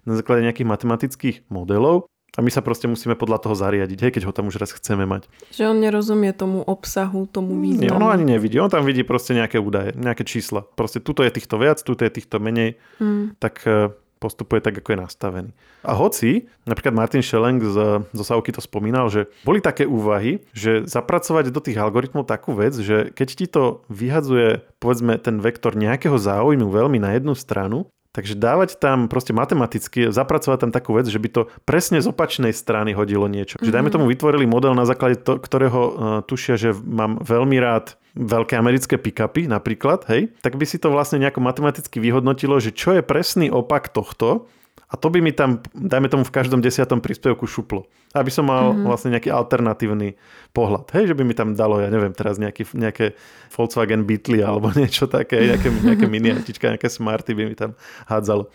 na 0.05 0.15
základe 0.17 0.45
nejakých 0.45 0.69
matematických 0.69 1.37
modelov 1.49 2.11
a 2.39 2.41
my 2.47 2.51
sa 2.51 2.63
proste 2.63 2.87
musíme 2.87 3.19
podľa 3.19 3.43
toho 3.43 3.59
zariadiť, 3.59 3.99
hej, 4.07 4.13
keď 4.15 4.23
ho 4.31 4.33
tam 4.35 4.47
už 4.47 4.63
raz 4.63 4.71
chceme 4.71 5.03
mať. 5.03 5.27
Že 5.51 5.75
on 5.75 5.79
nerozumie 5.83 6.31
tomu 6.31 6.63
obsahu, 6.63 7.27
tomu 7.27 7.59
významu. 7.59 7.91
Nie, 7.91 7.91
on 7.91 8.07
ani 8.07 8.39
nevidí, 8.39 8.63
on 8.63 8.71
tam 8.71 8.87
vidí 8.87 9.03
proste 9.03 9.35
nejaké 9.35 9.59
údaje, 9.59 9.99
nejaké 9.99 10.23
čísla. 10.23 10.63
Proste 10.63 11.03
tuto 11.03 11.27
je 11.27 11.35
týchto 11.35 11.59
viac, 11.59 11.83
tuto 11.83 12.07
je 12.07 12.13
týchto 12.15 12.39
menej. 12.39 12.79
Hmm. 13.03 13.35
Tak 13.43 13.67
e, 13.67 13.91
postupuje 14.23 14.63
tak, 14.63 14.79
ako 14.79 14.95
je 14.95 14.99
nastavený. 15.03 15.51
A 15.83 15.97
hoci, 15.99 16.47
napríklad 16.71 16.95
Martin 16.95 17.25
Schelling 17.25 17.59
z, 17.67 18.07
zo 18.07 18.25
Sauky 18.25 18.55
to 18.55 18.63
spomínal, 18.63 19.11
že 19.11 19.27
boli 19.43 19.59
také 19.59 19.89
úvahy, 19.89 20.45
že 20.55 20.87
zapracovať 20.87 21.51
do 21.51 21.59
tých 21.59 21.83
algoritmov 21.83 22.31
takú 22.31 22.55
vec, 22.55 22.79
že 22.79 23.11
keď 23.11 23.29
ti 23.33 23.47
to 23.51 23.83
vyhadzuje 23.91 24.63
povedzme 24.79 25.19
ten 25.19 25.43
vektor 25.43 25.75
nejakého 25.75 26.15
záujmu 26.15 26.69
veľmi 26.71 27.03
na 27.03 27.17
jednu 27.17 27.35
stranu, 27.35 27.91
Takže 28.11 28.35
dávať 28.35 28.75
tam 28.83 29.07
proste 29.07 29.31
matematicky, 29.31 30.11
zapracovať 30.11 30.67
tam 30.67 30.71
takú 30.75 30.99
vec, 30.99 31.07
že 31.07 31.23
by 31.23 31.29
to 31.31 31.43
presne 31.63 32.03
z 32.03 32.11
opačnej 32.11 32.51
strany 32.51 32.91
hodilo 32.91 33.31
niečo. 33.31 33.55
Mm-hmm. 33.55 33.67
Že 33.71 33.75
dajme 33.75 33.91
mhm. 33.91 33.95
tomu 33.95 34.07
vytvorili 34.11 34.47
model, 34.51 34.75
na 34.75 34.83
základe 34.83 35.23
to, 35.23 35.39
ktorého 35.39 35.81
uh, 35.81 35.93
tušia, 36.27 36.59
že 36.59 36.75
mám 36.75 37.23
veľmi 37.23 37.55
rád 37.63 37.95
veľké 38.19 38.59
americké 38.59 38.99
pick-upy 38.99 39.47
napríklad, 39.47 40.03
hej, 40.11 40.35
tak 40.43 40.59
by 40.59 40.67
si 40.67 40.83
to 40.83 40.91
vlastne 40.91 41.23
nejako 41.23 41.39
matematicky 41.39 42.03
vyhodnotilo, 42.03 42.59
že 42.59 42.75
čo 42.75 42.99
je 42.99 43.07
presný 43.07 43.47
opak 43.55 43.95
tohto 43.95 44.51
a 44.91 44.95
to 44.99 45.07
by 45.07 45.23
mi 45.23 45.31
tam, 45.31 45.63
dajme 45.71 46.11
tomu 46.11 46.27
v 46.27 46.35
každom 46.35 46.59
desiatom 46.59 46.99
príspevku 46.99 47.47
šuplo. 47.47 47.87
Aby 48.11 48.35
som 48.35 48.51
mal 48.51 48.75
mm-hmm. 48.75 48.87
vlastne 48.91 49.15
nejaký 49.15 49.31
alternatívny 49.31 50.19
pohľad. 50.51 50.91
Hej, 50.91 51.15
že 51.15 51.17
by 51.17 51.23
mi 51.23 51.31
tam 51.31 51.55
dalo, 51.55 51.79
ja 51.79 51.87
neviem, 51.87 52.11
teraz 52.11 52.43
nejaký, 52.43 52.67
nejaké 52.75 53.15
Volkswagen 53.55 54.03
Beetle 54.03 54.43
alebo 54.43 54.75
niečo 54.81 55.07
také, 55.07 55.47
nejaké, 55.47 55.71
nejaké 55.71 56.07
mini 56.11 56.35
nejaké 56.35 56.89
smarty 56.91 57.39
by 57.39 57.43
mi 57.47 57.55
tam 57.55 57.79
hádzalo. 58.11 58.51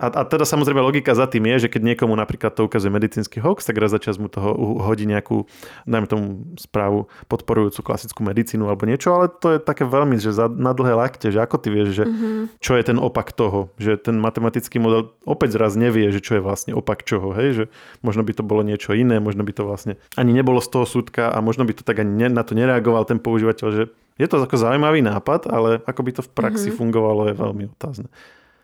A, 0.00 0.08
a 0.08 0.22
teda 0.24 0.48
samozrejme 0.48 0.80
logika 0.80 1.12
za 1.12 1.28
tým 1.28 1.44
je, 1.52 1.68
že 1.68 1.68
keď 1.68 1.92
niekomu 1.92 2.16
napríklad 2.16 2.56
to 2.56 2.64
ukazuje 2.64 2.88
medicínsky 2.88 3.36
hoax, 3.36 3.68
tak 3.68 3.76
raz 3.76 3.92
za 3.92 4.00
čas 4.00 4.16
mu 4.16 4.32
toho 4.32 4.56
hodí 4.80 5.04
nejakú, 5.04 5.44
dajme 5.84 6.08
tomu 6.08 6.26
správu 6.56 7.12
podporujúcu 7.28 7.84
klasickú 7.84 8.24
medicínu 8.24 8.64
alebo 8.64 8.88
niečo, 8.88 9.12
ale 9.12 9.28
to 9.28 9.54
je 9.54 9.58
také 9.60 9.84
veľmi, 9.84 10.16
že 10.16 10.32
za, 10.32 10.48
na 10.48 10.72
dlhé 10.72 10.96
lakte, 10.96 11.28
že 11.28 11.36
ako 11.36 11.60
ty 11.60 11.68
vieš, 11.68 12.00
že 12.00 12.04
mm-hmm. 12.08 12.56
čo 12.64 12.80
je 12.80 12.82
ten 12.88 12.96
opak 12.96 13.36
toho, 13.36 13.68
že 13.76 14.00
ten 14.00 14.16
matematický 14.16 14.80
model 14.80 15.12
opäť 15.28 15.60
raz 15.60 15.76
nevie, 15.76 16.08
že 16.08 16.24
čo 16.24 16.40
je 16.40 16.42
vlastne 16.42 16.72
opak 16.72 17.04
čoho, 17.04 17.36
hej, 17.36 17.48
že 17.52 17.64
možno 18.00 18.24
by 18.24 18.32
to 18.32 18.40
bolo 18.40 18.64
niečo 18.64 18.96
iné, 18.96 19.20
možno 19.20 19.44
by 19.44 19.52
to 19.52 19.68
vlastne 19.68 20.00
ani 20.16 20.32
nebolo 20.32 20.64
z 20.64 20.72
toho 20.72 20.88
súdka 20.88 21.28
a 21.28 21.44
možno 21.44 21.68
by 21.68 21.76
to 21.76 21.84
tak 21.84 22.00
ani 22.00 22.32
na 22.32 22.40
to 22.40 22.56
nereagoval 22.56 23.04
ten 23.04 23.20
používateľ, 23.20 23.68
že 23.68 23.82
je 24.16 24.26
to 24.28 24.40
ako 24.40 24.56
zaujímavý 24.56 25.00
nápad, 25.04 25.48
ale 25.48 25.80
ako 25.84 26.00
by 26.04 26.10
to 26.16 26.22
v 26.24 26.30
praxi 26.32 26.68
mm-hmm. 26.68 26.80
fungovalo 26.80 27.22
je 27.28 27.34
veľmi 27.36 27.64
otázne. 27.76 28.08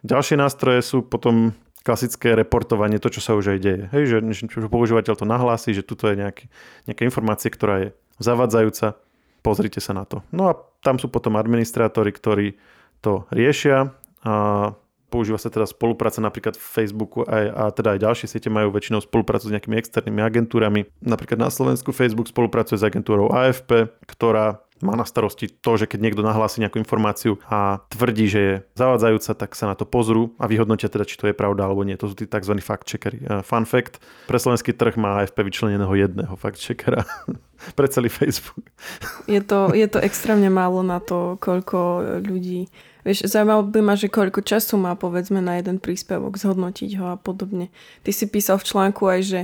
Ďalšie 0.05 0.37
nástroje 0.37 0.81
sú 0.85 1.07
potom 1.07 1.57
klasické 1.87 2.35
reportovanie, 2.35 2.99
to, 2.99 3.15
čo 3.15 3.23
sa 3.23 3.39
už 3.39 3.55
aj 3.55 3.59
deje. 3.63 3.85
Hej, 3.95 4.05
že, 4.11 4.19
že 4.43 4.67
používateľ 4.67 5.15
to 5.15 5.23
nahlási, 5.23 5.71
že 5.71 5.87
tuto 5.87 6.11
je 6.11 6.19
nejaký, 6.19 6.51
nejaká 6.91 7.07
informácia, 7.07 7.47
ktorá 7.47 7.75
je 7.87 7.89
zavadzajúca, 8.19 8.99
pozrite 9.47 9.79
sa 9.79 9.95
na 9.95 10.03
to. 10.03 10.27
No 10.35 10.51
a 10.51 10.59
tam 10.83 10.99
sú 10.99 11.07
potom 11.07 11.39
administrátori, 11.39 12.11
ktorí 12.11 12.59
to 12.99 13.31
riešia 13.31 13.95
a 14.27 14.35
používa 15.07 15.39
sa 15.39 15.47
teda 15.47 15.71
spolupráca 15.71 16.19
napríklad 16.19 16.59
v 16.59 16.67
Facebooku 16.67 17.23
aj, 17.23 17.45
a 17.55 17.63
teda 17.71 17.95
aj 17.95 18.03
ďalšie 18.03 18.27
siete 18.27 18.51
majú 18.51 18.75
väčšinou 18.75 18.99
spoluprácu 18.99 19.47
s 19.47 19.55
nejakými 19.55 19.79
externými 19.79 20.19
agentúrami. 20.27 20.91
Napríklad 20.99 21.39
na 21.39 21.51
Slovensku 21.55 21.95
Facebook 21.95 22.27
spolupracuje 22.27 22.83
s 22.83 22.83
agentúrou 22.83 23.31
AFP, 23.31 23.95
ktorá 24.11 24.66
má 24.85 24.93
na 24.97 25.09
starosti 25.09 25.49
to, 25.49 25.81
že 25.81 25.89
keď 25.89 25.99
niekto 26.03 26.23
nahlási 26.25 26.61
nejakú 26.61 26.77
informáciu 26.81 27.41
a 27.49 27.81
tvrdí, 27.89 28.27
že 28.29 28.41
je 28.41 28.55
zavádzajúca, 28.77 29.33
tak 29.37 29.51
sa 29.57 29.71
na 29.71 29.75
to 29.79 29.89
pozrú 29.89 30.37
a 30.37 30.45
vyhodnotia 30.51 30.93
teda, 30.93 31.09
či 31.09 31.17
to 31.17 31.29
je 31.31 31.37
pravda 31.37 31.65
alebo 31.65 31.85
nie. 31.87 31.97
To 31.97 32.11
sú 32.11 32.15
tí 32.17 32.29
tzv. 32.29 32.57
fact-checkery. 32.61 33.25
Fun 33.47 33.65
fact, 33.65 34.03
pre 34.29 34.37
slovenský 34.37 34.77
trh 34.77 35.01
má 35.01 35.25
AFP 35.25 35.47
vyčleneného 35.47 35.93
jedného 35.97 36.35
fact-checkera 36.37 37.09
pre 37.79 37.87
celý 37.89 38.13
Facebook. 38.13 38.69
Je 39.25 39.41
to, 39.41 39.73
je 39.73 39.87
to 39.89 39.99
extrémne 40.03 40.49
málo 40.53 40.85
na 40.85 41.01
to, 41.01 41.41
koľko 41.41 42.05
ľudí 42.25 42.69
Vieš, 43.07 43.31
zaujímavé 43.31 43.71
by 43.71 43.81
ma, 43.87 43.95
že 43.95 44.11
koľko 44.11 44.43
času 44.43 44.75
má 44.83 44.99
povedzme 44.99 45.39
na 45.39 45.63
jeden 45.63 45.79
príspevok, 45.79 46.35
zhodnotiť 46.35 46.99
ho 46.99 47.15
a 47.15 47.17
podobne. 47.17 47.71
Ty 48.03 48.11
si 48.11 48.27
písal 48.27 48.59
v 48.59 48.67
článku 48.67 49.07
aj, 49.07 49.21
že 49.23 49.41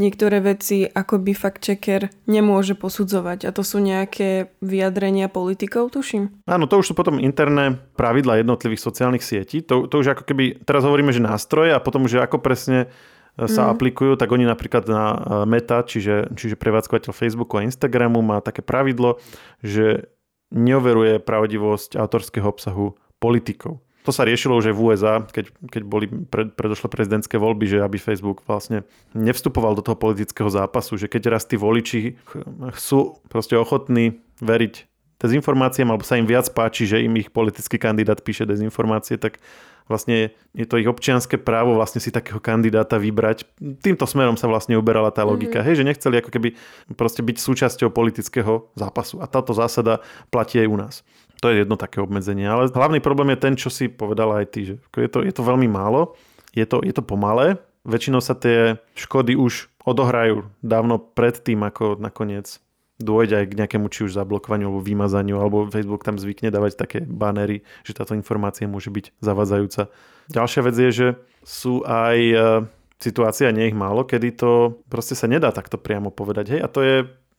niektoré 0.00 0.40
veci 0.40 0.88
akoby 0.88 1.36
fact-checker 1.36 2.08
nemôže 2.24 2.72
posudzovať 2.72 3.44
a 3.44 3.50
to 3.52 3.60
sú 3.60 3.78
nejaké 3.84 4.56
vyjadrenia 4.64 5.28
politikov, 5.28 5.92
tuším? 5.92 6.42
Áno, 6.48 6.64
to 6.64 6.80
už 6.80 6.90
sú 6.90 6.94
potom 6.96 7.20
interné 7.20 7.76
pravidla 7.94 8.40
jednotlivých 8.40 8.80
sociálnych 8.80 9.20
sietí. 9.20 9.60
To, 9.68 9.84
to 9.84 10.00
už 10.00 10.16
ako 10.16 10.24
keby, 10.24 10.64
teraz 10.64 10.82
hovoríme, 10.88 11.12
že 11.12 11.20
nástroje 11.20 11.76
a 11.76 11.84
potom, 11.84 12.08
že 12.08 12.24
ako 12.24 12.40
presne 12.40 12.88
e, 13.36 13.44
sa 13.44 13.68
mm. 13.68 13.70
aplikujú, 13.76 14.12
tak 14.16 14.32
oni 14.32 14.48
napríklad 14.48 14.88
na 14.88 15.04
e, 15.12 15.16
Meta, 15.44 15.84
čiže, 15.84 16.32
čiže 16.32 16.56
prevádzkovateľ 16.56 17.12
Facebooku 17.12 17.60
a 17.60 17.66
Instagramu 17.68 18.24
má 18.24 18.40
také 18.40 18.64
pravidlo, 18.64 19.20
že 19.60 20.08
neoveruje 20.50 21.22
pravdivosť 21.22 21.94
autorského 22.00 22.48
obsahu 22.48 22.96
politikov. 23.20 23.84
To 24.08 24.10
sa 24.16 24.24
riešilo 24.24 24.56
už 24.56 24.72
aj 24.72 24.74
v 24.76 24.80
USA, 24.80 25.14
keď, 25.20 25.52
keď 25.68 25.82
boli 25.84 26.08
pred, 26.08 26.56
predošlé 26.56 26.88
prezidentské 26.88 27.36
voľby, 27.36 27.68
že 27.68 27.84
aby 27.84 28.00
Facebook 28.00 28.40
vlastne 28.48 28.88
nevstupoval 29.12 29.76
do 29.76 29.84
toho 29.84 29.96
politického 29.96 30.48
zápasu, 30.48 30.96
že 30.96 31.04
keď 31.04 31.36
raz 31.36 31.44
tí 31.44 31.60
voliči 31.60 32.16
sú 32.80 33.20
proste 33.28 33.60
ochotní 33.60 34.24
veriť 34.40 34.88
dezinformáciám, 35.20 35.92
alebo 35.92 36.00
sa 36.00 36.16
im 36.16 36.24
viac 36.24 36.48
páči, 36.56 36.88
že 36.88 37.04
im 37.04 37.12
ich 37.20 37.28
politický 37.28 37.76
kandidát 37.76 38.24
píše 38.24 38.48
dezinformácie, 38.48 39.20
tak 39.20 39.36
vlastne 39.84 40.32
je 40.56 40.64
to 40.64 40.80
ich 40.80 40.88
občianské 40.88 41.36
právo 41.36 41.76
vlastne 41.76 42.00
si 42.00 42.08
takého 42.08 42.40
kandidáta 42.40 42.96
vybrať. 42.96 43.44
Týmto 43.84 44.08
smerom 44.08 44.40
sa 44.40 44.48
vlastne 44.48 44.80
uberala 44.80 45.12
tá 45.12 45.26
logika, 45.26 45.60
mm-hmm. 45.60 45.66
hej, 45.66 45.74
že 45.76 45.88
nechceli 45.90 46.16
ako 46.24 46.30
keby 46.32 46.48
proste 46.96 47.20
byť 47.20 47.36
súčasťou 47.36 47.92
politického 47.92 48.70
zápasu. 48.78 49.20
A 49.20 49.28
táto 49.28 49.52
zásada 49.52 50.00
platí 50.32 50.56
aj 50.56 50.68
u 50.70 50.76
nás. 50.80 50.94
To 51.40 51.48
je 51.48 51.64
jedno 51.64 51.80
také 51.80 52.04
obmedzenie. 52.04 52.44
Ale 52.44 52.68
hlavný 52.68 53.00
problém 53.00 53.32
je 53.32 53.42
ten, 53.42 53.54
čo 53.56 53.72
si 53.72 53.88
povedala 53.88 54.44
aj 54.44 54.46
ty, 54.52 54.60
že 54.68 54.74
je 54.92 55.10
to, 55.10 55.24
je 55.24 55.32
to 55.32 55.42
veľmi 55.42 55.66
málo, 55.66 56.14
je 56.52 56.66
to, 56.68 56.84
je 56.84 56.92
to 56.92 57.00
pomalé, 57.00 57.56
väčšinou 57.84 58.20
sa 58.20 58.36
tie 58.36 58.76
škody 58.92 59.36
už 59.36 59.72
odohrajú 59.88 60.44
dávno 60.60 61.00
pred 61.00 61.40
tým, 61.40 61.64
ako 61.64 61.96
nakoniec 61.96 62.60
dôjde 63.00 63.40
aj 63.40 63.46
k 63.48 63.58
nejakému 63.64 63.88
či 63.88 64.04
už 64.04 64.12
zablokovaniu 64.12 64.68
alebo 64.68 64.84
vymazaniu, 64.84 65.40
alebo 65.40 65.72
Facebook 65.72 66.04
tam 66.04 66.20
zvykne 66.20 66.52
dávať 66.52 66.76
také 66.76 66.98
banery, 67.00 67.64
že 67.80 67.96
táto 67.96 68.12
informácia 68.12 68.68
môže 68.68 68.92
byť 68.92 69.16
zavadzajúca. 69.24 69.88
Ďalšia 70.28 70.60
vec 70.68 70.76
je, 70.76 70.90
že 70.92 71.08
sú 71.40 71.80
aj 71.88 72.18
e, 72.20 72.36
situácia, 73.00 73.48
nie 73.56 73.72
ich 73.72 73.76
málo, 73.76 74.04
kedy 74.04 74.36
to 74.36 74.50
proste 74.92 75.16
sa 75.16 75.24
nedá 75.24 75.48
takto 75.48 75.80
priamo 75.80 76.12
povedať. 76.12 76.52
Hej? 76.52 76.60
A 76.60 76.68
to 76.68 76.80
je 76.84 76.96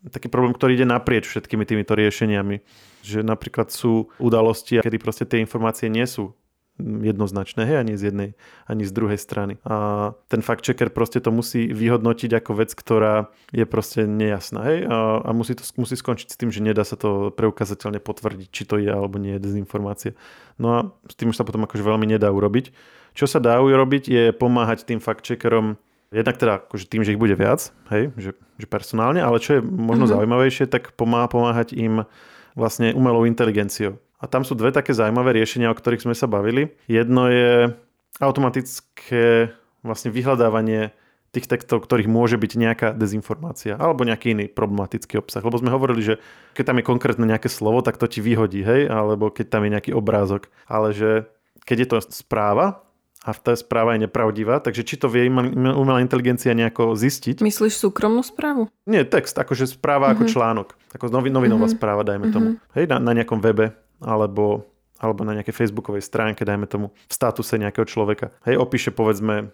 taký 0.10 0.32
problém, 0.32 0.58
ktorý 0.58 0.74
ide 0.74 0.88
naprieč 0.90 1.30
všetkými 1.30 1.68
týmito 1.68 1.94
riešeniami. 1.94 2.64
Že 3.06 3.22
napríklad 3.22 3.70
sú 3.70 4.10
udalosti, 4.18 4.82
kedy 4.82 4.98
proste 4.98 5.30
tie 5.30 5.42
informácie 5.44 5.92
nie 5.92 6.06
sú 6.10 6.34
jednoznačné, 6.82 7.68
hej, 7.68 7.78
ani 7.84 7.94
z 7.94 8.10
jednej, 8.10 8.30
ani 8.66 8.84
z 8.88 8.92
druhej 8.96 9.20
strany. 9.20 9.62
A 9.68 10.12
ten 10.32 10.42
fact 10.42 10.66
checker 10.66 10.90
proste 10.90 11.22
to 11.22 11.30
musí 11.30 11.70
vyhodnotiť 11.70 12.32
ako 12.42 12.52
vec, 12.58 12.74
ktorá 12.74 13.30
je 13.54 13.66
proste 13.70 14.10
nejasná, 14.10 14.66
hej, 14.66 14.80
a, 14.90 15.22
a 15.22 15.30
musí 15.36 15.54
to 15.54 15.62
musí 15.78 15.94
skončiť 15.94 16.28
s 16.34 16.40
tým, 16.40 16.50
že 16.50 16.64
nedá 16.64 16.82
sa 16.82 16.98
to 16.98 17.30
preukazateľne 17.36 18.02
potvrdiť, 18.02 18.50
či 18.50 18.64
to 18.66 18.82
je 18.82 18.90
alebo 18.90 19.22
nie 19.22 19.38
je 19.38 19.44
dezinformácia. 19.46 20.12
No 20.58 20.68
a 20.74 20.78
s 21.06 21.14
tým 21.14 21.30
už 21.30 21.38
sa 21.38 21.46
potom 21.46 21.62
akože 21.68 21.86
veľmi 21.86 22.08
nedá 22.10 22.34
urobiť. 22.34 22.74
Čo 23.12 23.28
sa 23.28 23.44
dá 23.44 23.60
urobiť 23.60 24.04
je 24.08 24.24
pomáhať 24.32 24.88
tým 24.88 25.04
fact 25.04 25.28
checkerom 25.28 25.76
Jednak 26.12 26.36
teda 26.36 26.60
akože 26.60 26.92
tým, 26.92 27.08
že 27.08 27.16
ich 27.16 27.22
bude 27.22 27.40
viac, 27.40 27.72
hej, 27.88 28.12
že, 28.20 28.36
že 28.60 28.68
personálne, 28.68 29.24
ale 29.24 29.40
čo 29.40 29.58
je 29.58 29.62
možno 29.64 30.06
mm-hmm. 30.06 30.14
zaujímavejšie, 30.20 30.66
tak 30.68 30.92
pomáha 31.00 31.32
pomáhať 31.32 31.72
im 31.72 32.04
vlastne 32.52 32.92
umelou 32.92 33.24
inteligenciou. 33.24 33.96
A 34.20 34.28
tam 34.28 34.44
sú 34.44 34.54
dve 34.54 34.76
také 34.76 34.92
zaujímavé 34.92 35.40
riešenia, 35.40 35.72
o 35.72 35.78
ktorých 35.80 36.04
sme 36.04 36.14
sa 36.14 36.28
bavili. 36.28 36.76
Jedno 36.86 37.32
je 37.32 37.74
automatické 38.20 39.56
vlastne 39.82 40.14
vyhľadávanie 40.14 40.94
tých 41.32 41.48
textov, 41.48 41.88
ktorých 41.88 42.12
môže 42.12 42.36
byť 42.36 42.52
nejaká 42.60 42.90
dezinformácia 42.92 43.80
alebo 43.80 44.04
nejaký 44.04 44.36
iný 44.36 44.46
problematický 44.52 45.16
obsah. 45.24 45.40
Lebo 45.40 45.58
sme 45.58 45.72
hovorili, 45.72 46.04
že 46.04 46.16
keď 46.54 46.64
tam 46.70 46.78
je 46.84 46.90
konkrétne 46.92 47.24
nejaké 47.24 47.48
slovo, 47.48 47.80
tak 47.80 47.96
to 47.96 48.06
ti 48.06 48.20
vyhodí, 48.20 48.62
hej, 48.68 48.92
alebo 48.92 49.32
keď 49.32 49.48
tam 49.48 49.64
je 49.64 49.74
nejaký 49.74 49.92
obrázok. 49.96 50.52
Ale 50.68 50.92
že 50.92 51.32
keď 51.64 51.78
je 51.80 51.88
to 51.88 51.98
správa, 52.12 52.84
a 53.22 53.38
tá 53.38 53.54
správa 53.54 53.94
je 53.94 54.10
nepravdivá, 54.10 54.58
takže 54.58 54.82
či 54.82 54.98
to 54.98 55.06
vie 55.06 55.30
umelá 55.30 56.02
inteligencia 56.02 56.58
nejako 56.58 56.98
zistiť. 56.98 57.46
Myslíš 57.46 57.78
súkromnú 57.78 58.26
správu? 58.26 58.66
Nie, 58.90 59.06
text, 59.06 59.38
akože 59.38 59.70
správa 59.70 60.10
mm-hmm. 60.10 60.16
ako 60.18 60.24
mhm. 60.26 60.32
článok, 60.34 60.68
ako 60.98 61.06
novinová 61.14 61.70
mm-hmm. 61.70 61.78
správa, 61.78 62.02
dajme 62.02 62.34
mm-hmm. 62.34 62.36
tomu. 62.36 62.50
Hej, 62.74 62.86
na, 62.90 62.98
na 62.98 63.12
nejakom 63.14 63.38
webe, 63.38 63.78
alebo 64.02 64.66
alebo 65.02 65.26
na 65.26 65.34
nejakej 65.34 65.66
facebookovej 65.66 66.06
stránke, 66.06 66.46
dajme 66.46 66.70
tomu, 66.70 66.94
v 66.94 67.14
statuse 67.14 67.58
nejakého 67.58 67.90
človeka. 67.90 68.30
Hej, 68.46 68.62
opíše 68.62 68.94
povedzme, 68.94 69.50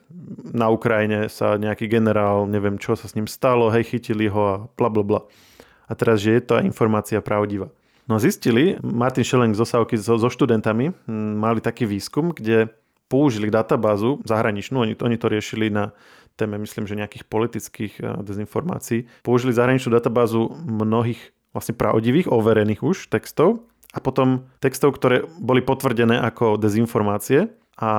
na 0.52 0.68
Ukrajine 0.68 1.32
sa 1.32 1.56
nejaký 1.56 1.88
generál, 1.88 2.44
neviem 2.52 2.76
čo 2.76 3.00
sa 3.00 3.08
s 3.08 3.16
ním 3.16 3.32
stalo, 3.32 3.72
hej, 3.72 3.88
chytili 3.88 4.28
ho 4.28 4.44
a 4.44 4.56
bla 4.76 4.92
bla 4.92 5.08
bla. 5.08 5.22
A 5.88 5.96
teraz, 5.96 6.20
že 6.20 6.36
je 6.36 6.44
to 6.44 6.60
informácia 6.60 7.24
pravdivá. 7.24 7.72
No 8.12 8.20
zistili, 8.20 8.76
Martin 8.84 9.24
Schelling 9.24 9.56
zo 9.56 9.64
Savky 9.64 9.96
so, 9.96 10.20
so 10.20 10.28
študentami 10.28 10.92
mali 11.40 11.64
taký 11.64 11.88
výskum, 11.88 12.36
kde 12.36 12.68
použili 13.08 13.52
databázu 13.52 14.20
zahraničnú, 14.24 14.84
oni, 14.84 14.94
oni 15.00 15.18
to 15.18 15.28
riešili 15.28 15.72
na 15.72 15.96
téme, 16.38 16.62
myslím, 16.62 16.86
že 16.86 17.00
nejakých 17.00 17.26
politických 17.26 17.94
eh, 18.00 18.06
dezinformácií. 18.22 19.10
Použili 19.26 19.52
zahraničnú 19.52 19.90
databázu 19.92 20.54
mnohých 20.64 21.20
vlastne 21.52 21.74
pravdivých, 21.74 22.30
overených 22.30 22.86
už 22.86 23.10
textov 23.10 23.66
a 23.96 23.98
potom 23.98 24.46
textov, 24.62 24.94
ktoré 24.94 25.26
boli 25.42 25.66
potvrdené 25.66 26.22
ako 26.22 26.62
dezinformácie 26.62 27.50
a 27.78 27.92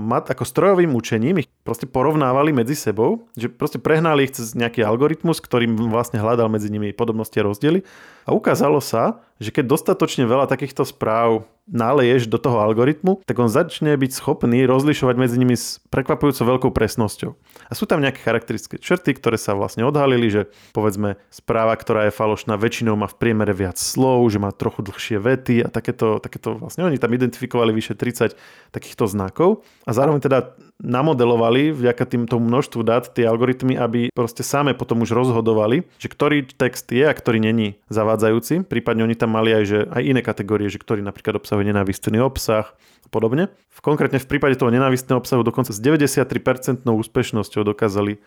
mat 0.00 0.32
ako 0.32 0.48
strojovým 0.48 0.96
učením 0.96 1.44
ich 1.44 1.48
proste 1.60 1.84
porovnávali 1.84 2.56
medzi 2.56 2.72
sebou, 2.72 3.28
že 3.36 3.52
proste 3.52 3.76
prehnali 3.76 4.24
ich 4.24 4.32
cez 4.32 4.56
nejaký 4.56 4.80
algoritmus, 4.80 5.44
ktorým 5.44 5.76
vlastne 5.92 6.16
hľadal 6.16 6.48
medzi 6.48 6.72
nimi 6.72 6.96
podobnosti 6.96 7.36
a 7.36 7.44
rozdiely 7.44 7.84
a 8.24 8.32
ukázalo 8.32 8.80
sa, 8.80 9.20
že 9.36 9.52
keď 9.52 9.64
dostatočne 9.68 10.24
veľa 10.24 10.48
takýchto 10.48 10.88
správ 10.88 11.44
naleješ 11.66 12.30
do 12.30 12.38
toho 12.38 12.62
algoritmu, 12.62 13.26
tak 13.26 13.36
on 13.42 13.50
začne 13.50 13.98
byť 13.98 14.10
schopný 14.14 14.62
rozlišovať 14.70 15.16
medzi 15.18 15.36
nimi 15.36 15.58
s 15.58 15.82
prekvapujúco 15.90 16.46
veľkou 16.46 16.70
presnosťou. 16.70 17.34
A 17.66 17.72
sú 17.74 17.90
tam 17.90 17.98
nejaké 17.98 18.22
charakteristické 18.22 18.78
črty, 18.78 19.18
ktoré 19.18 19.34
sa 19.34 19.58
vlastne 19.58 19.82
odhalili, 19.82 20.30
že 20.30 20.46
povedzme 20.70 21.18
správa, 21.26 21.74
ktorá 21.74 22.06
je 22.06 22.14
falošná, 22.14 22.54
väčšinou 22.54 22.94
má 22.94 23.10
v 23.10 23.18
priemere 23.18 23.50
viac 23.50 23.82
slov, 23.82 24.30
že 24.30 24.38
má 24.38 24.54
trochu 24.54 24.86
dlhšie 24.86 25.18
vety 25.18 25.66
a 25.66 25.68
takéto, 25.68 26.22
takéto 26.22 26.54
vlastne 26.54 26.86
oni 26.86 27.02
tam 27.02 27.10
identifikovali 27.10 27.74
vyše 27.74 27.98
30 27.98 28.38
takýchto 28.70 29.10
znakov 29.10 29.66
a 29.82 29.90
zároveň 29.90 30.22
teda 30.22 30.54
namodelovali 30.76 31.72
vďaka 31.72 32.04
týmto 32.04 32.36
množstvu 32.36 32.80
dát 32.84 33.08
tie 33.08 33.24
algoritmy, 33.24 33.80
aby 33.80 34.12
proste 34.12 34.44
same 34.44 34.76
potom 34.76 35.02
už 35.02 35.16
rozhodovali, 35.16 35.88
že 35.96 36.12
ktorý 36.12 36.44
text 36.52 36.92
je 36.92 37.02
a 37.02 37.16
ktorý 37.16 37.40
není 37.40 37.80
zavádzajúci. 37.88 38.68
Prípadne 38.68 39.08
oni 39.08 39.16
tam 39.16 39.25
mali 39.26 39.50
aj, 39.52 39.64
že 39.66 39.78
aj 39.90 40.02
iné 40.02 40.20
kategórie, 40.22 40.70
že 40.70 40.80
ktorý 40.80 41.02
napríklad 41.02 41.38
obsahuje 41.38 41.68
nenávistný 41.68 42.22
obsah 42.22 42.72
a 43.04 43.08
podobne. 43.10 43.52
V 43.70 43.80
konkrétne 43.82 44.22
v 44.22 44.26
prípade 44.26 44.58
toho 44.58 44.72
nenávistného 44.72 45.18
obsahu 45.20 45.44
dokonca 45.44 45.74
s 45.74 45.78
93% 45.82 46.86
úspešnosťou 46.86 47.62
dokázali 47.62 48.18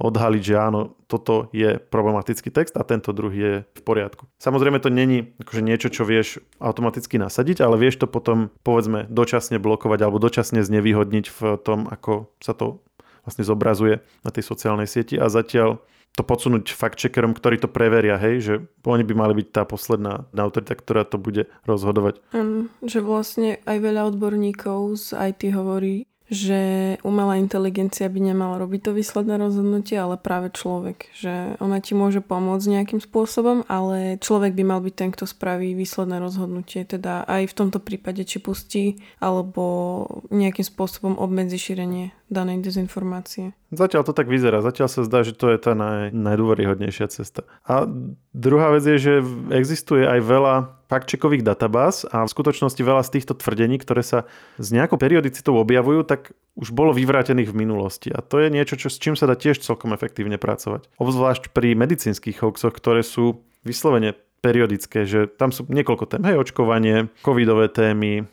odhaliť, 0.00 0.42
že 0.42 0.56
áno, 0.56 0.96
toto 1.04 1.52
je 1.52 1.76
problematický 1.76 2.48
text 2.48 2.72
a 2.80 2.88
tento 2.88 3.12
druhý 3.12 3.38
je 3.38 3.54
v 3.68 3.80
poriadku. 3.84 4.24
Samozrejme 4.40 4.80
to 4.80 4.88
není 4.88 5.36
akože 5.44 5.60
niečo, 5.60 5.92
čo 5.92 6.08
vieš 6.08 6.40
automaticky 6.56 7.20
nasadiť, 7.20 7.60
ale 7.60 7.76
vieš 7.76 8.00
to 8.00 8.06
potom 8.08 8.48
povedzme 8.64 9.04
dočasne 9.12 9.60
blokovať 9.60 10.00
alebo 10.00 10.16
dočasne 10.16 10.64
znevýhodniť 10.64 11.24
v 11.28 11.40
tom, 11.60 11.84
ako 11.92 12.32
sa 12.40 12.56
to 12.56 12.80
vlastne 13.28 13.44
zobrazuje 13.44 14.00
na 14.24 14.30
tej 14.32 14.48
sociálnej 14.48 14.88
sieti 14.88 15.20
a 15.20 15.28
zatiaľ 15.28 15.84
to 16.20 16.28
podsunúť 16.28 16.76
fakt-checkerom, 16.76 17.32
ktorí 17.32 17.56
to 17.56 17.72
preveria, 17.72 18.20
hej, 18.20 18.36
že 18.44 18.54
oni 18.84 19.08
by 19.08 19.14
mali 19.16 19.32
byť 19.40 19.48
tá 19.56 19.64
posledná 19.64 20.28
autorita, 20.36 20.76
ktorá 20.76 21.08
to 21.08 21.16
bude 21.16 21.48
rozhodovať. 21.64 22.20
Um, 22.36 22.68
že 22.84 23.00
vlastne 23.00 23.56
aj 23.64 23.80
veľa 23.80 24.12
odborníkov 24.12 25.00
z 25.00 25.16
IT 25.32 25.56
hovorí, 25.56 26.04
že 26.30 26.94
umelá 27.02 27.36
inteligencia 27.42 28.06
by 28.06 28.32
nemala 28.32 28.62
robiť 28.62 28.86
to 28.86 28.90
výsledné 28.94 29.34
rozhodnutie, 29.36 29.98
ale 29.98 30.14
práve 30.14 30.54
človek. 30.54 31.10
Že 31.18 31.58
ona 31.58 31.82
ti 31.82 31.98
môže 31.98 32.22
pomôcť 32.22 32.66
nejakým 32.70 33.02
spôsobom, 33.02 33.66
ale 33.66 34.16
človek 34.22 34.54
by 34.54 34.62
mal 34.62 34.80
byť 34.80 34.94
ten, 34.94 35.10
kto 35.10 35.26
spraví 35.26 35.74
výsledné 35.74 36.22
rozhodnutie. 36.22 36.86
Teda 36.86 37.26
aj 37.26 37.50
v 37.50 37.56
tomto 37.58 37.82
prípade, 37.82 38.22
či 38.22 38.38
pustí 38.38 39.02
alebo 39.18 40.06
nejakým 40.30 40.64
spôsobom 40.64 41.18
obmedzi 41.18 41.58
šírenie 41.58 42.14
danej 42.30 42.62
dezinformácie. 42.62 43.50
Zatiaľ 43.74 44.06
to 44.06 44.14
tak 44.14 44.30
vyzerá. 44.30 44.62
Zatiaľ 44.62 44.86
sa 44.86 45.02
zdá, 45.02 45.26
že 45.26 45.34
to 45.34 45.50
je 45.50 45.58
tá 45.58 45.74
naj, 45.74 46.14
najdôveryhodnejšia 46.14 47.10
cesta. 47.10 47.42
A 47.66 47.90
druhá 48.30 48.70
vec 48.70 48.86
je, 48.86 48.98
že 49.02 49.14
existuje 49.50 50.06
aj 50.06 50.22
veľa 50.22 50.79
faktčekových 50.90 51.46
databáz 51.46 52.02
a 52.10 52.26
v 52.26 52.32
skutočnosti 52.34 52.82
veľa 52.82 53.06
z 53.06 53.14
týchto 53.14 53.38
tvrdení, 53.38 53.78
ktoré 53.78 54.02
sa 54.02 54.26
s 54.58 54.74
nejakou 54.74 54.98
periodicitou 54.98 55.54
objavujú, 55.62 56.02
tak 56.02 56.34
už 56.58 56.74
bolo 56.74 56.90
vyvrátených 56.90 57.54
v 57.54 57.58
minulosti. 57.62 58.08
A 58.10 58.18
to 58.18 58.42
je 58.42 58.50
niečo, 58.50 58.74
čo, 58.74 58.90
s 58.90 58.98
čím 58.98 59.14
sa 59.14 59.30
dá 59.30 59.38
tiež 59.38 59.62
celkom 59.62 59.94
efektívne 59.94 60.34
pracovať. 60.34 60.90
Obzvlášť 60.98 61.54
pri 61.54 61.78
medicínskych 61.78 62.42
hoaxoch, 62.42 62.74
ktoré 62.74 63.06
sú 63.06 63.46
vyslovene 63.62 64.18
periodické, 64.40 65.04
že 65.04 65.28
tam 65.28 65.52
sú 65.52 65.68
niekoľko 65.68 66.04
tém, 66.08 66.22
hej, 66.24 66.40
očkovanie, 66.40 67.12
covidové 67.20 67.68
témy, 67.68 68.24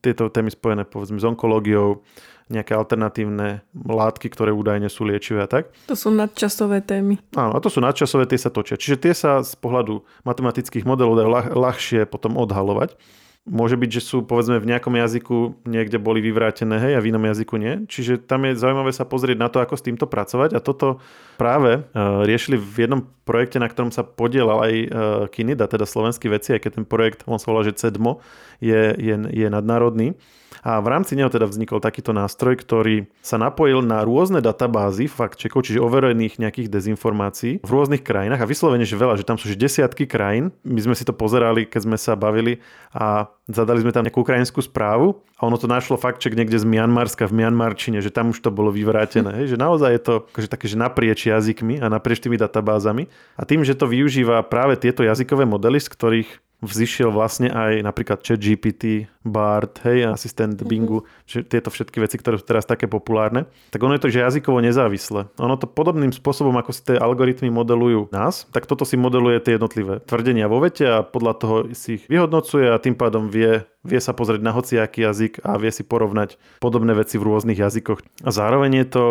tieto 0.00 0.32
témy 0.32 0.50
spojené 0.50 0.88
povedzme 0.88 1.20
s 1.20 1.28
onkológiou, 1.28 2.02
nejaké 2.50 2.74
alternatívne 2.74 3.62
látky, 3.72 4.26
ktoré 4.26 4.50
údajne 4.50 4.90
sú 4.90 5.06
liečivé 5.06 5.46
a 5.46 5.48
tak. 5.48 5.70
To 5.86 5.94
sú 5.94 6.10
nadčasové 6.10 6.82
témy. 6.82 7.22
Áno, 7.38 7.54
a 7.54 7.62
to 7.62 7.70
sú 7.70 7.78
nadčasové, 7.78 8.26
tie 8.26 8.42
sa 8.42 8.50
točia. 8.50 8.74
Čiže 8.74 8.96
tie 8.98 9.14
sa 9.14 9.46
z 9.46 9.54
pohľadu 9.54 10.02
matematických 10.26 10.82
modelov 10.82 11.14
dajú 11.14 11.30
ľahšie 11.54 12.10
potom 12.10 12.34
odhalovať. 12.34 12.98
Môže 13.48 13.80
byť, 13.80 13.90
že 13.90 14.02
sú 14.04 14.20
povedzme 14.20 14.60
v 14.60 14.68
nejakom 14.68 14.92
jazyku 15.00 15.64
niekde 15.64 15.96
boli 15.96 16.20
vyvrátené, 16.20 16.76
hej, 16.76 16.92
a 16.96 17.00
v 17.00 17.08
inom 17.08 17.24
jazyku 17.24 17.56
nie. 17.56 17.88
Čiže 17.88 18.20
tam 18.20 18.44
je 18.44 18.52
zaujímavé 18.52 18.92
sa 18.92 19.08
pozrieť 19.08 19.40
na 19.40 19.48
to, 19.48 19.64
ako 19.64 19.80
s 19.80 19.86
týmto 19.88 20.04
pracovať 20.04 20.52
a 20.52 20.60
toto 20.60 21.00
práve 21.40 21.80
uh, 21.80 22.20
riešili 22.28 22.60
v 22.60 22.84
jednom 22.84 23.00
projekte, 23.24 23.56
na 23.56 23.72
ktorom 23.72 23.96
sa 23.96 24.04
podielal 24.04 24.60
aj 24.60 24.74
uh, 24.76 24.88
Kinida, 25.32 25.72
teda 25.72 25.88
slovenský 25.88 26.28
veci, 26.28 26.52
aj 26.52 26.68
keď 26.68 26.70
ten 26.80 26.86
projekt, 26.86 27.24
on 27.24 27.40
sa 27.40 27.48
volá, 27.48 27.64
že 27.64 27.80
CEDMO, 27.80 28.20
je, 28.60 28.92
je, 29.00 29.14
je 29.32 29.46
nadnárodný 29.48 30.20
a 30.60 30.82
v 30.82 30.86
rámci 30.90 31.14
neho 31.14 31.30
teda 31.32 31.46
vznikol 31.48 31.78
takýto 31.78 32.10
nástroj, 32.10 32.60
ktorý 32.60 33.08
sa 33.22 33.40
napojil 33.40 33.80
na 33.80 34.02
rôzne 34.04 34.42
databázy 34.42 35.06
fact-checkov, 35.06 35.64
čiže 35.64 35.80
overených 35.80 36.42
nejakých 36.42 36.68
dezinformácií 36.68 37.62
v 37.62 37.70
rôznych 37.70 38.02
krajinách 38.04 38.42
a 38.42 38.50
vyslovene, 38.50 38.84
že 38.84 38.98
veľa, 38.98 39.16
že 39.16 39.26
tam 39.26 39.38
sú 39.38 39.48
že 39.48 39.56
desiatky 39.56 40.04
krajín. 40.04 40.52
My 40.66 40.80
sme 40.82 40.94
si 40.98 41.06
to 41.06 41.14
pozerali, 41.14 41.64
keď 41.64 41.80
sme 41.86 41.96
sa 41.96 42.18
bavili 42.18 42.60
a 42.90 43.30
zadali 43.46 43.82
sme 43.82 43.94
tam 43.94 44.06
nejakú 44.06 44.22
ukrajinskú 44.22 44.62
správu 44.62 45.22
a 45.38 45.48
ono 45.48 45.56
to 45.56 45.70
našlo 45.70 45.96
fact-check 45.96 46.36
niekde 46.36 46.58
z 46.58 46.66
Mianmarska 46.66 47.24
v 47.26 47.40
Mianmarčine, 47.40 48.04
že 48.04 48.12
tam 48.12 48.30
už 48.34 48.44
to 48.44 48.50
bolo 48.52 48.68
vyvrátené. 48.74 49.42
Hej, 49.42 49.54
že 49.54 49.58
naozaj 49.58 49.90
je 49.96 50.02
to 50.02 50.14
akože 50.30 50.48
také, 50.50 50.66
že 50.68 50.76
naprieč 50.76 51.26
jazykmi 51.26 51.80
a 51.80 51.88
naprieč 51.88 52.20
tými 52.20 52.36
databázami. 52.36 53.08
A 53.38 53.42
tým, 53.48 53.64
že 53.64 53.78
to 53.78 53.88
využíva 53.88 54.44
práve 54.46 54.76
tieto 54.76 55.00
jazykové 55.00 55.48
modely, 55.48 55.80
z 55.80 55.88
ktorých 55.90 56.30
vzýšiel 56.60 57.08
vlastne 57.12 57.48
aj 57.48 57.80
napríklad 57.80 58.20
ChatGPT, 58.20 59.08
BART, 59.20 59.84
hej, 59.84 60.08
asistent 60.08 60.60
mhm. 60.60 60.68
Bingu, 60.68 60.98
mm-hmm. 61.04 61.28
že 61.28 61.38
tieto 61.44 61.68
všetky 61.68 62.00
veci, 62.00 62.16
ktoré 62.16 62.40
sú 62.40 62.44
teraz 62.44 62.64
také 62.64 62.88
populárne, 62.88 63.48
tak 63.72 63.80
ono 63.80 63.96
je 63.96 64.02
to, 64.04 64.12
že 64.12 64.24
jazykovo 64.24 64.64
nezávislé. 64.64 65.28
Ono 65.40 65.56
to 65.60 65.68
podobným 65.68 66.12
spôsobom, 66.12 66.56
ako 66.56 66.70
si 66.72 66.80
tie 66.84 66.96
algoritmy 66.96 67.48
modelujú 67.52 68.12
nás, 68.12 68.48
tak 68.52 68.64
toto 68.64 68.88
si 68.88 68.96
modeluje 68.96 69.40
tie 69.44 69.56
jednotlivé 69.56 70.00
tvrdenia 70.04 70.48
vo 70.48 70.60
vete 70.60 70.84
a 70.88 71.04
podľa 71.04 71.34
toho 71.36 71.56
si 71.76 72.00
ich 72.00 72.04
vyhodnocuje 72.08 72.68
a 72.68 72.80
tým 72.80 72.96
pádom 72.96 73.28
vie, 73.28 73.64
vie 73.84 74.00
sa 74.00 74.16
pozrieť 74.16 74.40
na 74.40 74.52
hociaký 74.52 75.04
jazyk 75.04 75.44
a 75.44 75.56
vie 75.60 75.72
si 75.72 75.84
porovnať 75.84 76.40
podobné 76.60 76.96
veci 76.96 77.16
v 77.20 77.26
rôznych 77.28 77.60
jazykoch. 77.60 78.00
A 78.24 78.30
zároveň 78.32 78.84
je 78.84 78.88
to 78.88 79.04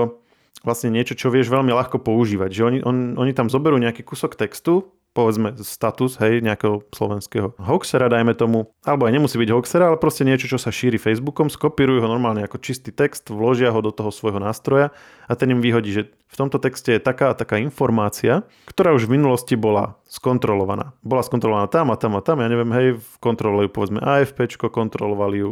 vlastne 0.64 0.92
niečo, 0.92 1.16
čo 1.16 1.32
vieš 1.32 1.48
veľmi 1.48 1.72
ľahko 1.72 2.04
používať. 2.04 2.50
Že 2.52 2.64
oni, 2.66 2.80
on, 2.84 2.96
oni 3.16 3.32
tam 3.32 3.48
zoberú 3.48 3.80
nejaký 3.80 4.04
kúsok 4.04 4.36
textu, 4.36 4.92
povedzme 5.13 5.58
status, 5.60 6.22
hej, 6.22 6.45
nejakého 6.45 6.86
slovenského 6.93 7.58
hoaxera, 7.58 8.08
dajme 8.08 8.38
tomu, 8.38 8.72
alebo 8.86 9.10
aj 9.10 9.13
nemusí 9.17 9.36
byť 9.41 9.50
hoaxera, 9.50 9.89
ale 9.89 9.98
proste 9.98 10.24
niečo, 10.24 10.45
čo 10.45 10.62
sa 10.62 10.69
šíri 10.69 11.02
Facebookom, 11.02 11.50
skopírujú 11.50 12.06
ho 12.06 12.10
normálne 12.10 12.45
ako 12.45 12.62
čistý 12.62 12.93
text, 12.93 13.28
vložia 13.34 13.74
ho 13.74 13.82
do 13.82 13.89
toho 13.89 14.13
svojho 14.13 14.38
nástroja 14.38 14.93
a 15.26 15.34
ten 15.34 15.50
im 15.50 15.60
vyhodí, 15.60 15.89
že 15.89 16.04
v 16.30 16.36
tomto 16.38 16.62
texte 16.62 16.93
je 16.93 17.02
taká 17.02 17.34
a 17.34 17.38
taká 17.38 17.58
informácia, 17.58 18.45
ktorá 18.69 18.93
už 18.93 19.10
v 19.10 19.17
minulosti 19.17 19.58
bola 19.58 19.98
skontrolovaná. 20.06 20.93
Bola 21.02 21.26
skontrolovaná 21.26 21.65
tam 21.65 21.89
a 21.89 21.98
tam 21.98 22.13
a 22.13 22.22
tam, 22.22 22.45
ja 22.45 22.48
neviem, 22.48 22.69
hej, 22.78 22.88
kontrolujú 23.17 23.74
povedzme 23.74 23.98
AFPčko, 23.98 24.69
kontrolovali 24.69 25.41
ju 25.41 25.50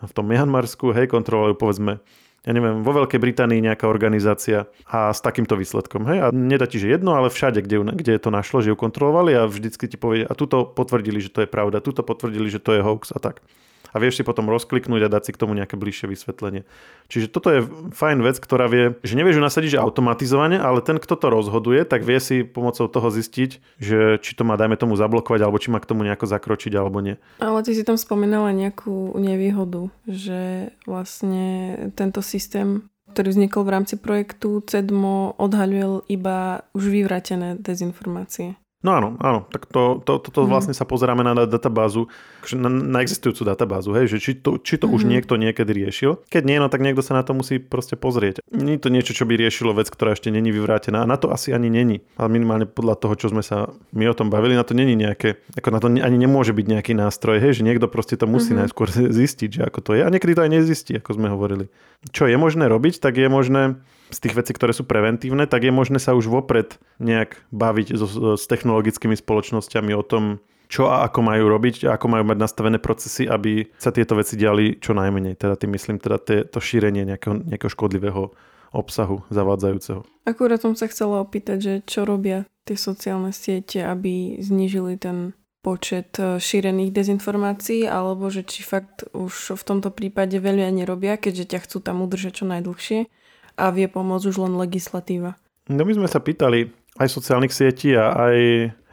v 0.00 0.12
tom 0.14 0.30
Mianmarsku, 0.30 0.94
hej, 0.94 1.10
kontrolujú 1.10 1.58
povedzme 1.58 1.98
ja 2.40 2.52
neviem, 2.56 2.80
vo 2.80 2.96
Veľkej 2.96 3.20
Británii 3.20 3.60
nejaká 3.60 3.84
organizácia 3.84 4.64
a 4.88 5.12
s 5.12 5.20
takýmto 5.20 5.60
výsledkom. 5.60 6.08
Hej? 6.08 6.18
A 6.24 6.26
nedá 6.32 6.64
ti, 6.64 6.80
že 6.80 6.88
jedno, 6.88 7.12
ale 7.12 7.28
všade, 7.28 7.60
kde, 7.60 7.92
kde 7.92 8.16
to 8.16 8.32
našlo, 8.32 8.64
že 8.64 8.72
ju 8.72 8.76
kontrolovali 8.80 9.36
a 9.36 9.44
vždycky 9.44 9.84
ti 9.84 10.00
povie, 10.00 10.24
a 10.24 10.32
tuto 10.32 10.64
potvrdili, 10.64 11.20
že 11.20 11.28
to 11.28 11.44
je 11.44 11.48
pravda, 11.52 11.84
tuto 11.84 12.00
potvrdili, 12.00 12.48
že 12.48 12.64
to 12.64 12.72
je 12.72 12.80
hoax 12.80 13.12
a 13.12 13.20
tak. 13.20 13.44
A 13.90 13.96
vieš 13.98 14.20
si 14.20 14.22
potom 14.22 14.46
rozkliknúť 14.48 15.06
a 15.06 15.12
dať 15.12 15.22
si 15.28 15.32
k 15.34 15.40
tomu 15.40 15.58
nejaké 15.58 15.74
bližšie 15.74 16.06
vysvetlenie. 16.10 16.66
Čiže 17.10 17.26
toto 17.30 17.48
je 17.50 17.60
fajn 17.94 18.18
vec, 18.22 18.36
ktorá 18.38 18.70
vie, 18.70 18.98
že 19.02 19.14
nevieš 19.18 19.38
ju 19.38 19.42
nasadiť 19.42 19.70
že 19.76 19.82
automatizovane, 19.82 20.58
ale 20.58 20.82
ten, 20.82 20.98
kto 20.98 21.14
to 21.14 21.26
rozhoduje, 21.30 21.82
tak 21.86 22.06
vie 22.06 22.18
si 22.22 22.42
pomocou 22.46 22.86
toho 22.86 23.08
zistiť, 23.10 23.80
že 23.82 24.22
či 24.22 24.32
to 24.34 24.42
má, 24.46 24.54
dajme 24.54 24.78
tomu, 24.78 24.94
zablokovať, 24.94 25.40
alebo 25.42 25.58
či 25.58 25.70
má 25.74 25.78
k 25.82 25.88
tomu 25.90 26.06
nejako 26.06 26.26
zakročiť, 26.26 26.72
alebo 26.74 27.02
nie. 27.02 27.18
Ale 27.42 27.62
ty 27.66 27.74
si 27.74 27.82
tam 27.86 27.98
spomínala 27.98 28.54
nejakú 28.54 29.14
nevýhodu, 29.18 29.90
že 30.06 30.74
vlastne 30.86 31.76
tento 31.94 32.22
systém 32.22 32.90
ktorý 33.10 33.34
vznikol 33.34 33.66
v 33.66 33.74
rámci 33.74 33.94
projektu 33.98 34.62
CEDMO, 34.62 35.34
odhaľujem 35.34 36.06
iba 36.06 36.62
už 36.78 36.94
vyvratené 36.94 37.58
dezinformácie. 37.58 38.54
No 38.80 38.96
áno, 38.96 39.20
áno, 39.20 39.44
tak 39.52 39.68
to, 39.68 40.00
to, 40.00 40.16
to, 40.16 40.32
to 40.32 40.40
mm. 40.40 40.48
vlastne 40.48 40.72
sa 40.72 40.88
pozeráme 40.88 41.20
na 41.20 41.44
databázu, 41.44 42.08
na, 42.56 42.72
na 42.72 42.98
existujúcu 43.04 43.44
databázu, 43.44 43.92
hej, 43.92 44.16
že 44.16 44.18
či 44.24 44.32
to, 44.40 44.56
či 44.56 44.80
to 44.80 44.88
mm. 44.88 44.94
už 44.96 45.02
mhm. 45.04 45.10
niekto 45.12 45.34
niekedy 45.36 45.68
riešil. 45.76 46.24
Keď 46.32 46.42
nie, 46.48 46.56
no 46.56 46.72
tak 46.72 46.80
niekto 46.80 47.04
sa 47.04 47.12
na 47.12 47.20
to 47.20 47.36
musí 47.36 47.60
proste 47.60 48.00
pozrieť. 48.00 48.40
Nie 48.48 48.80
je 48.80 48.82
to 48.82 48.88
niečo, 48.88 49.12
čo 49.12 49.28
by 49.28 49.36
riešilo 49.36 49.76
vec, 49.76 49.92
ktorá 49.92 50.16
ešte 50.16 50.32
není 50.32 50.48
vyvrátená. 50.48 51.04
A 51.04 51.10
na 51.10 51.20
to 51.20 51.28
asi 51.28 51.52
ani 51.52 51.68
není. 51.68 52.00
Ale 52.16 52.32
minimálne 52.32 52.64
podľa 52.64 52.96
toho, 53.04 53.14
čo 53.20 53.28
sme 53.28 53.44
sa 53.44 53.68
my 53.92 54.08
o 54.08 54.16
tom 54.16 54.32
bavili, 54.32 54.56
na 54.56 54.64
to 54.64 54.72
není 54.72 54.96
nejaké, 54.96 55.44
ako 55.60 55.68
na 55.68 55.78
to 55.84 55.92
ani 55.92 56.16
nemôže 56.16 56.56
byť 56.56 56.66
nejaký 56.72 56.92
nástroj, 56.96 57.36
hej, 57.36 57.60
že 57.60 57.66
niekto 57.68 57.84
proste 57.84 58.16
to 58.16 58.24
musí 58.24 58.56
mm-hmm. 58.56 58.64
najskôr 58.64 58.88
zistiť, 59.20 59.60
že 59.60 59.62
ako 59.68 59.84
to 59.84 59.90
je. 60.00 60.08
A 60.08 60.12
niekedy 60.12 60.32
to 60.32 60.40
aj 60.40 60.56
nezistí, 60.56 60.96
ako 60.96 61.20
sme 61.20 61.28
hovorili. 61.28 61.68
Čo 62.16 62.32
je 62.32 62.40
možné 62.40 62.64
robiť, 62.64 62.96
tak 62.96 63.20
je 63.20 63.28
možné 63.28 63.76
z 64.12 64.28
tých 64.28 64.34
vecí, 64.36 64.50
ktoré 64.54 64.74
sú 64.74 64.84
preventívne, 64.84 65.46
tak 65.46 65.66
je 65.66 65.72
možné 65.72 65.98
sa 66.02 66.14
už 66.14 66.28
vopred 66.28 66.76
nejak 66.98 67.40
baviť 67.54 67.86
so, 67.96 68.36
s 68.36 68.44
technologickými 68.46 69.14
spoločnosťami 69.16 69.92
o 69.96 70.04
tom, 70.04 70.42
čo 70.70 70.86
a 70.86 71.02
ako 71.02 71.26
majú 71.26 71.50
robiť 71.50 71.90
ako 71.90 72.06
majú 72.06 72.24
mať 72.30 72.38
nastavené 72.38 72.78
procesy, 72.78 73.26
aby 73.26 73.66
sa 73.74 73.90
tieto 73.90 74.14
veci 74.14 74.38
diali 74.38 74.78
čo 74.78 74.94
najmenej. 74.94 75.34
Teda 75.34 75.58
tým 75.58 75.74
myslím 75.74 75.98
teda 75.98 76.18
tie, 76.22 76.46
to 76.46 76.62
šírenie 76.62 77.02
nejakého, 77.02 77.42
nejakého 77.42 77.70
škodlivého 77.74 78.30
obsahu 78.70 79.26
zavádzajúceho. 79.34 80.06
Akurát 80.22 80.62
som 80.62 80.78
sa 80.78 80.86
chcela 80.86 81.18
opýtať, 81.18 81.58
že 81.58 81.74
čo 81.90 82.06
robia 82.06 82.46
tie 82.62 82.78
sociálne 82.78 83.34
siete, 83.34 83.82
aby 83.82 84.38
znížili 84.38 84.94
ten 84.94 85.34
počet 85.60 86.16
e, 86.16 86.38
šírených 86.38 86.94
dezinformácií, 86.94 87.84
alebo 87.84 88.30
že 88.32 88.46
či 88.46 88.62
fakt 88.64 89.10
už 89.12 89.58
v 89.58 89.62
tomto 89.66 89.90
prípade 89.92 90.38
veľa 90.38 90.72
nerobia, 90.72 91.20
keďže 91.20 91.50
ťa 91.50 91.58
chcú 91.66 91.78
tam 91.82 92.00
udržať 92.00 92.40
čo 92.40 92.44
najdlhšie 92.48 93.10
a 93.60 93.68
vie 93.68 93.84
pomôcť 93.84 94.32
už 94.32 94.36
len 94.40 94.56
legislatíva. 94.56 95.36
No 95.68 95.84
my 95.84 95.92
sme 95.92 96.08
sa 96.08 96.24
pýtali 96.24 96.72
aj 96.96 97.08
sociálnych 97.12 97.52
sietí 97.52 97.92
a 97.92 98.10
aj 98.16 98.36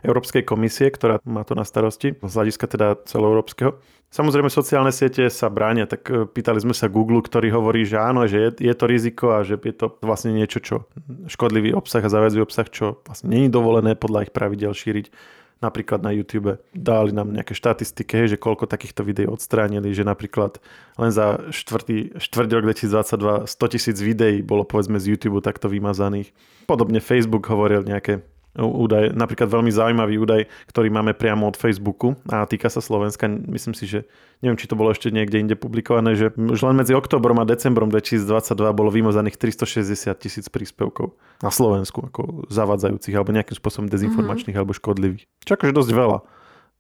Európskej 0.05 0.45
komisie, 0.45 0.93
ktorá 0.93 1.17
má 1.25 1.41
to 1.41 1.57
na 1.57 1.65
starosti, 1.65 2.13
z 2.13 2.33
hľadiska 2.37 2.69
teda 2.69 2.87
celoeurópskeho. 3.09 3.79
Samozrejme 4.07 4.47
sociálne 4.47 4.95
siete 4.95 5.27
sa 5.27 5.51
bránia, 5.51 5.83
tak 5.83 6.07
e, 6.07 6.23
pýtali 6.23 6.63
sme 6.63 6.71
sa 6.71 6.87
Google, 6.87 7.19
ktorý 7.19 7.51
hovorí, 7.51 7.83
že 7.83 7.99
áno, 7.99 8.23
že 8.23 8.39
je, 8.39 8.71
je 8.71 8.73
to 8.77 8.85
riziko 8.87 9.35
a 9.35 9.43
že 9.43 9.59
je 9.59 9.75
to 9.75 9.99
vlastne 9.99 10.31
niečo, 10.31 10.63
čo 10.63 10.87
škodlivý 11.27 11.75
obsah 11.75 11.99
a 11.99 12.07
zavedzuje 12.07 12.39
obsah, 12.39 12.71
čo 12.71 13.03
vlastne 13.03 13.35
není 13.35 13.51
dovolené 13.51 13.99
podľa 13.99 14.29
ich 14.29 14.31
pravidel 14.31 14.71
šíriť 14.71 15.11
napríklad 15.59 16.05
na 16.05 16.13
YouTube 16.13 16.61
dali 16.73 17.11
nám 17.11 17.33
nejaké 17.33 17.57
štatistiky, 17.57 18.29
že 18.29 18.37
koľko 18.37 18.69
takýchto 18.69 19.01
videí 19.01 19.25
odstránili, 19.25 19.89
že 19.93 20.05
napríklad 20.05 20.61
len 21.01 21.09
za 21.09 21.49
štvrtý, 21.49 22.17
štvrť 22.21 22.49
rok 22.53 22.63
2022 22.69 23.49
100 23.49 23.73
tisíc 23.73 23.97
videí 23.97 24.45
bolo 24.45 24.61
povedzme 24.63 25.01
z 25.01 25.17
YouTube 25.17 25.41
takto 25.41 25.67
vymazaných. 25.69 26.31
Podobne 26.69 27.01
Facebook 27.01 27.49
hovoril 27.49 27.81
nejaké 27.81 28.21
údaj, 28.57 29.13
napríklad 29.13 29.47
veľmi 29.47 29.69
zaujímavý 29.69 30.17
údaj, 30.17 30.41
ktorý 30.73 30.89
máme 30.89 31.13
priamo 31.13 31.45
od 31.45 31.55
Facebooku 31.55 32.17
a 32.27 32.43
týka 32.49 32.67
sa 32.73 32.81
Slovenska. 32.81 33.29
Myslím 33.29 33.77
si, 33.77 33.85
že 33.85 34.09
neviem, 34.41 34.57
či 34.57 34.65
to 34.65 34.73
bolo 34.73 34.89
ešte 34.89 35.13
niekde 35.13 35.37
inde 35.37 35.55
publikované, 35.55 36.17
že 36.17 36.33
už 36.33 36.59
len 36.65 36.75
medzi 36.77 36.97
oktobrom 36.97 37.37
a 37.37 37.45
decembrom 37.45 37.93
2022 37.93 38.53
bolo 38.73 38.89
vymazaných 38.89 39.37
360 39.37 40.09
tisíc 40.17 40.45
príspevkov 40.49 41.13
na 41.45 41.53
Slovensku, 41.53 42.09
ako 42.09 42.49
zavadzajúcich 42.49 43.13
alebo 43.13 43.31
nejakým 43.31 43.55
spôsobom 43.55 43.87
dezinformačných 43.87 44.57
mm-hmm. 44.57 44.67
alebo 44.67 44.73
škodlivých. 44.73 45.29
Čo 45.45 45.55
akože 45.55 45.73
dosť 45.73 45.91
veľa. 45.93 46.19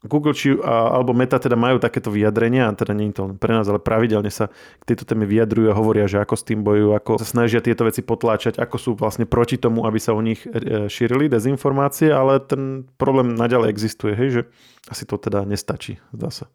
Google 0.05 0.37
či, 0.37 0.53
a, 0.53 0.93
alebo 0.93 1.17
Meta 1.17 1.41
teda 1.41 1.57
majú 1.57 1.81
takéto 1.81 2.13
vyjadrenia, 2.13 2.69
a 2.69 2.77
teda 2.77 2.93
nie 2.93 3.09
je 3.09 3.17
to 3.17 3.25
len 3.25 3.35
pre 3.41 3.49
nás, 3.49 3.65
ale 3.65 3.81
pravidelne 3.81 4.29
sa 4.29 4.53
k 4.53 4.93
tejto 4.93 5.09
téme 5.09 5.25
vyjadrujú 5.25 5.73
a 5.73 5.77
hovoria, 5.77 6.05
že 6.05 6.21
ako 6.21 6.37
s 6.37 6.45
tým 6.45 6.61
bojujú, 6.61 6.93
ako 6.93 7.11
sa 7.17 7.25
snažia 7.25 7.65
tieto 7.65 7.81
veci 7.81 8.05
potláčať, 8.05 8.61
ako 8.61 8.75
sú 8.77 8.91
vlastne 8.93 9.25
proti 9.25 9.57
tomu, 9.57 9.89
aby 9.89 9.97
sa 9.97 10.13
o 10.13 10.21
nich 10.21 10.45
e, 10.45 10.85
šírili 10.85 11.25
dezinformácie, 11.25 12.13
ale 12.13 12.37
ten 12.37 12.85
problém 13.01 13.33
naďalej 13.33 13.73
existuje, 13.73 14.13
hej, 14.13 14.29
že 14.29 14.41
asi 14.85 15.09
to 15.09 15.17
teda 15.17 15.41
nestačí, 15.49 15.97
zdá 16.13 16.29
sa. 16.29 16.45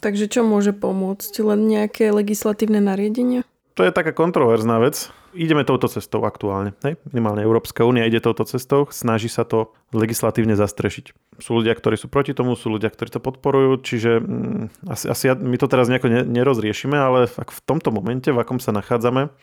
Takže 0.00 0.28
čo 0.28 0.44
môže 0.44 0.76
pomôcť? 0.76 1.32
Len 1.40 1.60
nejaké 1.64 2.12
legislatívne 2.12 2.80
nariadenia? 2.80 3.40
To 3.76 3.84
je 3.84 3.92
taká 3.92 4.12
kontroverzná 4.12 4.76
vec 4.76 5.08
ideme 5.34 5.66
touto 5.66 5.90
cestou 5.90 6.22
aktuálne. 6.24 6.72
Hej? 6.86 6.96
Minimálne 7.10 7.42
Európska 7.42 7.84
únia 7.84 8.06
ide 8.06 8.22
touto 8.22 8.46
cestou, 8.46 8.88
snaží 8.88 9.28
sa 9.28 9.42
to 9.42 9.74
legislatívne 9.90 10.54
zastrešiť. 10.54 11.36
Sú 11.42 11.58
ľudia, 11.58 11.74
ktorí 11.74 11.98
sú 11.98 12.06
proti 12.06 12.32
tomu, 12.32 12.54
sú 12.54 12.70
ľudia, 12.70 12.88
ktorí 12.88 13.10
to 13.10 13.20
podporujú, 13.20 13.82
čiže 13.82 14.22
mm, 14.22 14.88
asi, 14.88 15.06
asi 15.10 15.24
my 15.34 15.56
to 15.58 15.66
teraz 15.66 15.90
nejako 15.90 16.08
ne, 16.08 16.22
nerozriešime, 16.24 16.94
ale 16.94 17.26
ak 17.26 17.50
v 17.50 17.60
tomto 17.66 17.90
momente, 17.90 18.30
v 18.30 18.38
akom 18.38 18.62
sa 18.62 18.70
nachádzame, 18.70 19.34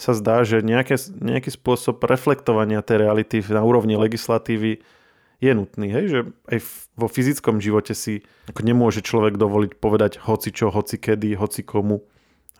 sa 0.00 0.12
zdá, 0.16 0.40
že 0.48 0.64
nejaké, 0.64 0.96
nejaký 1.20 1.52
spôsob 1.52 2.00
reflektovania 2.04 2.80
tej 2.80 3.04
reality 3.04 3.44
na 3.52 3.60
úrovni 3.60 4.00
legislatívy 4.00 4.80
je 5.40 5.52
nutný, 5.56 5.88
hej? 5.88 6.04
že 6.08 6.20
aj 6.52 6.58
vo 6.96 7.08
fyzickom 7.08 7.64
živote 7.64 7.96
si 7.96 8.24
nemôže 8.60 9.00
človek 9.00 9.40
dovoliť 9.40 9.72
povedať 9.80 10.20
hoci 10.20 10.52
čo, 10.52 10.68
hoci 10.68 11.00
kedy, 11.00 11.36
hoci 11.36 11.64
komu 11.64 12.04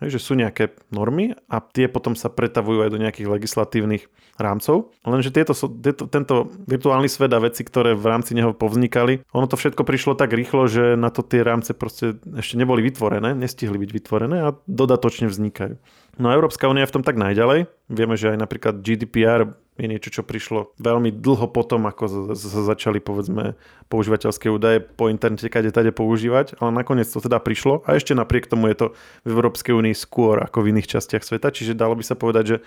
Hej, 0.01 0.17
že 0.17 0.23
sú 0.25 0.33
nejaké 0.33 0.73
normy 0.89 1.37
a 1.45 1.61
tie 1.61 1.85
potom 1.85 2.17
sa 2.17 2.33
pretavujú 2.33 2.81
aj 2.81 2.89
do 2.89 2.97
nejakých 2.97 3.29
legislatívnych 3.29 4.09
rámcov. 4.41 4.89
Lenže 5.05 5.29
tieto, 5.29 5.53
tieto, 5.53 6.09
tento 6.09 6.49
virtuálny 6.65 7.05
svet 7.05 7.29
a 7.29 7.39
veci, 7.39 7.61
ktoré 7.61 7.93
v 7.93 8.09
rámci 8.09 8.33
neho 8.33 8.57
povznikali, 8.57 9.21
ono 9.29 9.45
to 9.45 9.61
všetko 9.61 9.85
prišlo 9.85 10.17
tak 10.17 10.33
rýchlo, 10.33 10.65
že 10.65 10.97
na 10.97 11.13
to 11.13 11.21
tie 11.21 11.45
rámce 11.45 11.77
proste 11.77 12.17
ešte 12.33 12.57
neboli 12.57 12.81
vytvorené, 12.81 13.37
nestihli 13.37 13.77
byť 13.77 13.91
vytvorené 13.93 14.37
a 14.41 14.57
dodatočne 14.65 15.29
vznikajú. 15.29 15.77
No 16.17 16.33
a 16.33 16.35
Európska 16.35 16.65
únia 16.65 16.83
je 16.83 16.91
v 16.91 16.95
tom 16.97 17.05
tak 17.05 17.15
najďalej. 17.21 17.69
Vieme, 17.87 18.17
že 18.17 18.33
aj 18.33 18.41
napríklad 18.41 18.81
GDPR 18.81 19.53
je 19.81 19.89
niečo, 19.89 20.13
čo 20.13 20.21
prišlo 20.21 20.77
veľmi 20.77 21.09
dlho 21.09 21.49
potom, 21.49 21.89
ako 21.89 22.33
sa 22.37 22.61
začali 22.61 23.01
povedzme 23.01 23.57
používateľské 23.89 24.45
údaje 24.53 24.77
po 24.85 25.09
internete 25.09 25.49
kade 25.49 25.73
tade 25.73 25.89
používať, 25.89 26.61
ale 26.61 26.69
nakoniec 26.69 27.09
to 27.09 27.17
teda 27.17 27.41
prišlo 27.41 27.81
a 27.89 27.97
ešte 27.97 28.13
napriek 28.13 28.45
tomu 28.45 28.69
je 28.69 28.77
to 28.77 28.87
v 29.25 29.33
Európskej 29.33 29.73
únii 29.73 29.97
skôr 29.97 30.37
ako 30.37 30.61
v 30.61 30.77
iných 30.77 30.87
častiach 30.93 31.25
sveta, 31.25 31.49
čiže 31.49 31.73
dalo 31.73 31.97
by 31.97 32.05
sa 32.05 32.13
povedať, 32.13 32.43
že 32.45 32.57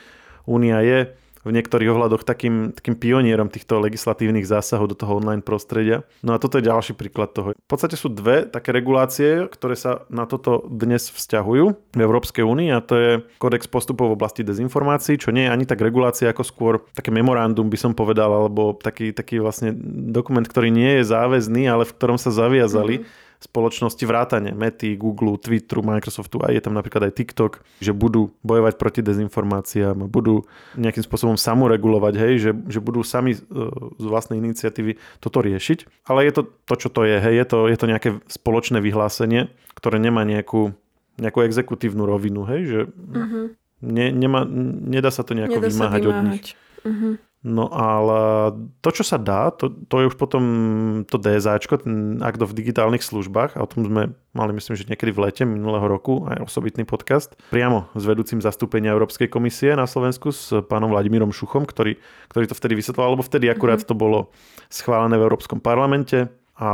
únia 0.51 0.83
je 0.83 1.15
v 1.45 1.55
niektorých 1.55 1.93
ohľadoch 1.93 2.25
takým, 2.25 2.73
takým 2.73 2.97
pionierom 2.97 3.53
týchto 3.53 3.79
legislatívnych 3.79 4.49
zásahov 4.49 4.91
do 4.91 4.97
toho 4.97 5.21
online 5.21 5.45
prostredia. 5.45 6.03
No 6.25 6.33
a 6.33 6.41
toto 6.41 6.59
je 6.59 6.67
ďalší 6.67 6.97
príklad 6.97 7.37
toho. 7.37 7.53
V 7.53 7.69
podstate 7.71 7.95
sú 8.01 8.09
dve 8.09 8.49
také 8.49 8.73
regulácie, 8.73 9.47
ktoré 9.53 9.77
sa 9.77 10.09
na 10.09 10.25
toto 10.25 10.65
dnes 10.67 11.13
vzťahujú 11.13 11.95
v 11.95 12.01
Európskej 12.01 12.43
únii 12.43 12.71
a 12.73 12.81
to 12.81 12.95
je 12.97 13.11
Kodex 13.37 13.69
postupov 13.69 14.13
v 14.13 14.17
oblasti 14.17 14.43
dezinformácií, 14.43 15.21
čo 15.21 15.31
nie 15.31 15.47
je 15.47 15.53
ani 15.53 15.65
tak 15.69 15.85
regulácia 15.85 16.33
ako 16.33 16.43
skôr 16.43 16.75
také 16.97 17.13
memorandum 17.13 17.69
by 17.69 17.79
som 17.79 17.93
povedal, 17.93 18.33
alebo 18.33 18.75
taký, 18.75 19.13
taký 19.13 19.39
vlastne 19.39 19.77
dokument, 20.11 20.45
ktorý 20.45 20.73
nie 20.73 21.01
je 21.01 21.13
záväzný, 21.13 21.69
ale 21.69 21.85
v 21.85 21.95
ktorom 21.95 22.17
sa 22.17 22.33
zaviazali 22.33 23.05
mm-hmm 23.05 23.24
spoločnosti 23.45 24.01
vrátane 24.09 24.57
Mety, 24.57 24.97
Google, 24.97 25.37
Twitteru, 25.37 25.85
Microsoftu 25.85 26.41
a 26.41 26.49
je 26.49 26.65
tam 26.65 26.73
napríklad 26.73 27.13
aj 27.13 27.13
TikTok, 27.13 27.61
že 27.85 27.93
budú 27.93 28.33
bojovať 28.41 28.81
proti 28.81 29.05
dezinformáciám, 29.05 30.09
budú 30.09 30.49
nejakým 30.81 31.05
spôsobom 31.05 31.37
samoregulovať, 31.37 32.15
hej, 32.17 32.35
že, 32.41 32.51
že 32.73 32.81
budú 32.81 33.05
sami 33.05 33.37
e, 33.37 33.41
z 34.01 34.07
vlastnej 34.09 34.41
iniciatívy 34.41 34.97
toto 35.21 35.45
riešiť. 35.45 36.09
Ale 36.09 36.25
je 36.25 36.33
to 36.41 36.43
to, 36.65 36.75
čo 36.81 36.89
to 36.89 37.05
je, 37.05 37.21
hej, 37.21 37.35
je 37.45 37.47
to, 37.47 37.59
je 37.69 37.77
to 37.77 37.87
nejaké 37.87 38.11
spoločné 38.33 38.81
vyhlásenie, 38.81 39.53
ktoré 39.77 40.01
nemá 40.01 40.25
nejakú, 40.25 40.73
nejakú 41.21 41.45
exekutívnu 41.45 42.09
rovinu, 42.09 42.49
hej, 42.49 42.61
že 42.65 42.81
uh-huh. 42.89 43.53
ne, 43.85 44.07
nemá, 44.09 44.49
nedá 44.89 45.13
sa 45.13 45.21
to 45.21 45.37
nejako 45.37 45.61
nedá 45.61 45.69
vymáhať, 45.69 46.01
vymáhať 46.01 46.03
od 46.09 46.17
nich. 46.33 46.47
Uh-huh. 46.85 47.15
No 47.45 47.69
ale 47.69 48.51
to, 48.81 48.89
čo 48.89 49.05
sa 49.05 49.21
dá, 49.21 49.53
to, 49.53 49.69
to 49.69 50.01
je 50.01 50.09
už 50.09 50.17
potom 50.17 50.45
to 51.05 51.21
DSAčko, 51.21 51.85
ten 51.85 52.17
akt 52.25 52.41
v 52.41 52.57
digitálnych 52.57 53.05
službách, 53.05 53.61
a 53.61 53.61
o 53.61 53.69
tom 53.69 53.85
sme 53.85 54.17
mali 54.33 54.57
myslím, 54.57 54.73
že 54.81 54.89
niekedy 54.89 55.13
v 55.13 55.29
lete 55.29 55.45
minulého 55.45 55.85
roku 55.85 56.25
aj 56.25 56.41
osobitný 56.41 56.89
podcast, 56.89 57.37
priamo 57.53 57.93
s 57.93 58.09
vedúcim 58.09 58.41
zastúpenia 58.41 58.97
Európskej 58.97 59.29
komisie 59.29 59.77
na 59.77 59.85
Slovensku 59.85 60.33
s 60.33 60.57
pánom 60.73 60.89
Vladimírom 60.89 61.37
Šuchom, 61.37 61.69
ktorý, 61.69 62.01
ktorý 62.33 62.49
to 62.49 62.57
vtedy 62.57 62.81
vysvetloval, 62.81 63.21
lebo 63.21 63.29
vtedy 63.29 63.53
akurát 63.53 63.85
mm-hmm. 63.85 63.93
to 63.93 64.01
bolo 64.01 64.33
schválené 64.73 65.21
v 65.21 65.29
Európskom 65.29 65.61
parlamente 65.61 66.33
a 66.57 66.71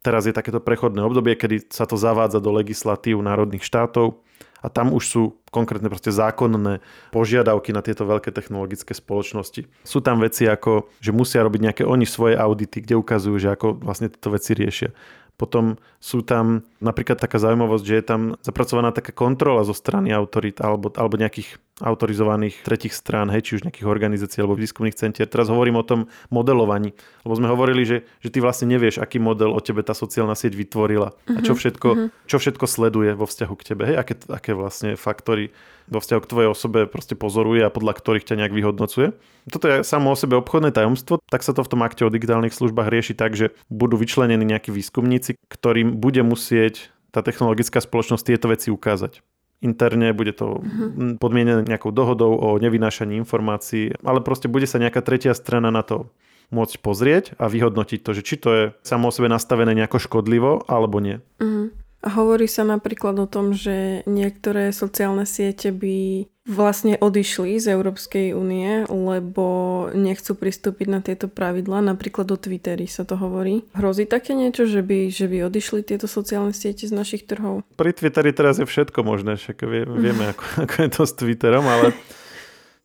teraz 0.00 0.24
je 0.24 0.32
takéto 0.32 0.64
prechodné 0.64 1.04
obdobie, 1.04 1.36
kedy 1.36 1.68
sa 1.68 1.84
to 1.84 2.00
zavádza 2.00 2.40
do 2.40 2.48
legislatív 2.48 3.20
národných 3.20 3.60
štátov 3.60 4.24
a 4.58 4.66
tam 4.66 4.90
už 4.90 5.04
sú 5.06 5.22
konkrétne 5.54 5.86
proste 5.86 6.10
zákonné 6.10 6.82
požiadavky 7.14 7.70
na 7.70 7.80
tieto 7.80 8.04
veľké 8.04 8.34
technologické 8.34 8.92
spoločnosti. 8.92 9.70
Sú 9.86 9.98
tam 10.02 10.18
veci 10.20 10.44
ako, 10.50 10.90
že 10.98 11.14
musia 11.14 11.46
robiť 11.46 11.60
nejaké 11.62 11.82
oni 11.86 12.04
svoje 12.04 12.34
audity, 12.34 12.82
kde 12.82 12.98
ukazujú, 12.98 13.36
že 13.38 13.54
ako 13.54 13.78
vlastne 13.80 14.10
tieto 14.10 14.34
veci 14.34 14.52
riešia. 14.52 14.90
Potom 15.38 15.78
sú 16.02 16.26
tam 16.26 16.66
napríklad 16.82 17.22
taká 17.22 17.38
zaujímavosť, 17.38 17.84
že 17.86 17.94
je 17.94 18.04
tam 18.04 18.20
zapracovaná 18.42 18.90
taká 18.90 19.14
kontrola 19.14 19.62
zo 19.62 19.70
strany 19.70 20.10
autorít 20.10 20.58
alebo, 20.58 20.90
alebo 20.98 21.14
nejakých 21.14 21.62
autorizovaných 21.78 22.66
tretich 22.66 22.90
strán, 22.90 23.30
hej, 23.30 23.42
či 23.46 23.52
už 23.58 23.64
nejakých 23.66 23.86
organizácií 23.86 24.42
alebo 24.42 24.58
výskumných 24.58 24.98
centier. 24.98 25.30
Teraz 25.30 25.46
hovorím 25.46 25.78
o 25.78 25.86
tom 25.86 26.10
modelovaní, 26.28 26.94
lebo 27.22 27.34
sme 27.38 27.46
hovorili, 27.46 27.86
že, 27.86 27.98
že 28.18 28.34
ty 28.34 28.42
vlastne 28.42 28.66
nevieš, 28.70 28.98
aký 28.98 29.22
model 29.22 29.54
o 29.54 29.60
tebe 29.62 29.86
tá 29.86 29.94
sociálna 29.94 30.34
sieť 30.34 30.58
vytvorila 30.58 31.14
a 31.30 31.38
čo 31.42 31.54
mhm, 31.54 31.58
všetko, 31.58 31.88
uh-huh. 31.94 32.08
čo 32.26 32.36
všetko 32.42 32.64
sleduje 32.66 33.10
vo 33.14 33.26
vzťahu 33.30 33.54
k 33.54 33.66
tebe, 33.74 33.82
hej, 33.94 33.96
aké, 33.96 34.14
aké 34.26 34.52
vlastne 34.58 34.98
faktory 34.98 35.54
vo 35.88 36.04
vzťahu 36.04 36.20
k 36.20 36.30
tvojej 36.30 36.50
osobe 36.52 36.80
proste 36.84 37.16
pozoruje 37.16 37.64
a 37.64 37.72
podľa 37.72 37.96
ktorých 37.96 38.26
ťa 38.28 38.38
nejak 38.44 38.52
vyhodnocuje. 38.52 39.16
Toto 39.48 39.64
je 39.64 39.80
samo 39.80 40.12
o 40.12 40.16
sebe 40.18 40.36
obchodné 40.36 40.74
tajomstvo, 40.76 41.24
tak 41.32 41.40
sa 41.40 41.56
to 41.56 41.64
v 41.64 41.72
tom 41.72 41.80
akte 41.80 42.04
o 42.04 42.12
digitálnych 42.12 42.52
službách 42.52 42.92
rieši 42.92 43.16
tak, 43.16 43.32
že 43.32 43.56
budú 43.72 43.96
vyčlenení 43.96 44.44
nejakí 44.44 44.68
výskumníci, 44.68 45.40
ktorým 45.48 45.96
bude 45.96 46.20
musieť 46.20 46.92
tá 47.08 47.24
technologická 47.24 47.80
spoločnosť 47.80 48.24
tieto 48.28 48.52
veci 48.52 48.68
ukázať 48.68 49.24
interne, 49.58 50.14
bude 50.14 50.32
to 50.34 50.62
uh-huh. 50.62 51.18
podmienené 51.18 51.66
nejakou 51.66 51.90
dohodou 51.90 52.38
o 52.38 52.48
nevynášaní 52.58 53.18
informácií, 53.18 53.90
ale 54.06 54.22
proste 54.22 54.46
bude 54.46 54.70
sa 54.70 54.78
nejaká 54.78 55.02
tretia 55.02 55.34
strana 55.34 55.74
na 55.74 55.82
to 55.82 56.10
môcť 56.48 56.74
pozrieť 56.80 57.24
a 57.36 57.50
vyhodnotiť 57.50 58.00
to, 58.00 58.10
že 58.16 58.22
či 58.24 58.34
to 58.40 58.48
je 58.54 58.64
samo 58.80 59.10
o 59.10 59.14
sebe 59.14 59.28
nastavené 59.28 59.76
nejako 59.76 60.00
škodlivo 60.00 60.64
alebo 60.64 61.02
nie. 61.02 61.20
Uh-huh. 61.42 61.74
A 61.98 62.14
hovorí 62.14 62.46
sa 62.46 62.62
napríklad 62.62 63.18
o 63.18 63.26
tom, 63.26 63.50
že 63.50 64.06
niektoré 64.06 64.70
sociálne 64.70 65.26
siete 65.26 65.74
by 65.74 66.30
vlastne 66.48 66.96
odišli 66.96 67.60
z 67.60 67.76
Európskej 67.76 68.32
únie, 68.32 68.88
lebo 68.88 69.46
nechcú 69.92 70.32
pristúpiť 70.32 70.86
na 70.88 71.04
tieto 71.04 71.28
pravidlá. 71.28 71.84
Napríklad 71.84 72.24
do 72.24 72.40
Twittery 72.40 72.88
sa 72.88 73.04
to 73.04 73.20
hovorí. 73.20 73.66
Hrozí 73.76 74.08
také 74.08 74.32
niečo, 74.32 74.64
že 74.64 74.80
by, 74.80 75.12
že 75.12 75.28
by 75.28 75.44
odišli 75.50 75.84
tieto 75.84 76.08
sociálne 76.08 76.56
siete 76.56 76.88
z 76.88 76.94
našich 76.96 77.28
trhov? 77.28 77.66
Pri 77.76 77.92
Twitteri 77.92 78.32
teraz 78.32 78.56
je 78.56 78.64
všetko 78.64 79.04
možné, 79.04 79.36
však 79.36 79.66
vieme, 80.00 80.32
ako, 80.32 80.44
ako 80.64 80.74
je 80.80 80.88
to 80.88 81.02
s 81.04 81.12
Twitterom, 81.18 81.66
ale 81.68 81.92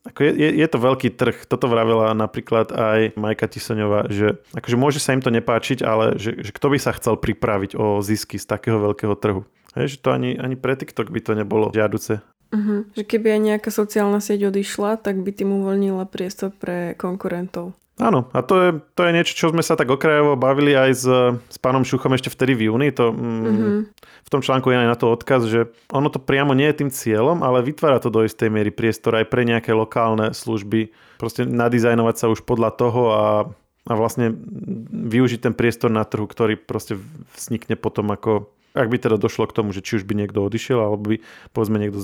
ako 0.03 0.19
je, 0.19 0.31
je, 0.35 0.49
je 0.59 0.67
to 0.67 0.77
veľký 0.83 1.09
trh. 1.15 1.47
Toto 1.47 1.71
vravela 1.71 2.11
napríklad 2.11 2.75
aj 2.75 3.15
Majka 3.15 3.47
Tisoňová, 3.47 4.11
že 4.11 4.43
akože 4.51 4.75
môže 4.75 4.99
sa 4.99 5.15
im 5.15 5.23
to 5.23 5.31
nepáčiť, 5.31 5.79
ale 5.79 6.19
že, 6.19 6.35
že 6.43 6.51
kto 6.51 6.75
by 6.75 6.77
sa 6.79 6.91
chcel 6.91 7.15
pripraviť 7.15 7.79
o 7.79 8.03
zisky 8.03 8.35
z 8.35 8.43
takého 8.43 8.83
veľkého 8.83 9.15
trhu. 9.15 9.47
Hej, 9.79 9.97
že 9.97 9.97
to 10.03 10.11
ani, 10.11 10.35
ani 10.35 10.59
pre 10.59 10.75
TikTok 10.75 11.09
by 11.09 11.19
to 11.23 11.33
nebolo 11.33 11.71
žiaduce. 11.71 12.21
Uh-huh. 12.53 12.85
Že 12.93 13.03
keby 13.09 13.27
aj 13.33 13.41
nejaká 13.41 13.69
sociálna 13.73 14.21
sieť 14.21 14.53
odišla, 14.53 15.01
tak 15.01 15.25
by 15.25 15.33
tým 15.33 15.49
uvoľnila 15.57 16.05
priestor 16.05 16.53
pre 16.53 16.93
konkurentov. 16.93 17.73
Áno, 18.01 18.25
a 18.33 18.41
to 18.41 18.55
je, 18.57 18.69
to 18.97 19.01
je 19.05 19.11
niečo, 19.13 19.33
čo 19.37 19.45
sme 19.53 19.61
sa 19.61 19.77
tak 19.77 19.85
okrajovo 19.85 20.33
bavili 20.33 20.73
aj 20.73 20.91
s, 20.97 21.05
s 21.37 21.57
pánom 21.61 21.85
Šuchom 21.85 22.17
ešte 22.17 22.33
vtedy 22.33 22.57
v 22.57 22.73
júni. 22.73 22.89
To, 22.97 23.13
mm-hmm. 23.13 23.85
V 24.01 24.29
tom 24.33 24.41
článku 24.41 24.73
je 24.73 24.81
aj 24.81 24.89
na 24.89 24.97
to 24.97 25.13
odkaz, 25.13 25.45
že 25.45 25.69
ono 25.93 26.09
to 26.09 26.17
priamo 26.17 26.57
nie 26.57 26.65
je 26.73 26.81
tým 26.81 26.89
cieľom, 26.89 27.45
ale 27.45 27.61
vytvára 27.61 28.01
to 28.01 28.09
do 28.09 28.25
istej 28.25 28.49
miery 28.49 28.73
priestor 28.73 29.13
aj 29.21 29.29
pre 29.29 29.45
nejaké 29.45 29.77
lokálne 29.77 30.33
služby. 30.33 30.89
Proste 31.21 31.45
nadizajnovať 31.45 32.15
sa 32.17 32.25
už 32.33 32.41
podľa 32.49 32.73
toho 32.73 33.01
a, 33.13 33.25
a 33.85 33.93
vlastne 33.93 34.33
využiť 34.89 35.45
ten 35.45 35.53
priestor 35.53 35.93
na 35.93 36.01
trhu, 36.01 36.25
ktorý 36.25 36.57
proste 36.57 36.97
vznikne 37.37 37.77
potom 37.77 38.09
ako 38.09 38.49
ak 38.73 38.89
by 38.89 38.97
teda 38.97 39.21
došlo 39.21 39.45
k 39.45 39.55
tomu, 39.55 39.69
že 39.69 39.85
či 39.85 40.01
už 40.01 40.03
by 40.09 40.17
niekto 40.17 40.41
odišiel, 40.41 40.81
alebo 40.81 41.13
by 41.13 41.15
povedzme 41.53 41.77
niekto 41.77 42.01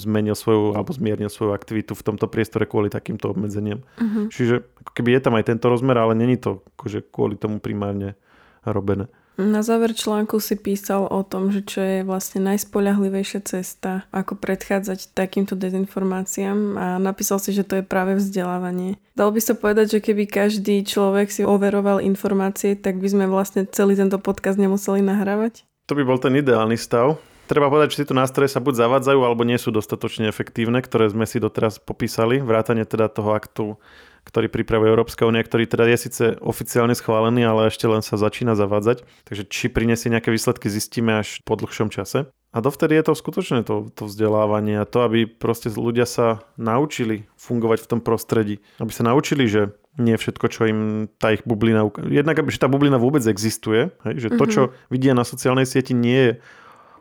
zmenil 0.00 0.32
svoju 0.32 0.72
alebo 0.72 0.90
zmiernil 0.90 1.28
svoju 1.28 1.52
aktivitu 1.52 1.92
v 1.92 2.04
tomto 2.04 2.26
priestore 2.32 2.64
kvôli 2.64 2.88
takýmto 2.88 3.28
obmedzeniam. 3.28 3.84
Uh-huh. 4.00 4.32
Čiže 4.32 4.64
ako 4.84 4.92
keby 4.96 5.20
je 5.20 5.22
tam 5.22 5.36
aj 5.36 5.44
tento 5.52 5.68
rozmer, 5.68 6.00
ale 6.00 6.16
není 6.16 6.40
to 6.40 6.64
akože 6.80 7.12
kvôli 7.12 7.36
tomu 7.36 7.60
primárne 7.60 8.16
robené. 8.64 9.12
Na 9.38 9.62
záver 9.62 9.94
článku 9.94 10.42
si 10.42 10.58
písal 10.58 11.06
o 11.06 11.22
tom, 11.22 11.54
že 11.54 11.62
čo 11.62 11.78
je 11.78 11.98
vlastne 12.02 12.42
najspoľahlivejšia 12.42 13.46
cesta, 13.46 14.02
ako 14.10 14.34
predchádzať 14.34 15.14
takýmto 15.14 15.54
dezinformáciám 15.54 16.58
a 16.74 16.86
napísal 16.98 17.38
si, 17.38 17.54
že 17.54 17.62
to 17.62 17.78
je 17.78 17.86
práve 17.86 18.18
vzdelávanie. 18.18 18.98
Dal 19.14 19.30
by 19.30 19.38
sa 19.38 19.54
povedať, 19.54 19.94
že 19.94 19.98
keby 20.02 20.26
každý 20.26 20.82
človek 20.82 21.30
si 21.30 21.46
overoval 21.46 22.02
informácie, 22.02 22.74
tak 22.74 22.98
by 22.98 23.06
sme 23.14 23.24
vlastne 23.30 23.62
celý 23.70 23.94
tento 23.94 24.18
podcast 24.18 24.58
nemuseli 24.58 25.06
nahrávať? 25.06 25.67
To 25.88 25.96
by 25.96 26.04
bol 26.04 26.20
ten 26.20 26.36
ideálny 26.36 26.76
stav. 26.76 27.16
Treba 27.48 27.72
povedať, 27.72 27.96
že 27.96 28.04
tieto 28.04 28.12
nástroje 28.12 28.52
sa 28.52 28.60
buď 28.60 28.76
zavádzajú, 28.76 29.24
alebo 29.24 29.40
nie 29.40 29.56
sú 29.56 29.72
dostatočne 29.72 30.28
efektívne, 30.28 30.84
ktoré 30.84 31.08
sme 31.08 31.24
si 31.24 31.40
doteraz 31.40 31.80
popísali. 31.80 32.44
Vrátane 32.44 32.84
teda 32.84 33.08
toho 33.08 33.32
aktu, 33.32 33.80
ktorý 34.28 34.52
pripravuje 34.52 34.92
Európska 34.92 35.24
únia, 35.24 35.40
ktorý 35.40 35.64
teda 35.64 35.88
je 35.88 35.96
síce 35.96 36.24
oficiálne 36.44 36.92
schválený, 36.92 37.48
ale 37.48 37.72
ešte 37.72 37.88
len 37.88 38.04
sa 38.04 38.20
začína 38.20 38.52
zavádzať. 38.52 39.08
Takže 39.24 39.48
či 39.48 39.72
prinesie 39.72 40.12
nejaké 40.12 40.28
výsledky, 40.28 40.68
zistíme 40.68 41.24
až 41.24 41.40
po 41.48 41.56
dlhšom 41.56 41.88
čase. 41.88 42.28
A 42.52 42.60
dovtedy 42.60 42.92
je 43.00 43.08
to 43.08 43.16
skutočne 43.16 43.64
to, 43.64 43.88
to 43.96 44.12
vzdelávanie 44.12 44.76
a 44.76 44.88
to, 44.88 45.08
aby 45.08 45.24
proste 45.24 45.72
ľudia 45.72 46.04
sa 46.04 46.44
naučili 46.60 47.24
fungovať 47.40 47.84
v 47.84 47.90
tom 47.96 48.00
prostredí. 48.04 48.60
Aby 48.76 48.92
sa 48.92 49.08
naučili, 49.08 49.48
že 49.48 49.72
nie 49.98 50.16
všetko, 50.16 50.46
čo 50.48 50.70
im 50.70 50.80
tá 51.18 51.34
ich 51.34 51.42
bublina... 51.42 51.84
Jednak, 52.06 52.46
že 52.48 52.62
tá 52.62 52.70
bublina 52.70 52.96
vôbec 52.96 53.20
existuje, 53.26 53.90
hej, 54.06 54.14
že 54.16 54.28
to, 54.38 54.44
čo 54.46 54.62
mhm. 54.66 54.72
vidia 54.88 55.12
na 55.12 55.26
sociálnej 55.26 55.66
sieti, 55.66 55.92
nie 55.92 56.18
je 56.18 56.32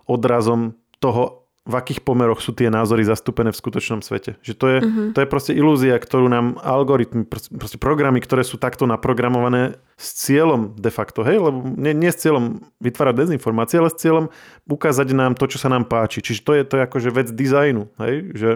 odrazom 0.10 0.76
toho, 0.98 1.47
v 1.68 1.74
akých 1.76 2.00
pomeroch 2.00 2.40
sú 2.40 2.56
tie 2.56 2.72
názory 2.72 3.04
zastúpené 3.04 3.52
v 3.52 3.60
skutočnom 3.60 4.00
svete. 4.00 4.40
Že 4.40 4.54
to 4.56 4.66
je, 4.72 4.78
uh-huh. 4.80 5.08
to 5.12 5.20
je 5.20 5.28
proste 5.28 5.52
ilúzia, 5.52 6.00
ktorú 6.00 6.32
nám 6.32 6.56
algoritmy, 6.64 7.28
proste 7.28 7.76
programy, 7.76 8.24
ktoré 8.24 8.48
sú 8.48 8.56
takto 8.56 8.88
naprogramované 8.88 9.76
s 10.00 10.16
cieľom 10.16 10.78
de 10.80 10.88
facto, 10.88 11.28
hej, 11.28 11.44
lebo 11.44 11.60
nie, 11.76 11.92
nie 11.92 12.08
s 12.08 12.24
cieľom 12.24 12.64
vytvárať 12.80 13.28
dezinformácie, 13.28 13.84
ale 13.84 13.92
s 13.92 14.00
cieľom 14.00 14.32
ukázať 14.70 15.12
nám 15.12 15.36
to, 15.36 15.50
čo 15.52 15.60
sa 15.60 15.68
nám 15.68 15.90
páči. 15.92 16.24
Čiže 16.24 16.42
to 16.48 16.52
je 16.56 16.64
to 16.64 16.74
je 16.80 16.86
akože 16.88 17.10
vec 17.12 17.28
dizajnu, 17.34 17.84
hej, 18.00 18.16
že 18.38 18.50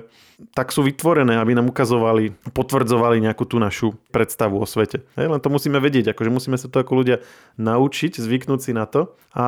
tak 0.56 0.72
sú 0.72 0.82
vytvorené, 0.86 1.36
aby 1.38 1.52
nám 1.58 1.68
ukazovali, 1.70 2.34
potvrdzovali 2.56 3.20
nejakú 3.22 3.44
tú 3.44 3.60
našu 3.60 3.98
predstavu 4.16 4.56
o 4.56 4.66
svete. 4.66 5.04
Hej, 5.20 5.28
len 5.28 5.42
to 5.44 5.52
musíme 5.52 5.78
vedieť, 5.84 6.16
akože 6.16 6.32
musíme 6.32 6.56
sa 6.56 6.72
to 6.72 6.80
ako 6.80 7.04
ľudia 7.04 7.20
naučiť, 7.60 8.22
zvyknúť 8.22 8.60
si 8.62 8.72
na 8.72 8.88
to 8.88 9.14
a 9.36 9.46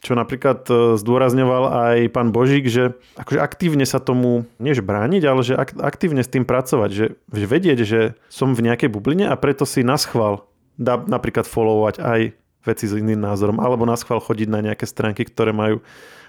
čo 0.00 0.12
napríklad 0.14 0.66
e, 0.68 0.74
zdôrazňoval 1.00 1.64
aj 1.72 1.98
pán 2.12 2.30
Božík, 2.30 2.68
že 2.68 2.96
akože 3.16 3.40
aktívne 3.40 3.84
sa 3.88 4.00
tomu, 4.00 4.44
než 4.60 4.84
brániť, 4.84 5.22
ale 5.24 5.40
že 5.42 5.54
aktívne 5.80 6.24
s 6.24 6.32
tým 6.32 6.44
pracovať, 6.44 6.90
že, 6.92 7.06
že 7.32 7.46
vedieť, 7.46 7.78
že 7.84 8.00
som 8.28 8.52
v 8.52 8.66
nejakej 8.68 8.92
bubline 8.92 9.26
a 9.28 9.34
preto 9.36 9.64
si 9.64 9.86
naschval 9.86 10.46
dá 10.76 11.00
napríklad 11.00 11.48
followovať 11.48 12.04
aj 12.04 12.20
veci 12.66 12.84
s 12.90 12.98
iným 12.98 13.22
názorom, 13.22 13.62
alebo 13.62 13.86
na 13.86 13.94
schvál 13.94 14.18
chodiť 14.18 14.48
na 14.50 14.60
nejaké 14.60 14.84
stránky, 14.84 15.22
ktoré 15.22 15.54
majú 15.54 15.80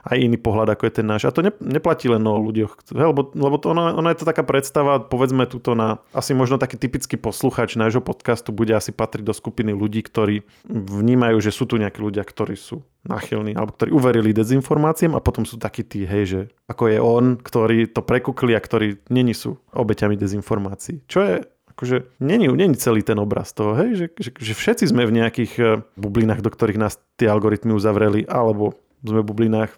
aj 0.08 0.18
iný 0.18 0.40
pohľad, 0.40 0.72
ako 0.72 0.88
je 0.88 0.94
ten 1.04 1.08
náš. 1.08 1.28
A 1.28 1.36
to 1.36 1.44
neplatí 1.44 2.08
len 2.08 2.24
o 2.24 2.40
ľuďoch, 2.40 2.96
lebo, 2.96 3.28
lebo 3.36 3.56
to, 3.60 3.76
ono, 3.76 3.92
ono 4.00 4.08
je 4.08 4.20
to 4.24 4.26
taká 4.26 4.48
predstava, 4.48 5.04
povedzme 5.04 5.44
tuto 5.46 5.76
na, 5.76 6.00
asi 6.16 6.32
možno 6.32 6.56
taký 6.56 6.80
typický 6.80 7.20
posluchač 7.20 7.76
nášho 7.76 8.00
podcastu 8.00 8.56
bude 8.56 8.72
asi 8.72 8.96
patriť 8.96 9.28
do 9.28 9.36
skupiny 9.36 9.76
ľudí, 9.76 10.00
ktorí 10.02 10.48
vnímajú, 10.72 11.38
že 11.44 11.52
sú 11.52 11.68
tu 11.68 11.76
nejakí 11.76 12.00
ľudia, 12.00 12.24
ktorí 12.24 12.56
sú 12.56 12.88
nachylní, 13.04 13.56
alebo 13.56 13.76
ktorí 13.76 13.92
uverili 13.92 14.32
dezinformáciám 14.32 15.16
a 15.16 15.24
potom 15.24 15.44
sú 15.44 15.60
takí 15.60 15.84
tí, 15.84 16.04
hej, 16.08 16.24
že 16.28 16.42
ako 16.68 16.84
je 16.88 17.00
on, 17.00 17.26
ktorí 17.40 17.92
to 17.92 18.04
prekukli 18.04 18.56
a 18.56 18.64
ktorí 18.64 19.08
není 19.12 19.36
sú 19.36 19.60
obeťami 19.72 20.20
dezinformácií. 20.20 21.04
Čo 21.08 21.20
je 21.24 21.36
akože 21.78 22.18
není, 22.26 22.50
není 22.50 22.74
celý 22.74 23.06
ten 23.06 23.22
obraz 23.22 23.54
toho, 23.54 23.78
hej, 23.78 23.94
že, 23.94 24.06
že, 24.18 24.30
že 24.34 24.54
všetci 24.58 24.90
sme 24.90 25.06
v 25.06 25.22
nejakých 25.22 25.54
eh, 25.62 25.68
bublinách, 25.94 26.42
do 26.42 26.50
ktorých 26.50 26.82
nás 26.82 26.98
tie 27.22 27.30
algoritmy 27.30 27.78
uzavreli, 27.78 28.26
alebo 28.26 28.74
sme 29.10 29.22
v 29.24 29.30
bublinách, 29.30 29.72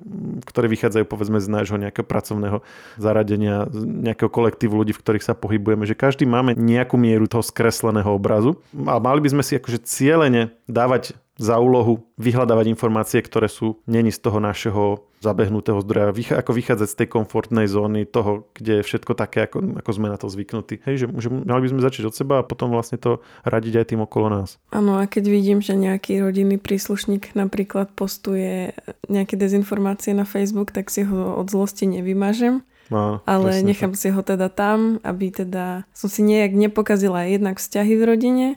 ktoré 0.46 0.70
vychádzajú 0.70 1.06
povedzme 1.06 1.38
z 1.42 1.48
nášho 1.50 1.78
nejakého 1.78 2.06
pracovného 2.06 2.66
zaradenia, 2.98 3.70
nejakého 3.76 4.30
kolektívu 4.30 4.74
ľudí, 4.74 4.94
v 4.94 5.02
ktorých 5.02 5.26
sa 5.26 5.38
pohybujeme, 5.38 5.86
že 5.86 5.98
každý 5.98 6.30
máme 6.30 6.54
nejakú 6.58 6.96
mieru 6.96 7.26
toho 7.26 7.46
skresleného 7.46 8.10
obrazu. 8.10 8.60
A 8.74 9.02
mali 9.02 9.20
by 9.24 9.30
sme 9.34 9.44
si 9.44 9.58
akože 9.58 9.82
cieľene 9.84 10.54
dávať 10.70 11.18
za 11.40 11.56
úlohu 11.56 12.04
vyhľadávať 12.20 12.68
informácie, 12.68 13.24
ktoré 13.24 13.48
sú 13.48 13.80
není 13.88 14.12
z 14.12 14.20
toho 14.20 14.44
našeho 14.44 15.09
zabehnutého 15.20 15.84
zdroja, 15.84 16.16
ako 16.40 16.52
vychádzať 16.56 16.88
z 16.88 16.98
tej 17.04 17.08
komfortnej 17.12 17.68
zóny 17.68 18.08
toho, 18.08 18.48
kde 18.56 18.80
je 18.80 18.88
všetko 18.88 19.12
také, 19.20 19.52
ako, 19.52 19.84
ako 19.84 19.92
sme 19.92 20.08
na 20.08 20.16
to 20.16 20.32
zvyknutí. 20.32 20.80
Hej, 20.88 21.06
že, 21.06 21.08
že 21.20 21.28
mali 21.28 21.62
by 21.68 21.70
sme 21.76 21.84
začať 21.84 22.04
od 22.08 22.16
seba 22.16 22.36
a 22.40 22.48
potom 22.48 22.72
vlastne 22.72 22.96
to 22.96 23.20
radiť 23.44 23.84
aj 23.84 23.86
tým 23.92 24.02
okolo 24.08 24.32
nás. 24.32 24.56
Áno, 24.72 24.96
a 24.96 25.04
keď 25.12 25.28
vidím, 25.28 25.60
že 25.60 25.76
nejaký 25.76 26.24
rodinný 26.24 26.56
príslušník 26.56 27.36
napríklad 27.36 27.92
postuje 27.92 28.72
nejaké 29.12 29.36
dezinformácie 29.36 30.16
na 30.16 30.24
Facebook, 30.24 30.72
tak 30.72 30.88
si 30.88 31.04
ho 31.04 31.36
od 31.36 31.52
zlosti 31.52 31.84
nevymažem. 31.84 32.64
No, 32.90 33.22
ale 33.30 33.62
nechám 33.62 33.94
tak. 33.94 34.02
si 34.02 34.10
ho 34.10 34.22
teda 34.26 34.50
tam, 34.50 34.98
aby 35.06 35.30
teda 35.30 35.86
som 35.94 36.10
si 36.10 36.26
nejak 36.26 36.58
nepokazila 36.58 37.22
jednak 37.30 37.62
vzťahy 37.62 37.94
v 37.94 38.04
rodine, 38.08 38.48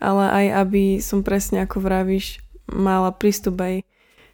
ale 0.00 0.24
aj 0.24 0.46
aby 0.64 0.84
som 1.04 1.20
presne 1.20 1.68
ako 1.68 1.84
vravíš 1.84 2.40
mala 2.64 3.12
prístup 3.12 3.60
aj 3.60 3.84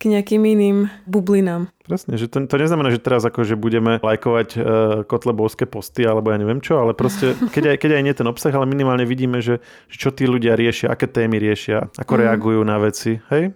k 0.00 0.08
nejakým 0.08 0.40
iným 0.40 0.88
bublinám. 1.04 1.68
Presne, 1.84 2.16
že 2.16 2.24
to, 2.24 2.40
to 2.48 2.56
neznamená, 2.56 2.88
že 2.88 3.04
teraz 3.04 3.20
akože 3.20 3.60
budeme 3.60 4.00
lajkovať 4.00 4.48
uh, 4.56 4.62
kotlebovské 5.04 5.68
posty 5.68 6.08
alebo 6.08 6.32
ja 6.32 6.40
neviem 6.40 6.64
čo, 6.64 6.80
ale 6.80 6.96
proste, 6.96 7.36
keď 7.54 7.74
aj, 7.74 7.76
keď 7.84 7.90
aj 8.00 8.02
nie 8.08 8.14
ten 8.16 8.24
obsah, 8.24 8.54
ale 8.56 8.64
minimálne 8.64 9.04
vidíme, 9.04 9.44
že, 9.44 9.60
že 9.92 9.96
čo 10.00 10.08
tí 10.08 10.24
ľudia 10.24 10.56
riešia, 10.56 10.88
aké 10.88 11.04
témy 11.04 11.36
riešia, 11.36 11.92
ako 12.00 12.12
mm. 12.16 12.20
reagujú 12.24 12.60
na 12.64 12.80
veci, 12.80 13.20
hej? 13.28 13.52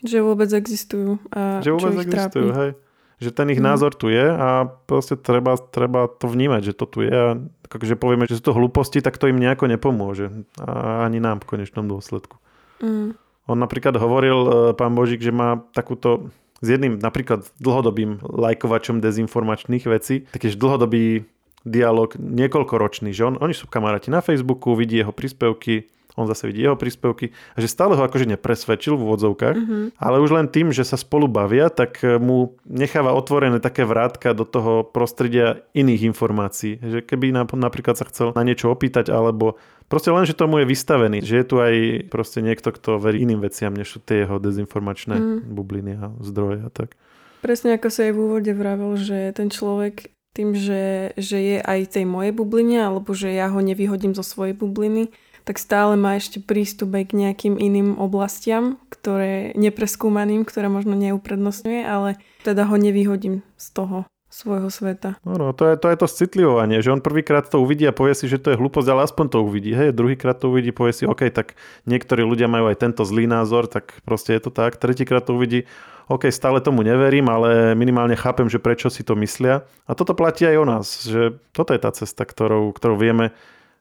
Že 0.00 0.18
vôbec 0.24 0.48
existujú 0.48 1.20
a 1.28 1.60
že 1.60 1.68
vôbec 1.68 1.92
čo 1.92 2.00
ich 2.00 2.08
existujú, 2.08 2.48
trápi. 2.48 2.60
hej. 2.64 2.70
Že 3.14 3.30
ten 3.30 3.46
ich 3.52 3.60
Mhm. 3.62 3.66
názor 3.68 3.92
tu 3.94 4.10
je 4.10 4.26
a 4.26 4.66
proste 4.88 5.14
treba, 5.14 5.54
treba 5.60 6.08
to 6.08 6.26
vnímať, 6.26 6.60
že 6.66 6.72
to 6.74 6.84
tu 6.88 7.04
je 7.04 7.12
a 7.12 7.38
akože 7.68 7.94
povieme, 7.96 8.24
že 8.26 8.40
sú 8.40 8.50
to 8.50 8.56
hlúposti, 8.56 9.02
tak 9.04 9.20
to 9.20 9.28
im 9.30 9.38
nejako 9.38 9.68
nepomôže. 9.70 10.30
A 10.62 11.04
ani 11.04 11.18
nám 11.20 11.42
v 11.42 11.56
konečnom 11.56 11.86
dôsledku. 11.86 12.40
Mm. 12.82 13.14
On 13.44 13.58
napríklad 13.60 13.96
hovoril, 14.00 14.38
e, 14.38 14.48
pán 14.72 14.96
Božík, 14.96 15.20
že 15.20 15.34
má 15.34 15.60
takúto 15.76 16.32
s 16.64 16.66
jedným 16.72 16.96
napríklad 16.96 17.44
dlhodobým 17.60 18.24
lajkovačom 18.24 19.04
dezinformačných 19.04 19.84
vecí, 19.84 20.24
takýž 20.32 20.56
dlhodobý 20.56 21.28
dialog 21.64 22.12
niekoľkoročný, 22.16 23.12
že 23.12 23.24
on, 23.24 23.34
oni 23.40 23.52
sú 23.56 23.68
kamaráti 23.68 24.08
na 24.08 24.24
Facebooku, 24.24 24.76
vidí 24.76 25.00
jeho 25.00 25.12
príspevky, 25.12 25.88
on 26.14 26.24
zase 26.24 26.46
vidí 26.46 26.62
jeho 26.62 26.74
príspevky 26.74 27.28
a 27.52 27.58
že 27.58 27.66
stále 27.66 27.92
ho 27.92 28.02
akože 28.02 28.26
nepresvedčil 28.28 28.94
v 28.94 29.02
úvodzovkách, 29.02 29.56
Mhm. 29.56 29.76
ale 29.96 30.16
už 30.18 30.30
len 30.32 30.46
tým, 30.46 30.70
že 30.70 30.82
sa 30.82 30.94
spolu 30.94 31.26
bavia, 31.26 31.66
tak 31.68 31.98
e, 32.00 32.16
mu 32.16 32.36
necháva 32.64 33.10
otvorené 33.10 33.58
také 33.58 33.82
vrátka 33.82 34.30
do 34.30 34.44
toho 34.44 34.82
prostredia 34.84 35.60
iných 35.70 36.06
informácií. 36.06 36.78
Že 36.78 36.98
keby 37.02 37.30
nap- 37.30 37.52
napríklad 37.52 37.94
sa 37.94 38.04
chcel 38.04 38.30
na 38.30 38.42
niečo 38.42 38.68
opýtať, 38.68 39.08
alebo 39.08 39.58
proste 39.84 40.08
len, 40.08 40.22
že 40.22 40.32
tomu 40.32 40.58
je 40.58 40.66
vystavený. 40.66 41.18
Že 41.20 41.34
je 41.34 41.44
tu 41.44 41.56
aj 41.58 41.74
proste 42.08 42.38
niekto, 42.38 42.70
kto 42.70 42.96
verí 42.96 43.20
iným 43.20 43.40
veciam, 43.40 43.70
než 43.70 43.88
sú 43.88 43.98
tie 43.98 44.22
jeho 44.22 44.38
dezinformačné 44.38 45.14
Mm. 45.14 45.38
bubliny 45.48 45.92
a 45.94 46.14
zdroje 46.20 46.62
a 46.62 46.70
tak. 46.70 46.94
Presne 47.40 47.74
ako 47.74 47.88
sa 47.88 48.04
aj 48.04 48.12
v 48.12 48.20
úvode 48.20 48.52
vravel, 48.52 48.96
že 48.96 49.28
ten 49.30 49.48
človek 49.48 50.08
tým, 50.32 50.50
že, 50.50 51.14
že 51.14 51.38
je 51.38 51.58
aj 51.60 51.94
tej 51.94 52.04
mojej 52.04 52.32
bubline, 52.32 52.80
alebo 52.80 53.12
že 53.12 53.30
ja 53.30 53.46
ho 53.46 53.60
nevyhodím 53.60 54.12
zo 54.12 54.22
svojej 54.22 54.50
bubliny, 54.52 55.14
tak 55.44 55.60
stále 55.60 55.94
má 56.00 56.16
ešte 56.16 56.40
prístup 56.40 56.96
aj 56.96 57.12
k 57.12 57.18
nejakým 57.20 57.54
iným 57.60 58.00
oblastiam, 58.00 58.80
ktoré 58.88 59.52
nepreskúmaným, 59.54 60.48
ktoré 60.48 60.72
možno 60.72 60.96
neuprednostňuje, 60.96 61.84
ale 61.84 62.16
teda 62.42 62.64
ho 62.64 62.76
nevyhodím 62.80 63.44
z 63.60 63.66
toho 63.76 63.98
svojho 64.34 64.66
sveta. 64.66 65.14
No, 65.22 65.54
to, 65.54 65.70
je, 65.70 65.74
to 65.78 65.86
je 65.86 65.96
to 66.00 66.06
citlivovanie, 66.10 66.82
že 66.82 66.90
on 66.90 66.98
prvýkrát 66.98 67.46
to 67.46 67.62
uvidí 67.62 67.86
a 67.86 67.94
povie 67.94 68.18
si, 68.18 68.26
že 68.26 68.42
to 68.42 68.50
je 68.50 68.58
hlúposť, 68.58 68.88
ale 68.90 69.06
aspoň 69.06 69.26
to 69.30 69.38
uvidí. 69.46 69.70
Hej, 69.70 69.94
druhýkrát 69.94 70.42
to 70.42 70.50
uvidí, 70.50 70.74
povie 70.74 70.90
si, 70.90 71.06
OK, 71.06 71.30
tak 71.30 71.54
niektorí 71.86 72.26
ľudia 72.26 72.50
majú 72.50 72.66
aj 72.66 72.82
tento 72.82 73.06
zlý 73.06 73.30
názor, 73.30 73.70
tak 73.70 73.94
proste 74.02 74.34
je 74.34 74.42
to 74.42 74.50
tak. 74.50 74.74
Tretíkrát 74.74 75.22
to 75.22 75.38
uvidí, 75.38 75.70
OK, 76.10 76.34
stále 76.34 76.58
tomu 76.58 76.82
neverím, 76.82 77.30
ale 77.30 77.78
minimálne 77.78 78.18
chápem, 78.18 78.50
že 78.50 78.58
prečo 78.58 78.90
si 78.90 79.06
to 79.06 79.14
myslia. 79.22 79.62
A 79.86 79.94
toto 79.94 80.18
platí 80.18 80.42
aj 80.50 80.56
o 80.58 80.66
nás, 80.66 80.86
že 81.06 81.38
toto 81.54 81.70
je 81.70 81.80
tá 81.80 81.94
cesta, 81.94 82.26
ktorou, 82.26 82.74
ktorou 82.74 82.98
vieme 82.98 83.30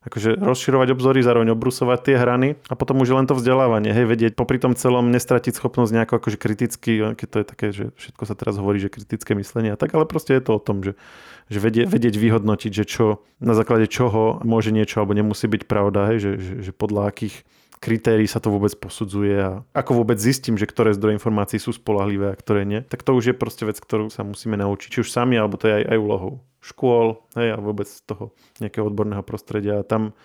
akože 0.03 0.35
rozširovať 0.35 0.87
obzory, 0.91 1.23
zároveň 1.23 1.55
obrusovať 1.55 1.99
tie 2.03 2.15
hrany 2.19 2.59
a 2.67 2.73
potom 2.75 2.99
už 2.99 3.15
len 3.15 3.25
to 3.27 3.39
vzdelávanie, 3.39 3.95
hej, 3.95 4.03
vedieť 4.03 4.33
popri 4.35 4.59
tom 4.59 4.75
celom 4.75 5.07
nestratiť 5.15 5.55
schopnosť 5.55 5.91
nejako 5.95 6.13
akože 6.19 6.37
kriticky, 6.37 7.15
keď 7.15 7.27
to 7.27 7.37
je 7.39 7.45
také, 7.47 7.67
že 7.71 7.85
všetko 7.95 8.23
sa 8.27 8.35
teraz 8.35 8.59
hovorí, 8.59 8.83
že 8.83 8.91
kritické 8.91 9.31
myslenie 9.39 9.71
a 9.71 9.79
tak, 9.79 9.95
ale 9.95 10.03
proste 10.03 10.35
je 10.35 10.43
to 10.43 10.59
o 10.59 10.61
tom, 10.61 10.83
že, 10.83 10.99
že 11.47 11.63
vedieť, 11.63 11.87
vedieť 11.87 12.15
vyhodnotiť, 12.19 12.71
že 12.71 12.83
čo, 12.83 13.23
na 13.39 13.55
základe 13.55 13.87
čoho 13.87 14.43
môže 14.43 14.75
niečo 14.75 14.99
alebo 14.99 15.15
nemusí 15.15 15.47
byť 15.47 15.63
pravda, 15.65 16.11
hej, 16.11 16.17
že, 16.19 16.31
že, 16.39 16.53
že 16.69 16.71
podľa 16.75 17.07
akých 17.07 17.47
kritérií 17.83 18.23
sa 18.31 18.39
to 18.39 18.47
vôbec 18.47 18.71
posudzuje 18.79 19.35
a 19.35 19.51
ako 19.75 19.99
vôbec 19.99 20.15
zistím, 20.15 20.55
že 20.55 20.63
ktoré 20.63 20.95
zdroje 20.95 21.19
informácií 21.19 21.59
sú 21.59 21.75
spolahlivé 21.75 22.31
a 22.31 22.39
ktoré 22.39 22.63
nie, 22.63 22.79
tak 22.79 23.03
to 23.03 23.11
už 23.11 23.31
je 23.31 23.35
proste 23.35 23.67
vec, 23.67 23.75
ktorú 23.75 24.07
sa 24.07 24.23
musíme 24.23 24.55
naučiť, 24.55 24.87
či 24.87 24.99
už 25.03 25.11
sami, 25.11 25.35
alebo 25.35 25.59
to 25.59 25.67
je 25.67 25.83
aj, 25.83 25.85
aj 25.91 25.97
úlohou 25.99 26.31
škôl, 26.63 27.19
hej, 27.35 27.51
a 27.51 27.57
vôbec 27.59 27.91
toho 28.07 28.31
nejakého 28.63 28.87
odborného 28.87 29.19
prostredia. 29.27 29.83
A 29.83 29.87
tam 29.87 30.15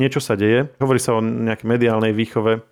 niečo 0.00 0.24
sa 0.24 0.32
deje. 0.32 0.72
Hovorí 0.80 0.96
sa 0.96 1.12
o 1.12 1.20
nejakej 1.20 1.68
mediálnej 1.68 2.16
výchove. 2.16 2.64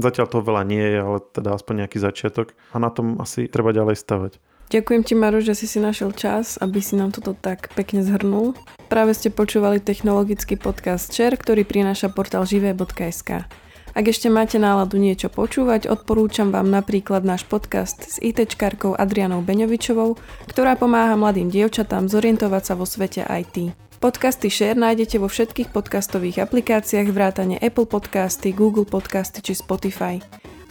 Zatiaľ 0.00 0.26
toho 0.32 0.42
veľa 0.42 0.64
nie 0.64 0.80
je, 0.80 0.98
ale 0.98 1.18
teda 1.20 1.54
aspoň 1.54 1.84
nejaký 1.84 2.00
začiatok. 2.00 2.56
A 2.72 2.80
na 2.80 2.88
tom 2.88 3.20
asi 3.20 3.46
treba 3.52 3.76
ďalej 3.76 4.00
stavať. 4.00 4.32
Ďakujem 4.72 5.02
ti, 5.04 5.12
Maru, 5.12 5.44
že 5.44 5.52
si 5.52 5.68
si 5.68 5.76
našiel 5.76 6.16
čas, 6.16 6.56
aby 6.56 6.80
si 6.80 6.96
nám 6.96 7.12
toto 7.12 7.36
tak 7.36 7.68
pekne 7.76 8.00
zhrnul. 8.00 8.56
Práve 8.88 9.12
ste 9.12 9.28
počúvali 9.28 9.76
technologický 9.76 10.56
podcast 10.56 11.12
Share, 11.12 11.36
ktorý 11.36 11.68
prináša 11.68 12.08
portál 12.08 12.48
živé.sk. 12.48 13.44
Ak 13.94 14.10
ešte 14.10 14.26
máte 14.26 14.58
náladu 14.58 14.98
niečo 14.98 15.30
počúvať, 15.30 15.86
odporúčam 15.86 16.50
vám 16.50 16.66
napríklad 16.66 17.22
náš 17.22 17.46
podcast 17.46 18.02
s 18.02 18.18
ITčkarkou 18.18 18.98
Adrianou 18.98 19.38
Beňovičovou, 19.46 20.18
ktorá 20.50 20.74
pomáha 20.74 21.14
mladým 21.14 21.46
dievčatám 21.46 22.10
zorientovať 22.10 22.62
sa 22.66 22.74
vo 22.74 22.90
svete 22.90 23.22
IT. 23.22 23.70
Podcasty 24.02 24.50
Share 24.50 24.74
nájdete 24.74 25.22
vo 25.22 25.30
všetkých 25.30 25.70
podcastových 25.70 26.42
aplikáciách 26.42 27.06
vrátane 27.14 27.54
Apple 27.62 27.86
Podcasty, 27.86 28.50
Google 28.50 28.84
Podcasty 28.84 29.46
či 29.46 29.54
Spotify. 29.54 30.18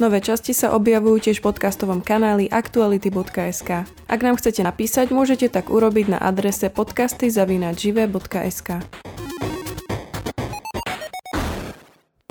Nové 0.04 0.20
časti 0.20 0.52
sa 0.52 0.76
objavujú 0.76 1.32
tiež 1.32 1.40
v 1.40 1.48
podcastovom 1.48 2.04
kanáli 2.04 2.52
aktuality.sk. 2.52 3.88
Ak 3.88 4.20
nám 4.20 4.36
chcete 4.36 4.68
napísať, 4.68 5.16
môžete 5.16 5.48
tak 5.48 5.72
urobiť 5.72 6.12
na 6.12 6.20
adrese 6.20 6.68
podcasty.žive.sk. 6.68 8.70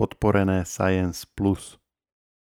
Podporené 0.02 0.64
Science 0.66 1.24
Plus. 1.26 1.81